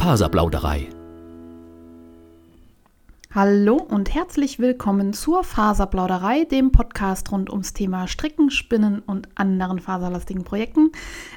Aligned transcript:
Faserplauderei. 0.00 0.88
Hallo 3.34 3.76
und 3.76 4.14
herzlich 4.14 4.58
willkommen 4.58 5.12
zur 5.12 5.44
Faserplauderei, 5.44 6.44
dem 6.44 6.72
Podcast 6.72 7.30
rund 7.30 7.50
ums 7.50 7.74
Thema 7.74 8.08
Stricken, 8.08 8.50
Spinnen 8.50 9.00
und 9.00 9.28
anderen 9.34 9.78
faserlastigen 9.78 10.42
Projekten. 10.42 10.90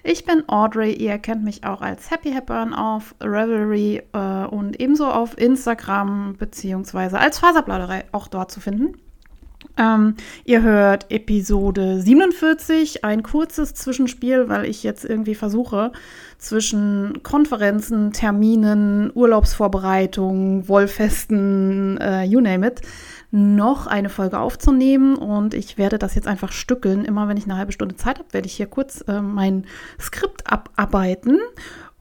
Ich 0.05 0.23
bin 0.23 0.47
Audrey, 0.47 0.94
ihr 0.94 1.17
kennt 1.17 1.44
mich 1.44 1.65
auch 1.65 1.81
als 1.81 2.10
Happy 2.10 2.31
Hepburn 2.31 2.73
auf 2.73 3.13
Revelry 3.21 4.01
äh, 4.13 4.46
und 4.46 4.79
ebenso 4.79 5.07
auf 5.07 5.37
Instagram 5.37 6.37
beziehungsweise 6.37 7.19
als 7.19 7.39
Faserplauderei 7.39 8.05
auch 8.13 8.29
dort 8.29 8.49
zu 8.49 8.61
finden. 8.61 8.95
Ähm, 9.78 10.15
ihr 10.46 10.62
hört 10.62 11.10
Episode 11.10 11.99
47, 11.99 13.03
ein 13.03 13.23
kurzes 13.23 13.73
Zwischenspiel, 13.73 14.47
weil 14.47 14.65
ich 14.65 14.83
jetzt 14.83 15.03
irgendwie 15.03 15.33
versuche, 15.33 15.92
zwischen 16.38 17.23
Konferenzen, 17.23 18.12
Terminen, 18.12 19.12
Urlaubsvorbereitungen, 19.16 20.68
Wollfesten, 20.68 21.98
äh, 21.98 22.23
you 22.23 22.40
name 22.40 22.68
it, 22.68 22.82
noch 23.32 23.88
eine 23.88 24.09
Folge 24.09 24.38
aufzunehmen. 24.40 25.16
Und 25.16 25.55
ich 25.55 25.80
werde 25.80 25.98
das 25.98 26.13
jetzt 26.13 26.27
einfach 26.27 26.52
stückeln. 26.52 27.04
Immer 27.04 27.27
wenn 27.27 27.38
ich 27.38 27.46
eine 27.46 27.58
halbe 27.58 27.71
Stunde 27.71 27.96
Zeit 27.96 28.20
habe, 28.20 28.32
werde 28.32 28.48
ich 28.48 28.54
hier 28.54 28.68
kurz 28.68 29.02
äh, 29.08 29.21
mein 29.21 29.66
Skript 29.99 30.46
abarbeiten. 30.52 31.40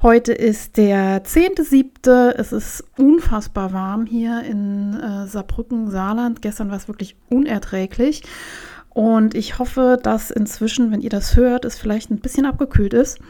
Heute 0.02 0.32
ist 0.32 0.78
der 0.78 1.24
10.7. 1.24 2.30
Es 2.32 2.50
ist 2.50 2.82
unfassbar 2.98 3.72
warm 3.72 4.04
hier 4.04 4.42
in 4.42 4.94
äh, 4.94 5.28
Saarbrücken, 5.28 5.92
Saarland. 5.92 6.42
Gestern 6.42 6.70
war 6.70 6.76
es 6.76 6.88
wirklich 6.88 7.14
unerträglich. 7.28 8.24
Und 8.88 9.36
ich 9.36 9.60
hoffe, 9.60 10.00
dass 10.02 10.32
inzwischen, 10.32 10.90
wenn 10.90 11.02
ihr 11.02 11.10
das 11.10 11.36
hört, 11.36 11.64
es 11.64 11.78
vielleicht 11.78 12.10
ein 12.10 12.18
bisschen 12.18 12.46
abgekühlt 12.46 12.94
ist. 12.94 13.20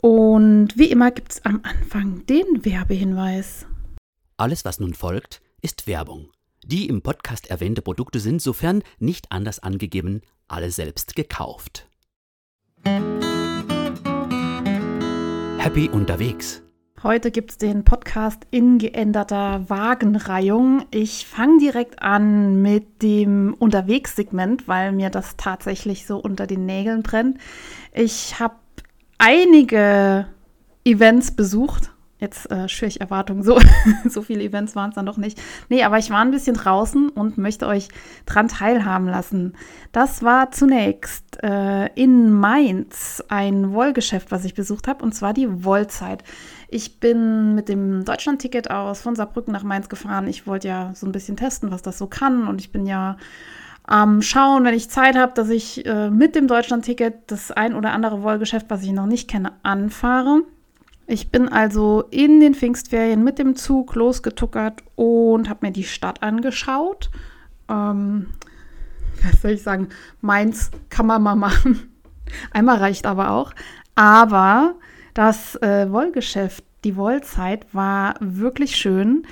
Und 0.00 0.78
wie 0.78 0.90
immer 0.90 1.10
gibt 1.10 1.32
es 1.32 1.44
am 1.44 1.60
Anfang 1.62 2.24
den 2.24 2.64
Werbehinweis. 2.64 3.66
Alles, 4.38 4.64
was 4.64 4.80
nun 4.80 4.94
folgt, 4.94 5.42
ist 5.60 5.86
Werbung. 5.86 6.30
Die 6.64 6.88
im 6.88 7.02
Podcast 7.02 7.50
erwähnte 7.50 7.82
Produkte 7.82 8.18
sind, 8.18 8.40
sofern 8.40 8.82
nicht 8.98 9.26
anders 9.30 9.58
angegeben, 9.58 10.22
alle 10.48 10.70
selbst 10.70 11.14
gekauft. 11.16 11.86
Happy 15.62 15.88
unterwegs. 15.88 16.60
Heute 17.04 17.30
gibt 17.30 17.52
es 17.52 17.56
den 17.56 17.84
Podcast 17.84 18.48
in 18.50 18.78
geänderter 18.78 19.70
Wagenreihung. 19.70 20.86
Ich 20.90 21.24
fange 21.24 21.60
direkt 21.60 22.02
an 22.02 22.60
mit 22.60 23.00
dem 23.00 23.54
Unterwegssegment, 23.54 24.66
weil 24.66 24.90
mir 24.90 25.08
das 25.08 25.36
tatsächlich 25.36 26.04
so 26.04 26.18
unter 26.18 26.48
den 26.48 26.66
Nägeln 26.66 27.04
brennt. 27.04 27.38
Ich 27.92 28.40
habe 28.40 28.56
einige 29.18 30.26
Events 30.84 31.30
besucht 31.30 31.91
Jetzt 32.22 32.48
äh, 32.52 32.68
schüre 32.68 32.88
ich 32.88 33.00
Erwartungen. 33.00 33.42
So, 33.42 33.58
so 34.08 34.22
viele 34.22 34.44
Events 34.44 34.76
waren 34.76 34.90
es 34.90 34.94
dann 34.94 35.06
doch 35.06 35.16
nicht. 35.16 35.42
Nee, 35.68 35.82
aber 35.82 35.98
ich 35.98 36.08
war 36.10 36.20
ein 36.20 36.30
bisschen 36.30 36.54
draußen 36.54 37.08
und 37.08 37.36
möchte 37.36 37.66
euch 37.66 37.88
dran 38.26 38.46
teilhaben 38.46 39.08
lassen. 39.08 39.54
Das 39.90 40.22
war 40.22 40.52
zunächst 40.52 41.42
äh, 41.42 41.86
in 41.96 42.30
Mainz 42.30 43.24
ein 43.26 43.72
Wollgeschäft, 43.72 44.30
was 44.30 44.44
ich 44.44 44.54
besucht 44.54 44.86
habe, 44.86 45.04
und 45.04 45.16
zwar 45.16 45.34
die 45.34 45.64
Wollzeit. 45.64 46.22
Ich 46.68 47.00
bin 47.00 47.56
mit 47.56 47.68
dem 47.68 48.04
Deutschlandticket 48.04 48.70
aus 48.70 49.00
von 49.00 49.16
Saarbrücken 49.16 49.52
nach 49.52 49.64
Mainz 49.64 49.88
gefahren. 49.88 50.28
Ich 50.28 50.46
wollte 50.46 50.68
ja 50.68 50.92
so 50.94 51.06
ein 51.06 51.12
bisschen 51.12 51.36
testen, 51.36 51.72
was 51.72 51.82
das 51.82 51.98
so 51.98 52.06
kann. 52.06 52.46
Und 52.46 52.60
ich 52.60 52.70
bin 52.70 52.86
ja 52.86 53.16
am 53.82 54.14
ähm, 54.14 54.22
Schauen, 54.22 54.62
wenn 54.62 54.74
ich 54.74 54.88
Zeit 54.90 55.16
habe, 55.16 55.32
dass 55.34 55.48
ich 55.48 55.84
äh, 55.86 56.08
mit 56.08 56.36
dem 56.36 56.46
Deutschlandticket 56.46 57.14
das 57.26 57.50
ein 57.50 57.74
oder 57.74 57.90
andere 57.90 58.22
Wollgeschäft, 58.22 58.66
was 58.68 58.84
ich 58.84 58.92
noch 58.92 59.06
nicht 59.06 59.28
kenne, 59.28 59.54
anfahre. 59.64 60.42
Ich 61.06 61.30
bin 61.30 61.48
also 61.48 62.04
in 62.10 62.40
den 62.40 62.54
Pfingstferien 62.54 63.24
mit 63.24 63.38
dem 63.38 63.56
Zug 63.56 63.94
losgetuckert 63.94 64.82
und 64.94 65.48
habe 65.48 65.66
mir 65.66 65.72
die 65.72 65.84
Stadt 65.84 66.22
angeschaut. 66.22 67.10
Ähm, 67.68 68.28
was 69.22 69.42
soll 69.42 69.52
ich 69.52 69.62
sagen? 69.62 69.88
Mainz 70.20 70.70
kann 70.88 71.06
man 71.06 71.22
mal 71.22 71.36
machen. 71.36 71.92
Einmal 72.50 72.78
reicht 72.78 73.06
aber 73.06 73.30
auch. 73.30 73.52
Aber 73.94 74.74
das 75.14 75.56
äh, 75.56 75.90
Wollgeschäft, 75.90 76.64
die 76.84 76.96
Wollzeit 76.96 77.66
war 77.74 78.14
wirklich 78.20 78.76
schön. 78.76 79.26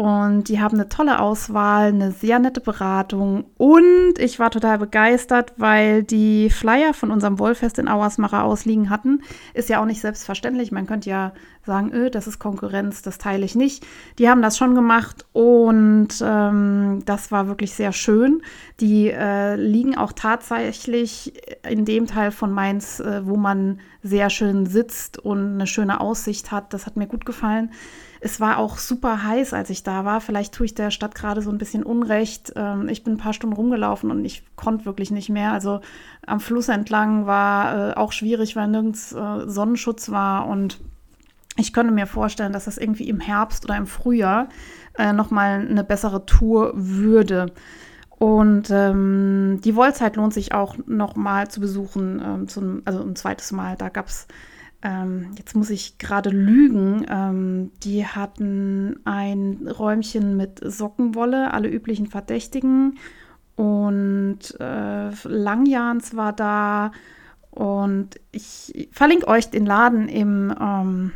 Und 0.00 0.44
die 0.48 0.62
haben 0.62 0.78
eine 0.78 0.88
tolle 0.88 1.20
Auswahl, 1.20 1.88
eine 1.88 2.10
sehr 2.10 2.38
nette 2.38 2.62
Beratung. 2.62 3.44
Und 3.58 4.14
ich 4.18 4.38
war 4.38 4.50
total 4.50 4.78
begeistert, 4.78 5.52
weil 5.58 6.04
die 6.04 6.48
Flyer 6.48 6.94
von 6.94 7.10
unserem 7.10 7.38
Wollfest 7.38 7.78
in 7.78 7.86
Auersmacher 7.86 8.44
ausliegen 8.44 8.88
hatten. 8.88 9.20
Ist 9.52 9.68
ja 9.68 9.78
auch 9.78 9.84
nicht 9.84 10.00
selbstverständlich. 10.00 10.72
Man 10.72 10.86
könnte 10.86 11.10
ja 11.10 11.34
sagen, 11.66 11.92
öh, 11.92 12.08
das 12.08 12.26
ist 12.26 12.38
Konkurrenz, 12.38 13.02
das 13.02 13.18
teile 13.18 13.44
ich 13.44 13.54
nicht. 13.54 13.86
Die 14.18 14.30
haben 14.30 14.40
das 14.40 14.56
schon 14.56 14.74
gemacht 14.74 15.26
und 15.34 16.08
ähm, 16.22 17.02
das 17.04 17.30
war 17.30 17.48
wirklich 17.48 17.74
sehr 17.74 17.92
schön. 17.92 18.40
Die 18.80 19.10
äh, 19.10 19.56
liegen 19.56 19.98
auch 19.98 20.12
tatsächlich 20.12 21.34
in 21.68 21.84
dem 21.84 22.06
Teil 22.06 22.30
von 22.30 22.52
Mainz, 22.52 23.00
äh, 23.00 23.26
wo 23.26 23.36
man 23.36 23.80
sehr 24.02 24.30
schön 24.30 24.64
sitzt 24.64 25.18
und 25.18 25.56
eine 25.56 25.66
schöne 25.66 26.00
Aussicht 26.00 26.50
hat. 26.50 26.72
Das 26.72 26.86
hat 26.86 26.96
mir 26.96 27.06
gut 27.06 27.26
gefallen. 27.26 27.70
Es 28.22 28.38
war 28.38 28.58
auch 28.58 28.76
super 28.76 29.24
heiß, 29.24 29.54
als 29.54 29.70
ich 29.70 29.82
da 29.82 30.04
war. 30.04 30.20
Vielleicht 30.20 30.54
tue 30.54 30.66
ich 30.66 30.74
der 30.74 30.90
Stadt 30.90 31.14
gerade 31.14 31.40
so 31.40 31.50
ein 31.50 31.56
bisschen 31.56 31.82
Unrecht. 31.82 32.52
Ähm, 32.54 32.88
ich 32.88 33.02
bin 33.02 33.14
ein 33.14 33.18
paar 33.18 33.32
Stunden 33.32 33.56
rumgelaufen 33.56 34.10
und 34.10 34.24
ich 34.24 34.44
konnte 34.56 34.84
wirklich 34.84 35.10
nicht 35.10 35.30
mehr. 35.30 35.52
Also 35.52 35.80
am 36.26 36.38
Fluss 36.38 36.68
entlang 36.68 37.26
war 37.26 37.90
äh, 37.90 37.94
auch 37.94 38.12
schwierig, 38.12 38.56
weil 38.56 38.68
nirgends 38.68 39.12
äh, 39.12 39.48
Sonnenschutz 39.48 40.10
war. 40.10 40.46
Und 40.46 40.80
ich 41.56 41.72
könnte 41.72 41.94
mir 41.94 42.06
vorstellen, 42.06 42.52
dass 42.52 42.66
das 42.66 42.76
irgendwie 42.76 43.08
im 43.08 43.20
Herbst 43.20 43.64
oder 43.64 43.76
im 43.78 43.86
Frühjahr 43.86 44.48
äh, 44.98 45.14
nochmal 45.14 45.66
eine 45.68 45.82
bessere 45.82 46.26
Tour 46.26 46.72
würde. 46.74 47.52
Und 48.18 48.68
ähm, 48.70 49.60
die 49.64 49.74
Wollzeit 49.74 50.16
lohnt 50.16 50.34
sich 50.34 50.52
auch 50.52 50.76
nochmal 50.86 51.48
zu 51.48 51.58
besuchen, 51.58 52.20
ähm, 52.22 52.48
zum, 52.48 52.82
also 52.84 53.00
ein 53.00 53.16
zweites 53.16 53.50
Mal. 53.50 53.76
Da 53.78 53.88
gab 53.88 54.08
es 54.08 54.26
ähm, 54.82 55.32
jetzt 55.36 55.54
muss 55.54 55.70
ich 55.70 55.98
gerade 55.98 56.30
lügen, 56.30 57.04
ähm, 57.08 57.70
die 57.82 58.06
hatten 58.06 59.00
ein 59.04 59.68
Räumchen 59.68 60.36
mit 60.36 60.60
Sockenwolle, 60.62 61.52
alle 61.52 61.68
üblichen 61.68 62.06
Verdächtigen 62.06 62.98
und 63.56 64.38
äh, 64.58 65.10
Langjahns 65.24 66.16
war 66.16 66.32
da 66.32 66.92
und 67.50 68.18
ich 68.30 68.88
verlinke 68.92 69.28
euch 69.28 69.50
den 69.50 69.66
Laden 69.66 70.08
im, 70.08 70.54
ähm, 70.58 71.12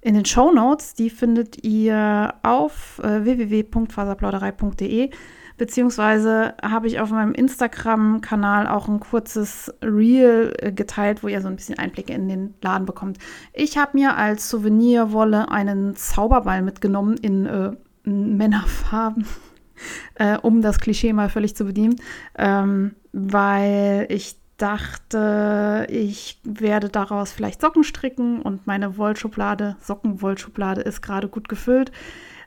in 0.00 0.14
den 0.14 0.24
Show 0.26 0.52
Notes. 0.52 0.94
Die 0.94 1.10
findet 1.10 1.64
ihr 1.64 2.34
auf 2.42 3.00
äh, 3.02 3.24
www.faserplauderei.de. 3.24 5.10
Beziehungsweise 5.56 6.54
habe 6.62 6.86
ich 6.86 7.00
auf 7.00 7.10
meinem 7.10 7.32
Instagram-Kanal 7.32 8.66
auch 8.66 8.88
ein 8.88 9.00
kurzes 9.00 9.72
Reel 9.82 10.54
äh, 10.58 10.72
geteilt, 10.72 11.22
wo 11.22 11.28
ihr 11.28 11.40
so 11.40 11.48
ein 11.48 11.56
bisschen 11.56 11.78
Einblicke 11.78 12.12
in 12.12 12.28
den 12.28 12.54
Laden 12.62 12.86
bekommt. 12.86 13.18
Ich 13.52 13.78
habe 13.78 13.92
mir 13.94 14.16
als 14.16 14.48
Souvenirwolle 14.48 15.50
einen 15.50 15.96
Zauberball 15.96 16.62
mitgenommen 16.62 17.16
in 17.16 17.46
äh, 17.46 17.72
Männerfarben, 18.04 19.26
äh, 20.14 20.38
um 20.38 20.62
das 20.62 20.80
Klischee 20.80 21.12
mal 21.12 21.28
völlig 21.28 21.56
zu 21.56 21.64
bedienen, 21.64 21.96
ähm, 22.36 22.94
weil 23.12 24.06
ich 24.08 24.36
dachte, 24.56 25.88
ich 25.90 26.40
werde 26.44 26.88
daraus 26.88 27.32
vielleicht 27.32 27.60
Socken 27.60 27.82
stricken 27.82 28.40
und 28.40 28.66
meine 28.66 28.96
Wollschublade, 28.96 29.76
Sockenwollschublade 29.80 30.82
ist 30.82 31.02
gerade 31.02 31.28
gut 31.28 31.48
gefüllt. 31.48 31.90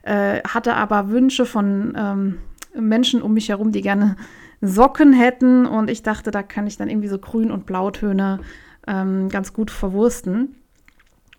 Äh, 0.02 0.40
hatte 0.42 0.74
aber 0.74 1.10
Wünsche 1.10 1.44
von 1.44 1.92
ähm, 1.94 2.38
Menschen 2.80 3.22
um 3.22 3.34
mich 3.34 3.48
herum, 3.48 3.72
die 3.72 3.82
gerne 3.82 4.16
Socken 4.60 5.12
hätten. 5.12 5.66
Und 5.66 5.90
ich 5.90 6.02
dachte, 6.02 6.30
da 6.30 6.42
kann 6.42 6.66
ich 6.66 6.76
dann 6.76 6.88
irgendwie 6.88 7.08
so 7.08 7.18
Grün- 7.18 7.50
und 7.50 7.66
Blautöne 7.66 8.40
ähm, 8.86 9.28
ganz 9.28 9.52
gut 9.52 9.70
verwursten. 9.70 10.56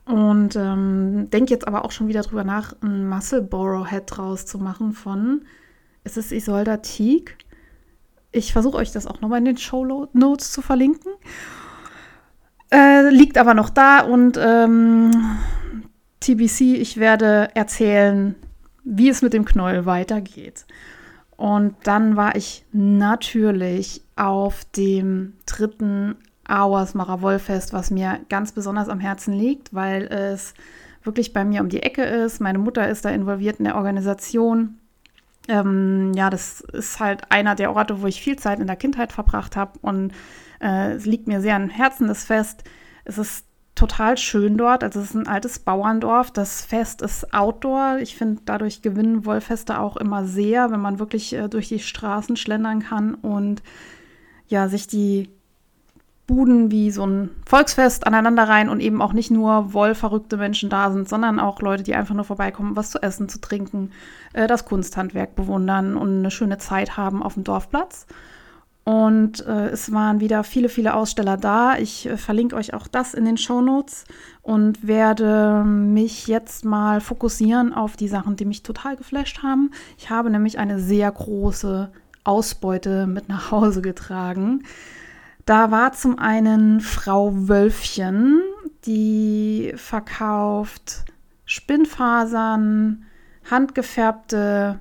Und 0.06 0.56
ähm, 0.56 1.30
denke 1.32 1.54
jetzt 1.54 1.68
aber 1.68 1.84
auch 1.84 1.92
schon 1.92 2.08
wieder 2.08 2.22
drüber 2.22 2.44
nach, 2.44 2.74
ein 2.82 3.10
Muscle 3.10 3.42
Borrow 3.42 3.90
Head 3.90 4.04
draus 4.08 4.46
zu 4.46 4.58
machen 4.58 4.94
von, 4.94 5.42
ist 6.06 6.18
es 6.18 6.32
Isolda 6.32 6.78
Teague? 6.78 7.34
Ich 8.32 8.54
versuche 8.54 8.78
euch 8.78 8.92
das 8.92 9.06
auch 9.06 9.20
nochmal 9.20 9.40
in 9.40 9.46
den 9.46 9.58
Show 9.58 10.08
Notes 10.14 10.52
zu 10.52 10.62
verlinken. 10.62 11.12
Äh, 12.72 13.10
liegt 13.10 13.38
aber 13.38 13.54
noch 13.54 13.70
da 13.70 14.02
und 14.02 14.38
ähm, 14.42 15.12
TBC, 16.22 16.76
ich 16.76 16.98
werde 16.98 17.50
erzählen, 17.54 18.36
wie 18.84 19.10
es 19.10 19.22
mit 19.22 19.34
dem 19.34 19.46
Knäuel 19.46 19.86
weitergeht. 19.86 20.66
Und 21.38 21.76
dann 21.84 22.16
war 22.16 22.36
ich 22.36 22.66
natürlich 22.74 24.02
auf 24.16 24.66
dem 24.76 25.34
dritten 25.46 26.16
Auersmacher 26.48 27.22
Wollfest, 27.22 27.74
was 27.74 27.92
mir 27.92 28.20
ganz 28.30 28.52
besonders 28.52 28.90
am 28.90 29.00
Herzen 29.00 29.34
liegt, 29.34 29.74
weil 29.74 30.04
es 30.06 30.56
wirklich 31.04 31.34
bei 31.34 31.46
mir 31.46 31.62
um 31.62 31.70
die 31.70 31.84
Ecke 31.84 32.04
ist. 32.04 32.42
Meine 32.42 32.58
Mutter 32.58 32.90
ist 32.90 33.06
da 33.06 33.10
involviert 33.10 33.60
in 33.60 33.66
der 33.66 33.76
Organisation. 33.76 34.80
Ähm, 35.48 36.12
ja, 36.16 36.30
das 36.30 36.62
ist 36.62 37.00
halt 37.00 37.32
einer 37.32 37.56
der 37.56 37.74
Orte, 37.74 38.02
wo 38.02 38.08
ich 38.08 38.22
viel 38.22 38.38
Zeit 38.38 38.60
in 38.60 38.68
der 38.68 38.76
Kindheit 38.76 39.12
verbracht 39.12 39.56
habe 39.56 39.80
und 39.82 40.12
äh, 40.60 40.94
es 40.94 41.06
liegt 41.06 41.28
mir 41.28 41.40
sehr 41.40 41.56
am 41.56 41.70
Herzen, 41.70 42.08
das 42.08 42.26
Fest. 42.26 42.64
Es 43.06 43.18
ist 43.18 43.47
total 43.78 44.18
schön 44.18 44.58
dort. 44.58 44.84
Also 44.84 45.00
es 45.00 45.12
ist 45.12 45.16
ein 45.16 45.28
altes 45.28 45.60
Bauerndorf. 45.60 46.32
Das 46.32 46.66
Fest 46.66 47.02
ist 47.02 47.34
Outdoor. 47.34 47.98
Ich 48.02 48.16
finde, 48.16 48.42
dadurch 48.46 48.82
gewinnen 48.82 49.26
Wollfeste 49.26 49.80
auch 49.80 49.98
immer 49.98 50.26
sehr, 50.26 50.72
wenn 50.72 50.82
man 50.82 51.00
wirklich 51.00 51.34
äh, 51.34 51.48
durch 51.48 51.70
die 51.70 51.80
Straßen 51.80 52.36
schlendern 52.36 52.82
kann 52.82 53.16
und 53.16 53.62
ja, 54.48 54.68
sich 54.68 54.88
die 54.88 55.30
Buden 56.26 56.72
wie 56.72 56.92
so 56.92 57.06
ein 57.06 57.30
Volksfest 57.48 58.06
aneinander 58.06 58.50
rein 58.50 58.68
und 58.68 58.82
eben 58.82 59.02
auch 59.02 59.14
nicht 59.14 59.32
nur 59.32 59.74
wollverrückte 59.74 60.36
Menschen 60.36 60.70
da 60.70 60.92
sind, 60.92 61.08
sondern 61.08 61.40
auch 61.40 61.62
Leute, 61.62 61.84
die 61.84 61.96
einfach 61.96 62.16
nur 62.16 62.26
vorbeikommen, 62.26 62.76
was 62.76 62.92
zu 62.92 63.02
essen, 63.02 63.30
zu 63.30 63.40
trinken, 63.40 63.92
äh, 64.34 64.48
das 64.48 64.66
Kunsthandwerk 64.66 65.36
bewundern 65.36 65.96
und 65.96 66.20
eine 66.20 66.32
schöne 66.32 66.58
Zeit 66.58 66.98
haben 66.98 67.24
auf 67.24 67.36
dem 67.36 67.46
Dorfplatz. 67.46 68.08
Und 68.88 69.46
äh, 69.46 69.68
es 69.68 69.92
waren 69.92 70.22
wieder 70.22 70.46
viele, 70.46 70.70
viele 70.70 70.94
Aussteller 70.94 71.36
da. 71.36 71.78
Ich 71.78 72.06
äh, 72.06 72.16
verlinke 72.16 72.56
euch 72.56 72.74
auch 72.74 72.88
das 72.88 73.14
in 73.14 73.26
den 73.26 73.36
Show 73.36 73.60
Notes 73.60 74.06
und 74.44 74.88
werde 74.88 75.66
mich 75.66 76.28
jetzt 76.28 76.64
mal 76.64 77.02
fokussieren 77.02 77.74
auf 77.74 77.98
die 77.98 78.08
Sachen, 78.08 78.38
die 78.38 78.46
mich 78.46 78.64
total 78.64 78.96
geflasht 78.96 79.44
haben. 79.44 79.72
Ich 79.98 80.10
habe 80.10 80.30
nämlich 80.30 80.58
eine 80.58 80.80
sehr 80.80 81.12
große 81.12 81.92
Ausbeute 82.24 83.08
mit 83.08 83.28
nach 83.28 83.52
Hause 83.52 83.82
getragen. 83.82 84.64
Da 85.46 85.70
war 85.70 85.92
zum 85.92 86.18
einen 86.18 86.80
Frau 86.80 87.34
Wölfchen, 87.34 88.42
die 88.86 89.74
verkauft 89.76 91.04
Spinnfasern, 91.44 93.04
handgefärbte 93.52 94.80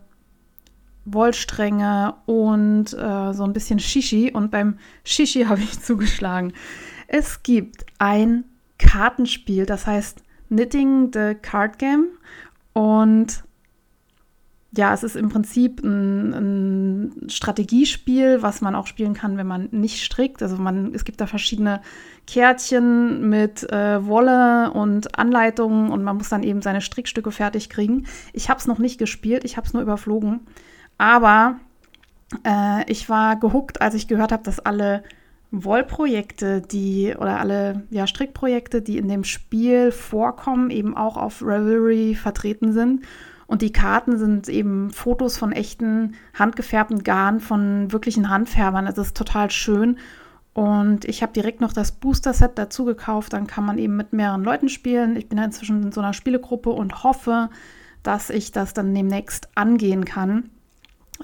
Wollstränge 1.06 2.14
und 2.26 2.92
äh, 2.92 3.32
so 3.32 3.44
ein 3.44 3.52
bisschen 3.52 3.78
Shishi. 3.78 4.32
Und 4.32 4.50
beim 4.50 4.78
Shishi 5.04 5.44
habe 5.48 5.62
ich 5.62 5.80
zugeschlagen. 5.80 6.52
Es 7.08 7.42
gibt 7.42 7.86
ein 7.98 8.44
Kartenspiel, 8.78 9.64
das 9.64 9.86
heißt 9.86 10.22
Knitting 10.48 11.10
the 11.12 11.34
Card 11.40 11.78
Game. 11.78 12.06
Und 12.72 13.44
ja, 14.76 14.92
es 14.92 15.02
ist 15.02 15.16
im 15.16 15.28
Prinzip 15.28 15.82
ein, 15.82 16.34
ein, 16.34 17.30
Strategiespiel, 17.30 18.42
was 18.42 18.60
man 18.60 18.74
auch 18.74 18.86
spielen 18.86 19.14
kann, 19.14 19.36
wenn 19.36 19.46
man 19.46 19.68
nicht 19.70 20.04
strickt. 20.04 20.42
Also 20.42 20.56
man, 20.56 20.94
es 20.94 21.04
gibt 21.04 21.20
da 21.20 21.26
verschiedene 21.26 21.80
Kärtchen 22.26 23.28
mit 23.28 23.62
äh, 23.72 24.04
Wolle 24.04 24.72
und 24.72 25.18
Anleitungen 25.18 25.90
und 25.90 26.02
man 26.02 26.18
muss 26.18 26.28
dann 26.28 26.42
eben 26.42 26.62
seine 26.62 26.80
Strickstücke 26.80 27.30
fertig 27.30 27.70
kriegen. 27.70 28.06
Ich 28.32 28.50
habe 28.50 28.60
es 28.60 28.66
noch 28.66 28.78
nicht 28.78 28.98
gespielt, 28.98 29.44
ich 29.44 29.56
habe 29.56 29.66
es 29.66 29.72
nur 29.72 29.82
überflogen. 29.82 30.40
Aber 30.98 31.56
äh, 32.44 32.90
ich 32.90 33.08
war 33.08 33.36
gehuckt, 33.36 33.80
als 33.80 33.94
ich 33.94 34.08
gehört 34.08 34.32
habe, 34.32 34.42
dass 34.42 34.60
alle 34.60 35.02
Wollprojekte, 35.50 36.60
die 36.60 37.14
oder 37.16 37.38
alle 37.40 37.84
ja, 37.90 38.06
Strickprojekte, 38.06 38.82
die 38.82 38.98
in 38.98 39.08
dem 39.08 39.24
Spiel 39.24 39.92
vorkommen, 39.92 40.70
eben 40.70 40.96
auch 40.96 41.16
auf 41.16 41.42
Ravelry 41.42 42.14
vertreten 42.14 42.72
sind. 42.72 43.04
Und 43.46 43.62
die 43.62 43.72
Karten 43.72 44.18
sind 44.18 44.48
eben 44.48 44.90
Fotos 44.90 45.38
von 45.38 45.52
echten 45.52 46.14
handgefärbten 46.34 47.04
Garn 47.04 47.38
von 47.38 47.92
wirklichen 47.92 48.28
Handfärbern. 48.28 48.86
Das 48.86 48.98
ist 48.98 49.16
total 49.16 49.50
schön. 49.50 49.98
Und 50.52 51.04
ich 51.04 51.22
habe 51.22 51.32
direkt 51.32 51.60
noch 51.60 51.72
das 51.72 51.92
Booster-Set 51.92 52.52
dazu 52.56 52.84
gekauft. 52.84 53.34
Dann 53.34 53.46
kann 53.46 53.64
man 53.64 53.78
eben 53.78 53.94
mit 53.94 54.12
mehreren 54.12 54.42
Leuten 54.42 54.68
spielen. 54.68 55.14
Ich 55.14 55.28
bin 55.28 55.38
ja 55.38 55.44
inzwischen 55.44 55.82
in 55.82 55.92
so 55.92 56.00
einer 56.00 56.12
Spielegruppe 56.12 56.70
und 56.70 57.04
hoffe, 57.04 57.50
dass 58.02 58.30
ich 58.30 58.50
das 58.50 58.74
dann 58.74 58.94
demnächst 58.94 59.48
angehen 59.54 60.04
kann. 60.04 60.50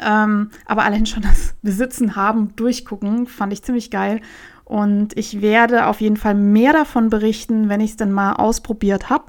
Ähm, 0.00 0.50
aber 0.66 0.84
allein 0.84 1.06
schon 1.06 1.22
das 1.22 1.54
Besitzen, 1.62 2.16
Haben, 2.16 2.54
Durchgucken 2.56 3.26
fand 3.26 3.52
ich 3.52 3.62
ziemlich 3.62 3.90
geil. 3.90 4.20
Und 4.64 5.16
ich 5.18 5.42
werde 5.42 5.86
auf 5.86 6.00
jeden 6.00 6.16
Fall 6.16 6.34
mehr 6.34 6.72
davon 6.72 7.10
berichten, 7.10 7.68
wenn 7.68 7.80
ich 7.80 7.90
es 7.90 7.96
dann 7.96 8.12
mal 8.12 8.34
ausprobiert 8.34 9.10
habe. 9.10 9.26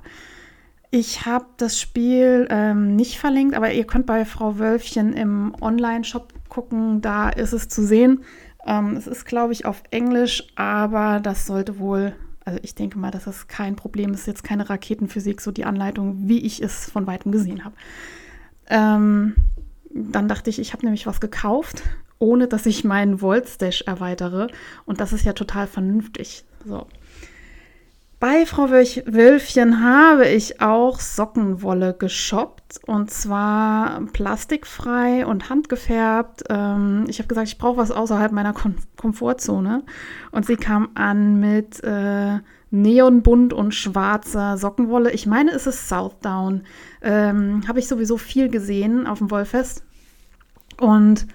Ich 0.90 1.26
habe 1.26 1.46
das 1.58 1.82
Spiel 1.82 2.48
ähm, 2.52 2.96
nicht 2.96 3.20
verlinkt, 3.20 3.56
aber 3.56 3.74
ihr 3.74 3.86
könnt 3.86 4.06
bei 4.06 4.26
Frau 4.26 4.60
Wölfchen 4.60 5.14
im 5.14 5.56
Online-Shop 5.60 6.32
gucken, 6.50 7.02
da 7.02 7.30
ist 7.30 7.52
es 7.52 7.68
zu 7.68 7.84
sehen. 7.84 8.24
Ähm, 8.66 8.96
es 8.96 9.08
ist, 9.08 9.26
glaube 9.26 9.54
ich, 9.54 9.66
auf 9.66 9.82
Englisch, 9.90 10.44
aber 10.56 11.20
das 11.20 11.48
sollte 11.48 11.80
wohl, 11.80 12.14
also 12.46 12.60
ich 12.62 12.76
denke 12.76 13.00
mal, 13.00 13.10
dass 13.10 13.24
das 13.24 13.48
kein 13.48 13.76
Problem 13.76 14.14
ist, 14.14 14.28
jetzt 14.28 14.44
keine 14.44 14.70
Raketenphysik, 14.70 15.42
so 15.42 15.52
die 15.52 15.66
Anleitung, 15.66 16.30
wie 16.30 16.46
ich 16.46 16.62
es 16.62 16.90
von 16.90 17.08
weitem 17.08 17.32
gesehen 17.32 17.66
habe. 17.66 17.76
Ähm, 18.70 19.36
dann 19.94 20.28
dachte 20.28 20.50
ich, 20.50 20.60
ich 20.60 20.74
habe 20.74 20.86
nämlich 20.86 21.08
was 21.08 21.22
gekauft, 21.22 21.84
ohne 22.20 22.48
dass 22.48 22.66
ich 22.66 22.84
meinen 22.84 23.22
Wollstash 23.22 23.84
erweitere. 23.84 24.48
Und 24.86 25.00
das 25.02 25.14
ist 25.14 25.26
ja 25.26 25.34
total 25.34 25.68
vernünftig. 25.68 26.46
So. 26.66 26.88
Bei 28.24 28.46
Frau 28.46 28.70
Wölfchen 28.70 29.84
habe 29.84 30.30
ich 30.30 30.62
auch 30.62 31.02
Sockenwolle 31.02 31.94
geshoppt 31.94 32.80
und 32.88 33.12
zwar 33.12 34.00
plastikfrei 34.14 35.26
und 35.26 35.50
handgefärbt. 35.50 36.44
Ähm, 36.50 37.04
ich 37.10 37.20
habe 37.20 37.28
gesagt, 37.28 37.50
ich 37.50 37.58
brauche 37.58 37.76
was 37.76 37.92
außerhalb 37.92 38.32
meiner 38.32 38.54
Kom 38.54 38.76
Komfortzone 38.96 39.84
und 40.32 40.46
sie 40.46 40.56
kam 40.56 40.92
an 40.96 41.42
mit 41.42 41.84
äh, 41.84 42.40
neonbunt 42.74 43.54
und 43.54 43.76
schwarzer 43.76 44.58
Sockenwolle. 44.58 45.12
Ich 45.12 45.28
meine, 45.28 45.52
es 45.52 45.68
ist 45.68 45.88
Southdown. 45.88 46.64
Ähm, 47.04 47.62
habe 47.68 47.78
ich 47.78 47.88
sowieso 47.88 48.18
viel 48.18 48.50
gesehen 48.50 49.06
auf 49.06 49.20
dem 49.20 49.30
Wollfest 49.30 49.84
und 50.80 51.28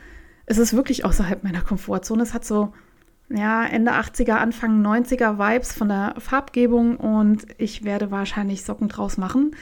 es 0.47 0.59
ist 0.59 0.75
wirklich 0.75 1.05
außerhalb 1.05 1.45
meiner 1.45 1.61
Komfortzone. 1.61 2.25
Es 2.25 2.35
hat 2.35 2.45
so 2.45 2.73
ja, 3.31 3.65
Ende 3.65 3.93
80er, 3.93 4.33
Anfang 4.33 4.85
90er 4.85 5.39
Vibes 5.39 5.73
von 5.73 5.89
der 5.89 6.15
Farbgebung 6.19 6.97
und 6.97 7.47
ich 7.57 7.85
werde 7.85 8.11
wahrscheinlich 8.11 8.65
Socken 8.65 8.89
draus 8.89 9.17
machen, 9.17 9.53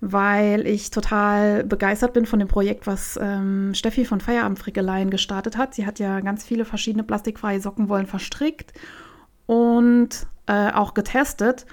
weil 0.00 0.66
ich 0.66 0.90
total 0.90 1.62
begeistert 1.62 2.12
bin 2.12 2.26
von 2.26 2.40
dem 2.40 2.48
Projekt, 2.48 2.88
was 2.88 3.16
ähm, 3.22 3.72
Steffi 3.74 4.04
von 4.04 4.20
Feierabendfrickeleien 4.20 5.10
gestartet 5.10 5.56
hat. 5.56 5.74
Sie 5.74 5.86
hat 5.86 6.00
ja 6.00 6.18
ganz 6.20 6.44
viele 6.44 6.64
verschiedene 6.64 7.04
plastikfreie 7.04 7.60
Sockenwollen 7.60 8.06
verstrickt 8.06 8.72
und 9.46 10.26
äh, 10.50 10.72
auch 10.72 10.94
getestet 10.94 11.66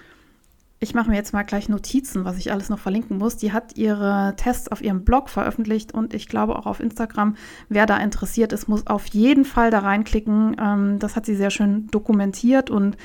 ich 0.79 0.93
mache 0.93 1.09
mir 1.09 1.15
jetzt 1.15 1.33
mal 1.33 1.43
gleich 1.43 1.69
Notizen, 1.69 2.23
was 2.23 2.37
ich 2.37 2.51
alles 2.51 2.69
noch 2.69 2.77
verlinken 2.77 3.17
muss. 3.17 3.35
Die 3.37 3.51
hat 3.51 3.75
ihre 3.77 4.35
Tests 4.37 4.71
auf 4.71 4.81
ihrem 4.81 5.03
Blog 5.03 5.29
veröffentlicht 5.29 5.91
und 5.91 6.13
ich 6.13 6.27
glaube 6.27 6.55
auch 6.55 6.67
auf 6.67 6.79
Instagram. 6.79 7.35
Wer 7.67 7.87
da 7.87 7.97
interessiert 7.97 8.53
ist, 8.53 8.67
muss 8.67 8.85
auf 8.85 9.07
jeden 9.07 9.43
Fall 9.43 9.71
da 9.71 9.79
reinklicken. 9.79 10.55
Ähm, 10.59 10.99
das 10.99 11.15
hat 11.15 11.25
sie 11.25 11.35
sehr 11.35 11.49
schön 11.49 11.87
dokumentiert 11.87 12.69
und 12.69 12.95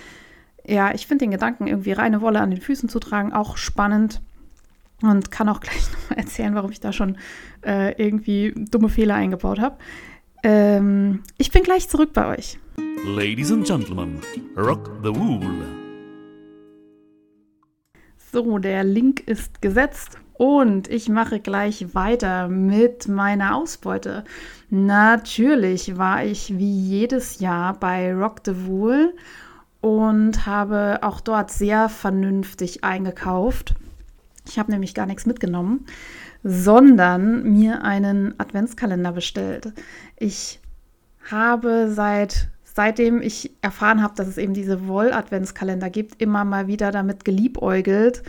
ja, 0.67 0.95
ich 0.95 1.07
finde 1.07 1.25
den 1.25 1.33
Gedanken, 1.33 1.67
irgendwie 1.67 1.93
reine 1.93 2.21
Wolle 2.21 2.41
an 2.41 2.51
den 2.51 2.61
Füßen 2.61 2.89
zu 2.89 3.01
tragen, 3.01 3.33
auch 3.33 3.57
spannend 3.57 4.21
und 5.00 5.31
kann 5.31 5.49
auch 5.49 5.61
gleich 5.61 5.91
noch 5.93 6.11
mal 6.11 6.19
erzählen, 6.19 6.55
warum 6.55 6.71
ich 6.71 6.81
da 6.81 6.93
schon 6.93 7.17
äh, 7.64 7.93
irgendwie 7.93 8.52
dumme 8.55 8.91
Fehler 8.91 9.14
eingebaut 9.14 9.61
habe. 9.61 9.79
Ähm, 10.42 11.22
ich 11.38 11.50
bin 11.50 11.62
gleich 11.62 11.88
zurück 11.88 12.12
bei 12.12 12.37
euch. 12.37 12.58
Ladies 13.04 13.52
and 13.52 13.66
Gentlemen, 13.66 14.20
rock 14.56 14.90
the 15.02 15.14
wool. 15.14 15.64
So, 18.32 18.58
der 18.58 18.82
Link 18.82 19.20
ist 19.20 19.61
gesetzt 19.61 20.18
und 20.34 20.88
ich 20.88 21.08
mache 21.08 21.38
gleich 21.38 21.94
weiter 21.94 22.49
mit 22.49 23.06
meiner 23.06 23.54
Ausbeute. 23.54 24.25
Natürlich 24.70 25.99
war 25.99 26.25
ich 26.25 26.56
wie 26.56 26.80
jedes 26.80 27.40
Jahr 27.40 27.75
bei 27.75 28.14
Rock 28.14 28.40
the 28.44 28.66
Wool 28.66 29.14
und 29.82 30.46
habe 30.46 31.00
auch 31.02 31.20
dort 31.20 31.50
sehr 31.50 31.88
vernünftig 31.88 32.82
eingekauft. 32.82 33.75
Ich 34.49 34.58
habe 34.58 34.72
nämlich 34.72 34.94
gar 34.94 35.06
nichts 35.06 35.26
mitgenommen, 35.26 35.87
sondern 36.42 37.44
mir 37.44 37.84
einen 37.84 38.38
Adventskalender 38.38 39.12
bestellt. 39.12 39.72
Ich 40.18 40.61
habe 41.30 41.90
seit 41.90 42.49
seitdem 42.75 43.20
ich 43.20 43.52
erfahren 43.61 44.02
habe, 44.02 44.14
dass 44.16 44.26
es 44.26 44.38
eben 44.38 44.54
diese 44.54 44.88
Woll-Adventskalender 44.88 45.90
gibt, 45.90 46.20
immer 46.22 46.44
mal 46.44 46.66
wieder 46.68 46.90
damit 46.90 47.25
geliebäugelt 47.25 48.22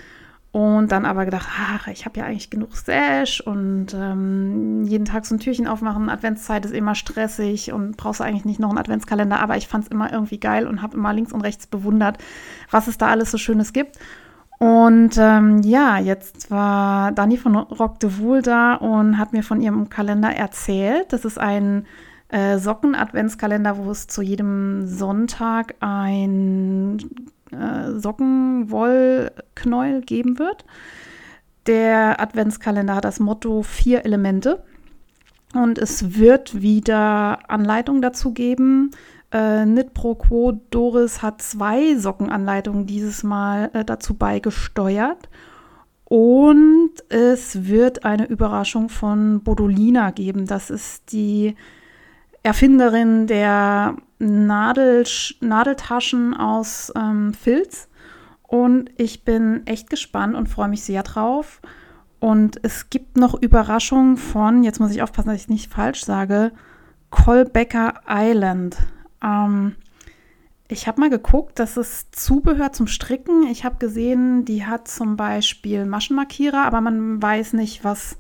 und 0.51 0.91
dann 0.91 1.05
aber 1.05 1.25
gedacht, 1.25 1.48
ach, 1.50 1.88
ich 1.88 2.05
habe 2.05 2.20
ja 2.20 2.25
eigentlich 2.25 2.51
genug 2.51 2.75
Stash 2.75 3.41
und 3.41 3.88
ähm, 3.96 4.84
jeden 4.84 5.05
Tag 5.05 5.25
so 5.25 5.34
ein 5.34 5.39
Türchen 5.39 5.67
aufmachen. 5.67 6.10
Adventszeit 6.10 6.63
ist 6.65 6.74
immer 6.74 6.93
stressig 6.93 7.72
und 7.72 7.98
brauchst 7.98 8.22
eigentlich 8.22 8.46
nicht 8.46 8.60
noch 8.60 8.70
einen 8.70 8.77
Adventskalender, 8.77 9.39
aber 9.39 9.58
ich 9.58 9.67
fand 9.67 9.86
es 9.86 9.91
immer 9.91 10.13
irgendwie 10.13 10.39
geil 10.39 10.67
und 10.67 10.84
habe 10.84 10.96
immer 10.96 11.12
links 11.12 11.34
und 11.34 11.41
rechts 11.41 11.65
bewundert, 11.65 12.20
was 12.70 12.88
es 12.88 13.00
da 13.00 13.08
alles 13.08 13.32
so 13.32 13.39
Schönes 13.39 13.74
gibt. 13.74 13.98
Und 14.60 15.18
ähm, 15.18 15.62
ja, 15.64 16.00
jetzt 16.00 16.50
war 16.50 17.12
Dani 17.12 17.38
von 17.38 17.56
Rock 17.56 18.00
de 18.00 18.18
Wool 18.18 18.42
da 18.42 18.76
und 18.76 19.18
hat 19.18 19.34
mir 19.34 19.44
von 19.44 19.62
ihrem 19.62 19.90
Kalender 19.90 20.30
erzählt. 20.30 21.12
Das 21.12 21.26
ist 21.26 21.38
ein 21.38 21.86
äh, 22.30 22.58
Socken-Adventskalender, 22.58 23.78
wo 23.78 23.92
es 23.92 24.08
zu 24.08 24.22
jedem 24.22 24.88
Sonntag 24.88 25.76
ein 25.82 26.98
äh, 27.52 28.00
Sockenwollknäuel 28.00 30.02
geben 30.02 30.40
wird. 30.40 30.66
Der 31.68 32.20
Adventskalender 32.20 32.96
hat 32.96 33.06
das 33.06 33.20
Motto 33.20 33.64
vier 33.64 34.06
Elemente 34.06 34.64
und 35.54 35.78
es 35.78 36.18
wird 36.18 36.62
wieder 36.62 37.50
Anleitungen 37.50 38.02
dazu 38.02 38.34
geben, 38.34 38.92
Äh, 39.34 39.63
Knit 39.63 39.96
Pro 39.96 40.13
Quo 40.13 40.52
Doris 40.70 41.24
hat 41.24 41.42
zwei 41.42 41.96
Sockenanleitungen 41.96 42.86
dieses 42.86 43.24
Mal 43.24 43.72
äh, 43.74 43.84
dazu 43.84 44.13
beigesteuert. 44.13 45.28
Und 46.06 46.92
es 47.10 47.66
wird 47.68 48.06
eine 48.06 48.28
Überraschung 48.28 48.90
von 48.90 49.42
Bodolina 49.42 50.12
geben. 50.12 50.46
Das 50.46 50.70
ist 50.70 51.12
die 51.12 51.56
Erfinderin 52.44 53.25
der 53.25 53.96
Nadel, 54.20 55.06
Nadeltaschen 55.40 56.36
aus 56.36 56.94
ähm, 56.96 57.34
Filz. 57.34 57.90
Und 58.44 58.92
ich 58.98 59.25
bin 59.25 59.66
echt 59.66 59.90
gespannt 59.90 60.36
und 60.36 60.48
freue 60.48 60.68
mich 60.68 60.84
sehr 60.84 61.02
drauf. 61.02 61.60
Und 62.20 62.60
es 62.62 62.92
gibt 62.92 63.18
noch 63.18 63.34
Überraschungen 63.42 64.18
von, 64.18 64.63
jetzt 64.63 64.80
muss 64.80 64.92
ich 64.92 65.02
aufpassen, 65.02 65.30
dass 65.30 65.42
ich 65.42 65.50
nicht 65.50 65.72
falsch 65.72 66.06
sage, 66.06 66.52
Colbecker 67.10 68.02
Island. 68.08 68.78
Ähm, 69.24 69.75
ich 70.68 70.88
habe 70.88 71.01
mal 71.01 71.10
geguckt, 71.10 71.60
das 71.60 71.77
ist 71.77 72.15
Zubehör 72.15 72.72
zum 72.72 72.88
Stricken. 72.88 73.48
Ich 73.48 73.63
habe 73.63 73.75
gesehen, 73.77 74.46
die 74.46 74.65
hat 74.65 74.88
zum 74.88 75.18
Beispiel 75.18 75.86
Maschenmarkierer, 75.86 76.63
aber 76.63 76.82
man 76.82 77.22
weiß 77.22 77.53
nicht, 77.53 77.84
was 77.84 78.18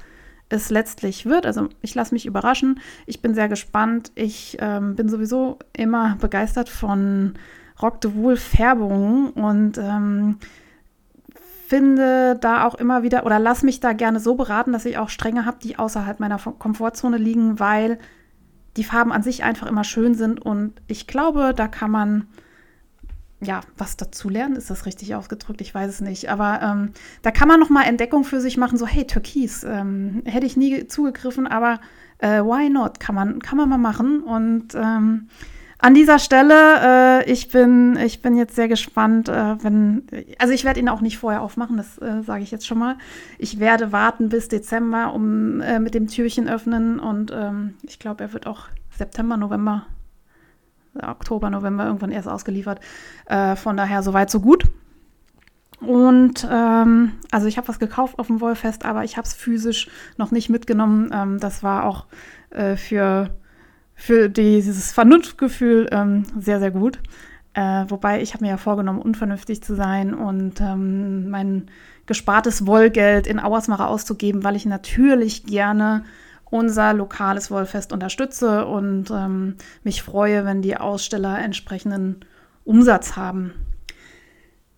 es 0.49 0.69
letztlich 0.69 1.25
wird. 1.25 1.45
Also 1.45 1.69
ich 1.81 1.95
lasse 1.95 2.13
mich 2.13 2.25
überraschen. 2.25 2.79
Ich 3.05 3.21
bin 3.21 3.33
sehr 3.33 3.49
gespannt. 3.49 4.11
Ich 4.15 4.57
ähm, 4.59 4.95
bin 4.95 5.09
sowieso 5.09 5.57
immer 5.75 6.15
begeistert 6.19 6.69
von 6.69 7.33
Rock 7.81 8.01
de 8.01 8.13
Wool 8.13 8.37
Färbungen 8.37 9.29
und 9.31 9.77
ähm, 9.77 10.37
finde 11.67 12.37
da 12.39 12.65
auch 12.65 12.75
immer 12.75 13.01
wieder 13.01 13.25
oder 13.25 13.39
lass 13.39 13.63
mich 13.63 13.79
da 13.79 13.93
gerne 13.93 14.19
so 14.19 14.35
beraten, 14.35 14.73
dass 14.73 14.85
ich 14.85 14.99
auch 14.99 15.09
Stränge 15.09 15.45
habe, 15.45 15.57
die 15.63 15.79
außerhalb 15.79 16.19
meiner 16.19 16.37
Komfortzone 16.37 17.17
liegen, 17.17 17.59
weil 17.59 17.97
die 18.77 18.83
Farben 18.83 19.11
an 19.11 19.23
sich 19.23 19.43
einfach 19.43 19.67
immer 19.67 19.83
schön 19.83 20.15
sind 20.15 20.41
und 20.41 20.81
ich 20.87 21.07
glaube, 21.07 21.53
da 21.55 21.67
kann 21.67 21.91
man 21.91 22.27
ja, 23.45 23.61
was 23.77 23.97
dazu 23.97 24.29
lernen, 24.29 24.55
ist 24.55 24.69
das 24.69 24.85
richtig 24.85 25.15
ausgedrückt? 25.15 25.61
Ich 25.61 25.73
weiß 25.73 25.89
es 25.89 26.01
nicht. 26.01 26.29
Aber 26.29 26.61
ähm, 26.61 26.91
da 27.21 27.31
kann 27.31 27.47
man 27.47 27.59
noch 27.59 27.69
mal 27.69 27.83
Entdeckung 27.83 28.23
für 28.23 28.39
sich 28.39 28.57
machen, 28.57 28.77
so 28.77 28.87
hey, 28.87 29.05
Türkis, 29.05 29.63
ähm, 29.63 30.23
hätte 30.25 30.45
ich 30.45 30.57
nie 30.57 30.87
zugegriffen, 30.87 31.47
aber 31.47 31.79
äh, 32.19 32.41
why 32.41 32.69
not? 32.69 32.99
Kann 32.99 33.15
man, 33.15 33.41
kann 33.41 33.57
man 33.57 33.69
mal 33.69 33.77
machen. 33.77 34.23
Und 34.23 34.75
ähm, 34.75 35.27
an 35.83 35.93
dieser 35.93 36.17
Stelle, 36.17 37.23
äh, 37.25 37.31
ich, 37.31 37.49
bin, 37.49 37.97
ich 37.97 38.21
bin 38.21 38.37
jetzt 38.37 38.55
sehr 38.55 38.69
gespannt, 38.69 39.27
äh, 39.27 39.61
wenn, 39.61 40.07
also 40.39 40.53
ich 40.53 40.63
werde 40.63 40.79
ihn 40.79 40.87
auch 40.87 41.01
nicht 41.01 41.17
vorher 41.17 41.41
aufmachen, 41.41 41.75
das 41.75 41.97
äh, 41.97 42.23
sage 42.23 42.41
ich 42.41 42.51
jetzt 42.51 42.65
schon 42.65 42.79
mal. 42.79 42.97
Ich 43.37 43.59
werde 43.59 43.91
warten 43.91 44.29
bis 44.29 44.47
Dezember, 44.47 45.13
um 45.13 45.59
äh, 45.59 45.79
mit 45.79 45.93
dem 45.93 46.07
Türchen 46.07 46.47
öffnen 46.47 46.99
und 46.99 47.31
ähm, 47.35 47.73
ich 47.83 47.99
glaube, 47.99 48.23
er 48.23 48.31
wird 48.31 48.47
auch 48.47 48.67
September, 48.97 49.35
November 49.35 49.85
Oktober, 51.01 51.49
November 51.49 51.85
irgendwann 51.85 52.11
erst 52.11 52.27
ausgeliefert. 52.27 52.79
Äh, 53.25 53.55
von 53.55 53.75
daher 53.75 54.03
soweit 54.03 54.29
so 54.29 54.39
gut. 54.39 54.65
Und 55.81 56.47
ähm, 56.49 57.13
also 57.31 57.47
ich 57.47 57.57
habe 57.57 57.67
was 57.67 57.79
gekauft 57.79 58.19
auf 58.19 58.27
dem 58.27 58.39
Wollfest, 58.39 58.85
aber 58.85 59.03
ich 59.03 59.17
habe 59.17 59.27
es 59.27 59.33
physisch 59.33 59.89
noch 60.17 60.31
nicht 60.31 60.49
mitgenommen. 60.49 61.11
Ähm, 61.13 61.39
das 61.39 61.61
war 61.61 61.85
auch 61.85 62.05
äh, 62.51 62.77
für, 62.77 63.31
für 63.95 64.29
dieses 64.29 64.91
Vernunftgefühl 64.91 65.87
ähm, 65.91 66.23
sehr, 66.37 66.59
sehr 66.59 66.71
gut. 66.71 66.99
Äh, 67.53 67.85
wobei 67.87 68.21
ich 68.21 68.33
habe 68.33 68.43
mir 68.43 68.51
ja 68.51 68.57
vorgenommen, 68.57 69.01
unvernünftig 69.01 69.63
zu 69.63 69.75
sein 69.75 70.13
und 70.13 70.59
ähm, 70.59 71.29
mein 71.29 71.67
gespartes 72.07 72.65
Wollgeld 72.65 73.27
in 73.27 73.39
Auersmacher 73.39 73.87
auszugeben, 73.87 74.43
weil 74.43 74.55
ich 74.55 74.65
natürlich 74.65 75.45
gerne 75.45 76.03
unser 76.45 76.93
lokales 76.93 77.49
Wollfest 77.49 77.93
unterstütze 77.93 78.65
und 78.65 79.09
ähm, 79.11 79.55
mich 79.83 80.03
freue, 80.03 80.45
wenn 80.45 80.61
die 80.61 80.77
Aussteller 80.77 81.39
entsprechenden 81.39 82.25
Umsatz 82.63 83.15
haben. 83.15 83.53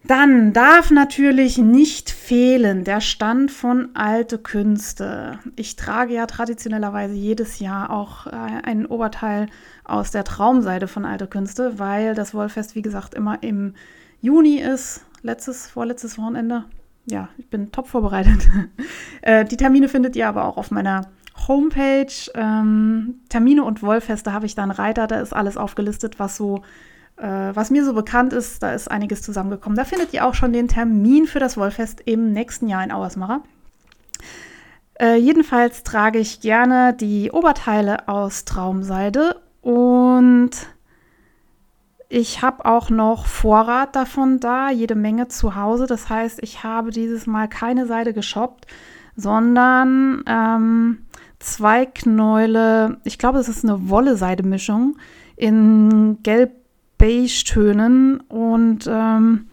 Dann 0.08 0.54
darf 0.54 0.92
natürlich 0.92 1.58
nicht 1.58 2.12
fehlen 2.12 2.84
der 2.84 3.02
Stand 3.02 3.50
von 3.52 3.90
Alte 3.96 4.38
Künste. 4.38 5.40
Ich 5.56 5.76
trage 5.76 6.14
ja 6.14 6.28
traditionellerweise 6.28 7.16
jedes 7.16 7.60
Jahr 7.60 7.90
auch 7.90 8.28
äh, 8.28 8.32
einen 8.32 8.86
Oberteil 8.86 9.48
aus 9.84 10.12
der 10.12 10.24
Traumseide 10.24 10.88
von 10.88 11.06
Alte 11.06 11.26
Künste, 11.26 11.80
weil 11.80 12.14
das 12.14 12.36
Wollfest, 12.36 12.76
wie 12.76 12.84
gesagt, 12.84 13.16
immer 13.16 13.42
im 13.42 13.74
Juni 14.22 14.58
ist. 14.58 15.06
Letztes, 15.24 15.68
vorletztes 15.68 16.20
Wochenende. 16.20 16.66
Ja, 17.06 17.30
ich 17.38 17.50
bin 17.50 17.72
top 17.72 17.88
vorbereitet. 17.88 18.48
äh, 19.24 19.44
die 19.44 19.58
Termine 19.58 19.88
findet 19.88 20.16
ihr 20.16 20.28
aber 20.28 20.46
auch 20.46 20.58
auf 20.58 20.70
meiner 20.70 21.08
Homepage, 21.48 22.32
ähm, 22.34 23.16
Termine 23.30 23.64
und 23.64 23.82
Wollfeste 23.82 24.34
habe 24.34 24.46
ich 24.46 24.56
da 24.56 24.64
einen 24.64 24.72
Reiter, 24.72 25.08
da 25.08 25.20
ist 25.20 25.34
alles 25.34 25.58
aufgelistet, 25.58 26.20
was 26.20 26.38
so, 26.38 26.62
was 27.18 27.70
mir 27.72 27.86
so 27.86 27.94
bekannt 27.94 28.34
ist. 28.34 28.62
Da 28.62 28.72
ist 28.74 28.90
einiges 28.90 29.22
zusammengekommen. 29.22 29.78
Da 29.78 29.86
findet 29.86 30.14
ihr 30.14 30.26
auch 30.26 30.34
schon 30.34 30.54
den 30.54 30.68
Termin 30.68 31.28
für 31.28 31.40
das 31.40 31.58
Wollfest 31.58 32.02
im 32.06 32.34
nächsten 32.34 32.68
Jahr 32.68 32.84
in 32.84 32.92
Auersmacher. 32.92 33.42
Äh, 35.00 35.16
jedenfalls 35.18 35.84
trage 35.84 36.20
ich 36.20 36.42
gerne 36.42 36.94
die 36.94 37.32
Oberteile 37.32 38.08
aus 38.08 38.46
Traumseide 38.46 39.42
und 39.62 40.52
ich 42.08 42.42
habe 42.42 42.66
auch 42.66 42.90
noch 42.90 43.26
Vorrat 43.26 43.96
davon 43.96 44.40
da, 44.40 44.70
jede 44.70 44.96
Menge 44.96 45.28
zu 45.28 45.56
Hause. 45.56 45.86
Das 45.88 46.08
heißt, 46.10 46.40
ich 46.42 46.64
habe 46.64 46.92
dieses 46.92 47.28
Mal 47.28 47.50
keine 47.50 47.88
Seide 47.88 48.14
geshoppt, 48.14 48.68
sondern 49.18 50.24
ähm, 50.28 51.00
zwei 51.40 51.86
Knäule, 51.86 53.02
ich 53.04 53.18
glaube, 53.18 53.40
es 53.40 53.50
ist 53.50 53.66
eine 53.66 53.90
Wolle-Seide-Mischung 53.90 54.98
in 55.36 56.20
gelb-beige-Tönen 57.06 58.20
und 58.22 58.88
ähm, 58.88 59.48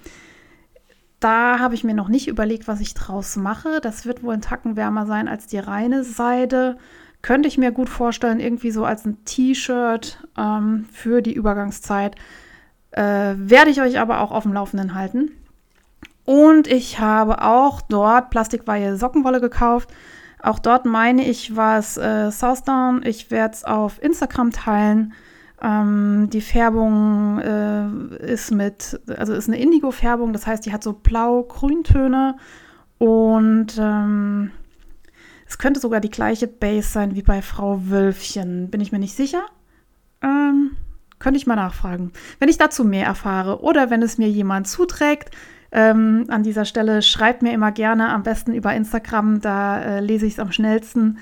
da 1.20 1.58
habe 1.60 1.74
ich 1.74 1.84
mir 1.84 1.94
noch 1.94 2.08
nicht 2.08 2.26
überlegt, 2.26 2.66
was 2.66 2.80
ich 2.80 2.94
draus 2.94 3.36
mache. 3.36 3.80
Das 3.80 4.06
wird 4.06 4.22
wohl 4.22 4.34
ein 4.34 4.40
Tacken 4.40 4.76
wärmer 4.76 5.06
sein 5.06 5.28
als 5.28 5.46
die 5.46 5.58
reine 5.58 6.02
Seide. 6.02 6.76
Könnte 7.20 7.48
ich 7.48 7.58
mir 7.58 7.70
gut 7.70 7.88
vorstellen, 7.88 8.40
irgendwie 8.40 8.72
so 8.72 8.84
als 8.84 9.04
ein 9.04 9.24
T-Shirt 9.24 10.18
ähm, 10.36 10.86
für 10.92 11.22
die 11.22 11.34
Übergangszeit. 11.34 12.16
Äh, 12.90 13.34
werde 13.36 13.70
ich 13.70 13.80
euch 13.80 14.00
aber 14.00 14.20
auch 14.20 14.32
auf 14.32 14.42
dem 14.42 14.52
Laufenden 14.52 14.94
halten. 14.94 15.30
Und 16.24 16.66
ich 16.66 16.98
habe 16.98 17.42
auch 17.42 17.80
dort 17.82 18.30
plastikweie 18.30 18.96
Sockenwolle 18.96 19.40
gekauft. 19.40 19.90
Auch 20.40 20.58
dort 20.58 20.86
meine 20.86 21.24
ich, 21.24 21.54
war 21.54 21.78
es 21.78 21.96
äh, 21.96 22.32
Southdown. 22.32 23.02
Ich 23.04 23.30
werde 23.30 23.54
es 23.54 23.64
auf 23.64 24.02
Instagram 24.02 24.50
teilen. 24.50 25.14
Ähm, 25.62 26.28
die 26.30 26.40
Färbung 26.40 27.38
äh, 27.38 28.32
ist 28.32 28.50
mit, 28.50 29.00
also 29.16 29.32
ist 29.32 29.48
eine 29.48 29.60
Indigo-Färbung, 29.60 30.32
das 30.32 30.46
heißt, 30.46 30.66
die 30.66 30.72
hat 30.72 30.82
so 30.82 30.92
blau-grüntöne 30.92 32.36
und 32.98 33.78
ähm, 33.78 34.50
es 35.46 35.58
könnte 35.58 35.80
sogar 35.80 36.00
die 36.00 36.10
gleiche 36.10 36.48
Base 36.48 36.88
sein 36.88 37.14
wie 37.14 37.22
bei 37.22 37.42
Frau 37.42 37.88
Wölfchen. 37.88 38.70
Bin 38.70 38.80
ich 38.80 38.90
mir 38.90 38.98
nicht 38.98 39.14
sicher. 39.14 39.42
Ähm, 40.22 40.72
könnte 41.18 41.36
ich 41.36 41.46
mal 41.46 41.56
nachfragen. 41.56 42.12
Wenn 42.40 42.48
ich 42.48 42.58
dazu 42.58 42.84
mehr 42.84 43.06
erfahre 43.06 43.60
oder 43.60 43.90
wenn 43.90 44.02
es 44.02 44.18
mir 44.18 44.28
jemand 44.28 44.66
zuträgt, 44.66 45.30
ähm, 45.70 46.24
an 46.28 46.42
dieser 46.42 46.64
Stelle 46.64 47.02
schreibt 47.02 47.42
mir 47.42 47.52
immer 47.52 47.70
gerne, 47.70 48.08
am 48.10 48.22
besten 48.22 48.52
über 48.54 48.74
Instagram, 48.74 49.40
da 49.40 49.80
äh, 49.80 50.00
lese 50.00 50.26
ich 50.26 50.34
es 50.34 50.38
am 50.38 50.52
schnellsten. 50.52 51.18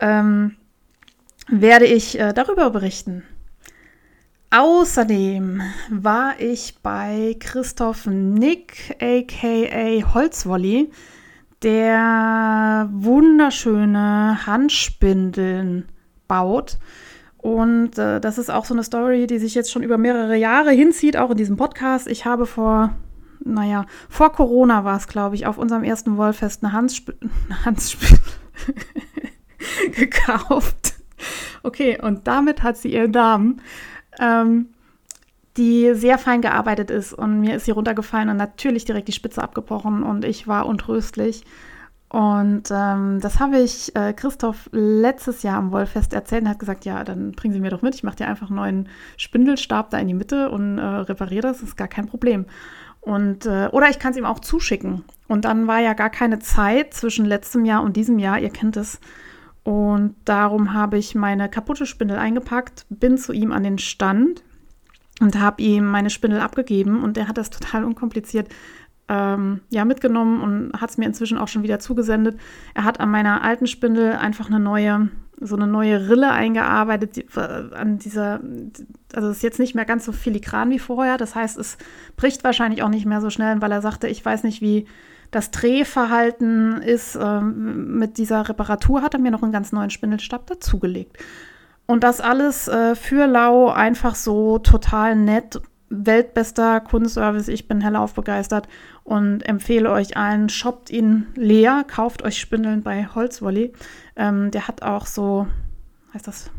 Ähm, 0.00 0.56
werde 1.48 1.86
ich 1.86 2.18
äh, 2.18 2.32
darüber 2.32 2.70
berichten. 2.70 3.22
Außerdem 4.50 5.60
war 5.90 6.40
ich 6.40 6.78
bei 6.82 7.36
Christoph 7.38 8.06
Nick, 8.06 8.96
aka 9.00 10.14
Holzwolli, 10.14 10.90
der 11.62 12.88
wunderschöne 12.92 14.46
Handspindeln 14.46 15.88
baut. 16.28 16.78
Und 17.36 17.98
äh, 17.98 18.20
das 18.20 18.38
ist 18.38 18.50
auch 18.50 18.64
so 18.64 18.74
eine 18.74 18.84
Story, 18.84 19.26
die 19.26 19.38
sich 19.38 19.54
jetzt 19.54 19.70
schon 19.70 19.82
über 19.82 19.98
mehrere 19.98 20.36
Jahre 20.36 20.70
hinzieht, 20.70 21.16
auch 21.16 21.30
in 21.30 21.36
diesem 21.36 21.56
Podcast. 21.56 22.08
Ich 22.08 22.24
habe 22.24 22.46
vor 22.46 22.94
naja, 23.44 23.86
vor 24.08 24.32
Corona 24.32 24.84
war 24.84 24.96
es, 24.96 25.06
glaube 25.06 25.34
ich, 25.34 25.46
auf 25.46 25.58
unserem 25.58 25.84
ersten 25.84 26.16
Wollfest 26.16 26.62
eine 26.62 26.72
Hansspül 26.72 27.16
Hansspül 27.64 28.18
gekauft. 29.92 30.94
Okay, 31.62 31.98
und 32.00 32.26
damit 32.26 32.62
hat 32.62 32.76
sie 32.76 32.92
ihren 32.92 33.10
Namen, 33.10 33.60
ähm, 34.20 34.66
die 35.56 35.94
sehr 35.94 36.18
fein 36.18 36.40
gearbeitet 36.40 36.90
ist. 36.90 37.12
Und 37.12 37.40
mir 37.40 37.56
ist 37.56 37.64
sie 37.64 37.72
runtergefallen 37.72 38.28
und 38.28 38.36
natürlich 38.36 38.84
direkt 38.84 39.08
die 39.08 39.12
Spitze 39.12 39.42
abgebrochen 39.42 40.02
und 40.02 40.24
ich 40.24 40.46
war 40.46 40.66
untröstlich. 40.66 41.44
Und 42.10 42.70
ähm, 42.70 43.20
das 43.20 43.38
habe 43.38 43.58
ich 43.58 43.94
äh, 43.94 44.14
Christoph 44.14 44.70
letztes 44.72 45.42
Jahr 45.42 45.58
am 45.58 45.72
Wollfest 45.72 46.14
erzählt 46.14 46.42
und 46.42 46.48
hat 46.48 46.58
gesagt, 46.58 46.86
ja, 46.86 47.04
dann 47.04 47.32
bringen 47.32 47.52
Sie 47.52 47.60
mir 47.60 47.70
doch 47.70 47.82
mit. 47.82 47.94
Ich 47.94 48.02
mache 48.02 48.16
dir 48.16 48.28
einfach 48.28 48.46
einen 48.46 48.56
neuen 48.56 48.88
Spindelstab 49.18 49.90
da 49.90 49.98
in 49.98 50.08
die 50.08 50.14
Mitte 50.14 50.50
und 50.50 50.78
äh, 50.78 50.82
repariere 50.82 51.42
das, 51.42 51.60
ist 51.60 51.76
gar 51.76 51.88
kein 51.88 52.06
Problem. 52.06 52.46
Und, 53.00 53.44
äh, 53.44 53.68
oder 53.72 53.90
ich 53.90 53.98
kann 53.98 54.12
es 54.12 54.16
ihm 54.16 54.24
auch 54.24 54.38
zuschicken. 54.38 55.04
Und 55.28 55.44
dann 55.44 55.66
war 55.66 55.80
ja 55.80 55.92
gar 55.92 56.08
keine 56.08 56.38
Zeit 56.38 56.94
zwischen 56.94 57.26
letztem 57.26 57.66
Jahr 57.66 57.82
und 57.82 57.96
diesem 57.96 58.18
Jahr, 58.18 58.38
ihr 58.38 58.50
kennt 58.50 58.78
es. 58.78 59.00
Und 59.68 60.14
darum 60.24 60.72
habe 60.72 60.96
ich 60.96 61.14
meine 61.14 61.50
kaputte 61.50 61.84
Spindel 61.84 62.16
eingepackt, 62.16 62.86
bin 62.88 63.18
zu 63.18 63.34
ihm 63.34 63.52
an 63.52 63.64
den 63.64 63.76
Stand 63.76 64.42
und 65.20 65.38
habe 65.38 65.60
ihm 65.60 65.84
meine 65.84 66.08
Spindel 66.08 66.40
abgegeben 66.40 67.02
und 67.04 67.18
der 67.18 67.28
hat 67.28 67.36
das 67.36 67.50
total 67.50 67.84
unkompliziert 67.84 68.48
ähm, 69.10 69.60
ja, 69.68 69.84
mitgenommen 69.84 70.40
und 70.40 70.80
hat 70.80 70.88
es 70.88 70.96
mir 70.96 71.04
inzwischen 71.04 71.36
auch 71.36 71.48
schon 71.48 71.64
wieder 71.64 71.80
zugesendet. 71.80 72.40
Er 72.72 72.84
hat 72.84 72.98
an 72.98 73.10
meiner 73.10 73.42
alten 73.42 73.66
Spindel 73.66 74.12
einfach 74.12 74.46
eine 74.46 74.58
neue, 74.58 75.10
so 75.38 75.54
eine 75.54 75.66
neue 75.66 76.08
Rille 76.08 76.30
eingearbeitet, 76.30 77.16
die, 77.16 77.26
äh, 77.36 77.74
an 77.74 77.98
dieser, 77.98 78.40
also 79.12 79.28
es 79.28 79.36
ist 79.36 79.42
jetzt 79.42 79.58
nicht 79.58 79.74
mehr 79.74 79.84
ganz 79.84 80.06
so 80.06 80.12
filigran 80.12 80.70
wie 80.70 80.78
vorher. 80.78 81.18
Das 81.18 81.34
heißt, 81.34 81.58
es 81.58 81.76
bricht 82.16 82.42
wahrscheinlich 82.42 82.82
auch 82.82 82.88
nicht 82.88 83.04
mehr 83.04 83.20
so 83.20 83.28
schnell, 83.28 83.60
weil 83.60 83.72
er 83.72 83.82
sagte, 83.82 84.08
ich 84.08 84.24
weiß 84.24 84.44
nicht, 84.44 84.62
wie 84.62 84.86
das 85.30 85.50
Drehverhalten 85.50 86.82
ist. 86.82 87.18
Ähm, 87.20 87.98
mit 87.98 88.18
dieser 88.18 88.48
Reparatur 88.48 89.02
hat 89.02 89.14
er 89.14 89.20
mir 89.20 89.30
noch 89.30 89.42
einen 89.42 89.52
ganz 89.52 89.72
neuen 89.72 89.90
Spindelstab 89.90 90.46
dazugelegt. 90.46 91.16
Und 91.86 92.04
das 92.04 92.20
alles 92.20 92.68
äh, 92.68 92.94
für 92.94 93.26
Lau 93.26 93.70
einfach 93.70 94.14
so 94.14 94.58
total 94.58 95.16
nett 95.16 95.60
weltbester 95.90 96.80
Kundenservice. 96.80 97.48
Ich 97.48 97.66
bin 97.66 97.80
hellauf 97.80 98.14
begeistert 98.14 98.68
und 99.04 99.40
empfehle 99.48 99.90
euch 99.90 100.16
allen, 100.16 100.48
shoppt 100.48 100.90
ihn 100.90 101.28
leer, 101.34 101.84
kauft 101.86 102.22
euch 102.22 102.38
Spindeln 102.38 102.82
bei 102.82 103.06
Holzwolli. 103.06 103.72
Ähm, 104.16 104.50
der 104.50 104.68
hat 104.68 104.82
auch 104.82 105.06
so, 105.06 105.46
heißt 106.12 106.26
das 106.26 106.50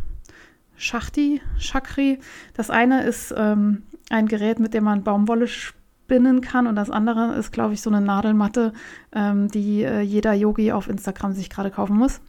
Schachti, 0.75 1.41
Chakri. 1.57 2.19
Das 2.55 2.69
eine 2.69 3.03
ist 3.03 3.33
ähm, 3.37 3.83
ein 4.09 4.27
Gerät, 4.27 4.59
mit 4.59 4.73
dem 4.73 4.85
man 4.85 5.03
Baumwolle 5.03 5.47
spinnen 6.09 6.41
kann 6.41 6.65
und 6.65 6.75
das 6.75 6.89
andere 6.89 7.35
ist, 7.35 7.51
glaube 7.51 7.75
ich, 7.75 7.81
so 7.81 7.91
eine 7.91 8.01
Nadelmatte, 8.01 8.73
ähm, 9.13 9.47
die 9.47 9.83
äh, 9.83 10.01
jeder 10.01 10.33
Yogi 10.33 10.71
auf 10.71 10.89
Instagram 10.89 11.33
sich 11.33 11.51
gerade 11.51 11.69
kaufen 11.69 11.97
muss. 11.97 12.19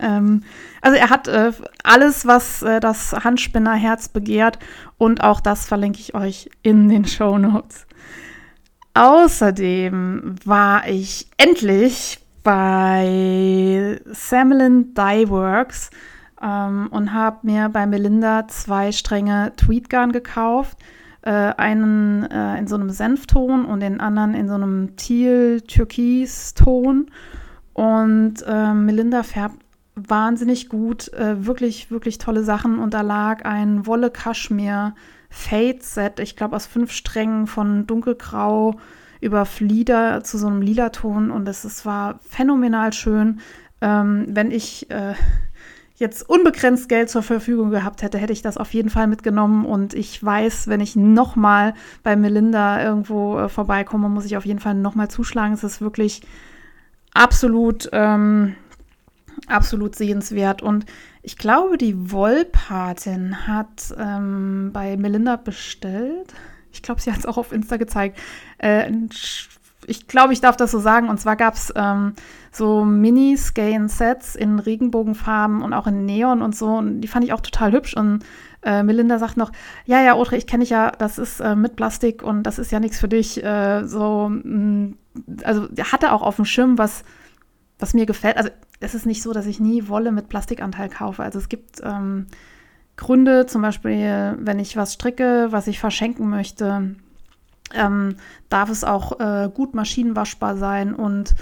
Ähm, 0.00 0.42
also 0.80 0.96
er 0.96 1.10
hat 1.10 1.28
äh, 1.28 1.52
alles, 1.84 2.26
was 2.26 2.62
äh, 2.62 2.80
das 2.80 3.12
Handspinnerherz 3.12 4.08
begehrt 4.08 4.58
und 4.96 5.22
auch 5.22 5.40
das 5.40 5.66
verlinke 5.66 6.00
ich 6.00 6.14
euch 6.14 6.48
in 6.62 6.88
den 6.88 7.04
Show 7.04 7.36
Notes. 7.36 7.86
Außerdem 8.94 10.36
war 10.46 10.88
ich 10.88 11.28
endlich 11.36 12.20
bei 12.42 14.00
Samelin 14.06 14.94
Dye 14.94 15.28
Works 15.28 15.90
ähm, 16.42 16.88
und 16.90 17.12
habe 17.12 17.38
mir 17.42 17.68
bei 17.68 17.86
Melinda 17.86 18.48
zwei 18.48 18.92
Stränge 18.92 19.52
Tweetgarn 19.56 20.12
gekauft. 20.12 20.78
Äh, 21.22 21.54
einen 21.56 22.24
äh, 22.24 22.58
in 22.58 22.66
so 22.66 22.74
einem 22.74 22.90
Senfton 22.90 23.64
und 23.64 23.78
den 23.78 24.00
anderen 24.00 24.34
in 24.34 24.48
so 24.48 24.54
einem 24.54 24.96
Teal-Türkis-Ton. 24.96 27.12
Und 27.74 28.34
äh, 28.44 28.74
Melinda 28.74 29.22
färbt 29.22 29.62
wahnsinnig 29.94 30.68
gut, 30.68 31.12
äh, 31.12 31.46
wirklich, 31.46 31.92
wirklich 31.92 32.18
tolle 32.18 32.42
Sachen. 32.42 32.80
Und 32.80 32.92
da 32.92 33.02
lag 33.02 33.44
ein 33.44 33.86
Wolle 33.86 34.10
Kaschmir 34.10 34.96
Fade 35.30 35.78
Set, 35.80 36.18
ich 36.18 36.34
glaube 36.36 36.56
aus 36.56 36.66
fünf 36.66 36.90
Strängen 36.90 37.46
von 37.46 37.86
dunkelgrau 37.86 38.74
über 39.20 39.46
Flieder 39.46 40.24
zu 40.24 40.38
so 40.38 40.48
einem 40.48 40.60
lila 40.60 40.88
Ton. 40.90 41.30
Und 41.30 41.48
es, 41.48 41.62
es 41.62 41.86
war 41.86 42.18
phänomenal 42.28 42.92
schön. 42.92 43.38
Ähm, 43.80 44.26
wenn 44.28 44.50
ich 44.50 44.90
äh, 44.90 45.14
jetzt 45.96 46.28
unbegrenzt 46.28 46.88
Geld 46.88 47.10
zur 47.10 47.22
Verfügung 47.22 47.70
gehabt 47.70 48.02
hätte, 48.02 48.18
hätte 48.18 48.32
ich 48.32 48.42
das 48.42 48.56
auf 48.56 48.72
jeden 48.74 48.90
Fall 48.90 49.06
mitgenommen. 49.06 49.64
Und 49.64 49.94
ich 49.94 50.22
weiß, 50.22 50.68
wenn 50.68 50.80
ich 50.80 50.96
nochmal 50.96 51.74
bei 52.02 52.16
Melinda 52.16 52.82
irgendwo 52.82 53.38
äh, 53.38 53.48
vorbeikomme, 53.48 54.08
muss 54.08 54.24
ich 54.24 54.36
auf 54.36 54.46
jeden 54.46 54.60
Fall 54.60 54.74
nochmal 54.74 55.08
zuschlagen. 55.08 55.54
Es 55.54 55.64
ist 55.64 55.80
wirklich 55.80 56.22
absolut 57.14 57.88
ähm, 57.92 58.54
absolut 59.46 59.94
sehenswert. 59.94 60.62
Und 60.62 60.86
ich 61.22 61.36
glaube, 61.36 61.78
die 61.78 62.10
Wollpatin 62.10 63.46
hat 63.46 63.94
ähm, 63.98 64.70
bei 64.72 64.96
Melinda 64.96 65.36
bestellt. 65.36 66.32
Ich 66.72 66.82
glaube, 66.82 67.00
sie 67.00 67.12
hat 67.12 67.20
es 67.20 67.26
auch 67.26 67.36
auf 67.36 67.52
Insta 67.52 67.76
gezeigt. 67.76 68.18
Äh, 68.58 68.90
ich 69.86 70.06
glaube, 70.06 70.32
ich 70.32 70.40
darf 70.40 70.56
das 70.56 70.70
so 70.70 70.78
sagen. 70.78 71.08
Und 71.08 71.18
zwar 71.20 71.36
gab 71.36 71.54
es 71.54 71.72
ähm, 71.76 72.14
so 72.50 72.84
Mini-Skein-Sets 72.84 74.36
in 74.36 74.58
Regenbogenfarben 74.58 75.62
und 75.62 75.72
auch 75.72 75.86
in 75.86 76.04
Neon 76.04 76.42
und 76.42 76.56
so. 76.56 76.68
Und 76.76 77.00
die 77.00 77.08
fand 77.08 77.24
ich 77.24 77.32
auch 77.32 77.40
total 77.40 77.72
hübsch. 77.72 77.96
Und 77.96 78.24
äh, 78.62 78.82
Melinda 78.82 79.18
sagt 79.18 79.36
noch, 79.36 79.52
ja, 79.84 80.02
ja, 80.02 80.14
Audrey, 80.14 80.38
ich 80.38 80.46
kenne 80.46 80.62
dich 80.62 80.70
ja, 80.70 80.90
das 80.90 81.18
ist 81.18 81.40
äh, 81.40 81.56
mit 81.56 81.76
Plastik 81.76 82.22
und 82.22 82.44
das 82.44 82.58
ist 82.58 82.70
ja 82.70 82.80
nichts 82.80 82.98
für 82.98 83.08
dich. 83.08 83.42
Äh, 83.42 83.84
so, 83.84 84.28
mh, 84.28 84.42
mm, 84.44 84.96
also 85.44 85.68
hatte 85.92 86.12
auch 86.12 86.22
auf 86.22 86.36
dem 86.36 86.44
Schirm, 86.44 86.78
was, 86.78 87.04
was 87.78 87.94
mir 87.94 88.06
gefällt. 88.06 88.36
Also 88.36 88.50
es 88.80 88.94
ist 88.94 89.06
nicht 89.06 89.22
so, 89.22 89.32
dass 89.32 89.46
ich 89.46 89.60
nie 89.60 89.88
Wolle 89.88 90.12
mit 90.12 90.28
Plastikanteil 90.28 90.88
kaufe. 90.88 91.22
Also 91.22 91.38
es 91.38 91.48
gibt 91.48 91.80
ähm, 91.82 92.26
Gründe, 92.96 93.46
zum 93.46 93.62
Beispiel, 93.62 94.36
wenn 94.38 94.58
ich 94.58 94.76
was 94.76 94.94
stricke, 94.94 95.48
was 95.50 95.66
ich 95.66 95.80
verschenken 95.80 96.28
möchte, 96.28 96.94
ähm, 97.74 98.16
darf 98.48 98.70
es 98.70 98.84
auch 98.84 99.20
äh, 99.20 99.50
gut 99.52 99.74
maschinenwaschbar 99.74 100.56
sein 100.56 100.94
und 100.94 101.34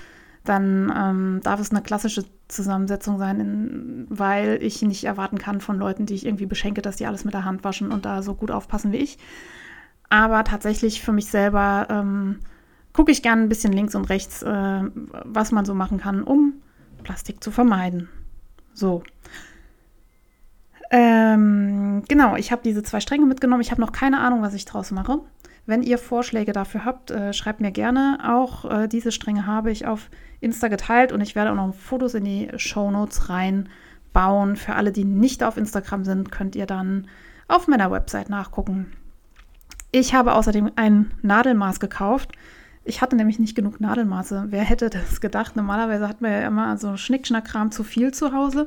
dann 0.45 0.93
ähm, 0.97 1.41
darf 1.43 1.61
es 1.61 1.71
eine 1.71 1.83
klassische 1.83 2.25
Zusammensetzung 2.49 3.19
sein, 3.19 3.41
in, 3.41 4.07
weil 4.09 4.59
ich 4.63 4.83
nicht 4.83 5.05
erwarten 5.05 5.39
kann 5.39 5.61
von 5.61 5.79
Leuten, 5.79 6.07
die 6.07 6.15
ich 6.15 6.27
irgendwie 6.27 6.47
beschenke, 6.47 6.83
dass 6.83 6.97
die 6.97 7.07
alles 7.07 7.25
mit 7.25 7.35
der 7.35 7.45
Hand 7.45 7.63
waschen 7.63 7.93
und 7.93 8.05
da 8.05 8.23
so 8.23 8.35
gut 8.35 8.51
aufpassen 8.51 8.93
wie 8.93 8.99
ich. 8.99 9.19
Aber 10.09 10.43
tatsächlich 10.45 11.03
für 11.03 11.13
mich 11.13 11.27
selber 11.27 11.87
ähm, 11.91 12.41
gucke 12.93 13.13
ich 13.13 13.23
gerne 13.23 13.43
ein 13.43 13.49
bisschen 13.49 13.73
links 13.73 13.95
und 13.95 14.09
rechts, 14.09 14.43
äh, 14.43 14.83
was 15.25 15.53
man 15.53 15.65
so 15.65 15.75
machen 15.75 15.99
kann, 15.99 16.23
um 16.23 16.55
Plastik 17.05 17.43
zu 17.43 17.51
vermeiden. 17.51 18.09
So. 18.73 19.03
Ähm, 20.91 22.03
genau, 22.09 22.35
ich 22.35 22.51
habe 22.51 22.63
diese 22.65 22.83
zwei 22.83 23.01
Stränge 23.01 23.27
mitgenommen. 23.27 23.63
Ich 23.63 23.71
habe 23.71 23.81
noch 23.81 23.93
keine 23.93 24.19
Ahnung, 24.19 24.43
was 24.43 24.55
ich 24.55 24.65
draus 24.65 24.91
mache. 24.91 25.21
Wenn 25.71 25.85
ihr 25.85 25.99
Vorschläge 25.99 26.53
dafür 26.53 26.85
habt, 26.85 27.13
äh, 27.13 27.33
schreibt 27.33 27.61
mir 27.61 27.71
gerne. 27.71 28.19
Auch 28.27 28.69
äh, 28.69 28.89
diese 28.89 29.13
Stränge 29.13 29.47
habe 29.47 29.71
ich 29.71 29.87
auf 29.87 30.11
Insta 30.41 30.67
geteilt 30.67 31.13
und 31.13 31.21
ich 31.21 31.37
werde 31.37 31.53
auch 31.53 31.55
noch 31.55 31.73
Fotos 31.73 32.15
in 32.15 32.25
die 32.25 32.49
Show 32.57 32.91
Notes 32.91 33.29
reinbauen. 33.29 34.57
Für 34.57 34.75
alle, 34.75 34.91
die 34.91 35.05
nicht 35.05 35.45
auf 35.45 35.57
Instagram 35.57 36.05
sind, 36.05 36.33
könnt 36.33 36.57
ihr 36.57 36.67
dann 36.67 37.07
auf 37.47 37.69
meiner 37.69 37.93
Website 37.93 38.31
nachgucken. 38.31 38.91
Ich 39.93 40.13
habe 40.13 40.35
außerdem 40.35 40.73
ein 40.75 41.13
Nadelmaß 41.23 41.79
gekauft. 41.79 42.33
Ich 42.83 43.01
hatte 43.01 43.15
nämlich 43.15 43.39
nicht 43.39 43.55
genug 43.55 43.81
Nadelmaße. 43.81 44.47
Wer 44.49 44.65
hätte 44.65 44.91
das 44.91 45.21
gedacht? 45.21 45.55
Normalerweise 45.55 46.09
hat 46.09 46.21
man 46.21 46.33
ja 46.33 46.49
immer 46.49 46.79
so 46.79 46.97
Schnickschnackkram 46.97 47.71
zu 47.71 47.85
viel 47.85 48.13
zu 48.13 48.33
Hause. 48.33 48.67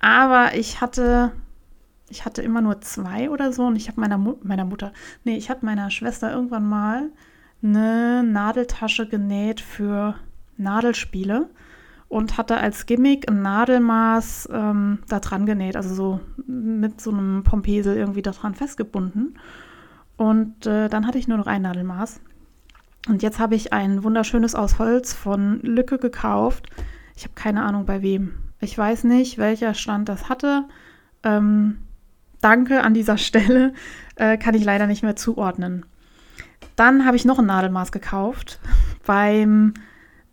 Aber 0.00 0.56
ich 0.56 0.80
hatte, 0.80 1.30
ich 2.12 2.26
hatte 2.26 2.42
immer 2.42 2.60
nur 2.60 2.82
zwei 2.82 3.30
oder 3.30 3.52
so 3.54 3.64
und 3.64 3.76
ich 3.76 3.88
habe 3.88 4.00
meiner, 4.00 4.18
Mu 4.18 4.34
meiner 4.42 4.66
Mutter, 4.66 4.92
nee, 5.24 5.36
ich 5.36 5.48
habe 5.48 5.64
meiner 5.64 5.90
Schwester 5.90 6.30
irgendwann 6.30 6.68
mal 6.68 7.10
eine 7.62 8.22
Nadeltasche 8.22 9.08
genäht 9.08 9.62
für 9.62 10.14
Nadelspiele 10.58 11.48
und 12.08 12.36
hatte 12.36 12.58
als 12.58 12.84
Gimmick 12.84 13.30
ein 13.30 13.40
Nadelmaß 13.40 14.50
ähm, 14.52 14.98
da 15.08 15.20
dran 15.20 15.46
genäht, 15.46 15.74
also 15.74 15.94
so 15.94 16.20
mit 16.46 17.00
so 17.00 17.10
einem 17.10 17.44
Pompesel 17.44 17.96
irgendwie 17.96 18.20
da 18.20 18.32
dran 18.32 18.54
festgebunden. 18.54 19.38
Und 20.18 20.66
äh, 20.66 20.90
dann 20.90 21.06
hatte 21.06 21.16
ich 21.16 21.28
nur 21.28 21.38
noch 21.38 21.46
ein 21.46 21.62
Nadelmaß. 21.62 22.20
Und 23.08 23.22
jetzt 23.22 23.38
habe 23.38 23.54
ich 23.54 23.72
ein 23.72 24.04
wunderschönes 24.04 24.54
aus 24.54 24.78
Holz 24.78 25.14
von 25.14 25.60
Lücke 25.62 25.96
gekauft. 25.96 26.68
Ich 27.16 27.24
habe 27.24 27.34
keine 27.34 27.62
Ahnung 27.62 27.86
bei 27.86 28.02
wem. 28.02 28.34
Ich 28.60 28.76
weiß 28.76 29.04
nicht, 29.04 29.38
welcher 29.38 29.72
Stand 29.72 30.10
das 30.10 30.28
hatte. 30.28 30.64
Ähm, 31.22 31.78
danke 32.42 32.82
an 32.82 32.92
dieser 32.92 33.16
Stelle. 33.28 33.72
Äh, 34.16 34.36
kann 34.36 34.54
ich 34.54 34.64
leider 34.64 34.86
nicht 34.86 35.02
mehr 35.02 35.16
zuordnen. 35.16 35.86
Dann 36.76 37.06
habe 37.06 37.16
ich 37.16 37.24
noch 37.24 37.38
ein 37.38 37.46
Nadelmaß 37.46 37.92
gekauft 37.92 38.60
beim 39.06 39.72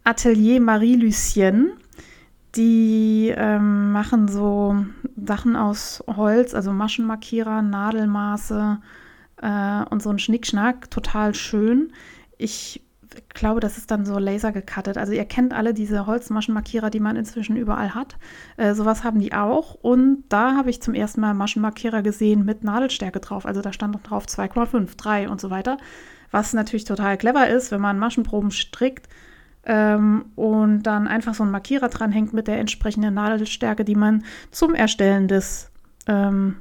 Atelier 0.04 0.60
Marie-Lucienne. 0.60 1.72
Die 2.56 3.34
ähm, 3.38 3.92
machen 3.92 4.28
so 4.28 4.86
Sachen 5.24 5.56
aus 5.56 6.04
Holz, 6.08 6.54
also 6.56 6.74
Maschenmarkierer, 6.74 7.62
Nadelmaße 7.62 8.80
äh, 9.42 9.84
und 9.90 10.02
so 10.02 10.10
ein 10.10 10.20
Schnickschnack. 10.20 10.90
Total 10.90 11.36
schön 11.36 11.94
ich 12.40 12.82
glaube, 13.28 13.60
das 13.60 13.78
ist 13.78 13.92
dann 13.92 14.06
so 14.06 14.18
laser 14.18 14.52
gecuttet. 14.52 14.98
Also 14.98 15.12
ihr 15.14 15.26
kennt 15.26 15.54
alle 15.54 15.74
diese 15.74 16.06
Holzmaschenmarkierer, 16.06 16.90
die 16.90 17.00
man 17.00 17.16
inzwischen 17.16 17.58
überall 17.58 17.96
hat. 17.96 18.18
Äh, 18.58 18.74
sowas 18.76 19.04
haben 19.04 19.20
die 19.20 19.34
auch. 19.34 19.74
Und 19.76 20.24
da 20.30 20.56
habe 20.56 20.70
ich 20.70 20.82
zum 20.82 20.94
ersten 20.94 21.22
Mal 21.22 21.34
Maschenmarkierer 21.34 22.02
gesehen 22.02 22.46
mit 22.46 22.64
Nadelstärke 22.64 23.20
drauf. 23.20 23.46
Also 23.46 23.62
da 23.62 23.74
stand 23.74 23.98
drauf 24.04 24.26
2,5, 24.26 24.96
3 24.98 25.30
und 25.30 25.42
so 25.42 25.50
weiter. 25.50 25.78
Was 26.32 26.54
natürlich 26.54 26.86
total 26.86 27.18
clever 27.18 27.48
ist, 27.50 27.72
wenn 27.72 27.82
man 27.82 28.00
Maschenproben 28.00 28.52
strickt 28.52 29.10
ähm, 29.66 30.26
und 30.36 30.84
dann 30.84 31.08
einfach 31.08 31.34
so 31.34 31.44
einen 31.44 31.52
Markierer 31.52 31.90
dranhängt 31.90 32.34
mit 32.34 32.48
der 32.48 32.60
entsprechenden 32.60 33.16
Nadelstärke, 33.16 33.84
die 33.84 33.96
man 33.96 34.24
zum 34.52 34.76
Erstellen 34.76 35.28
des 35.28 35.72
ähm, 36.08 36.58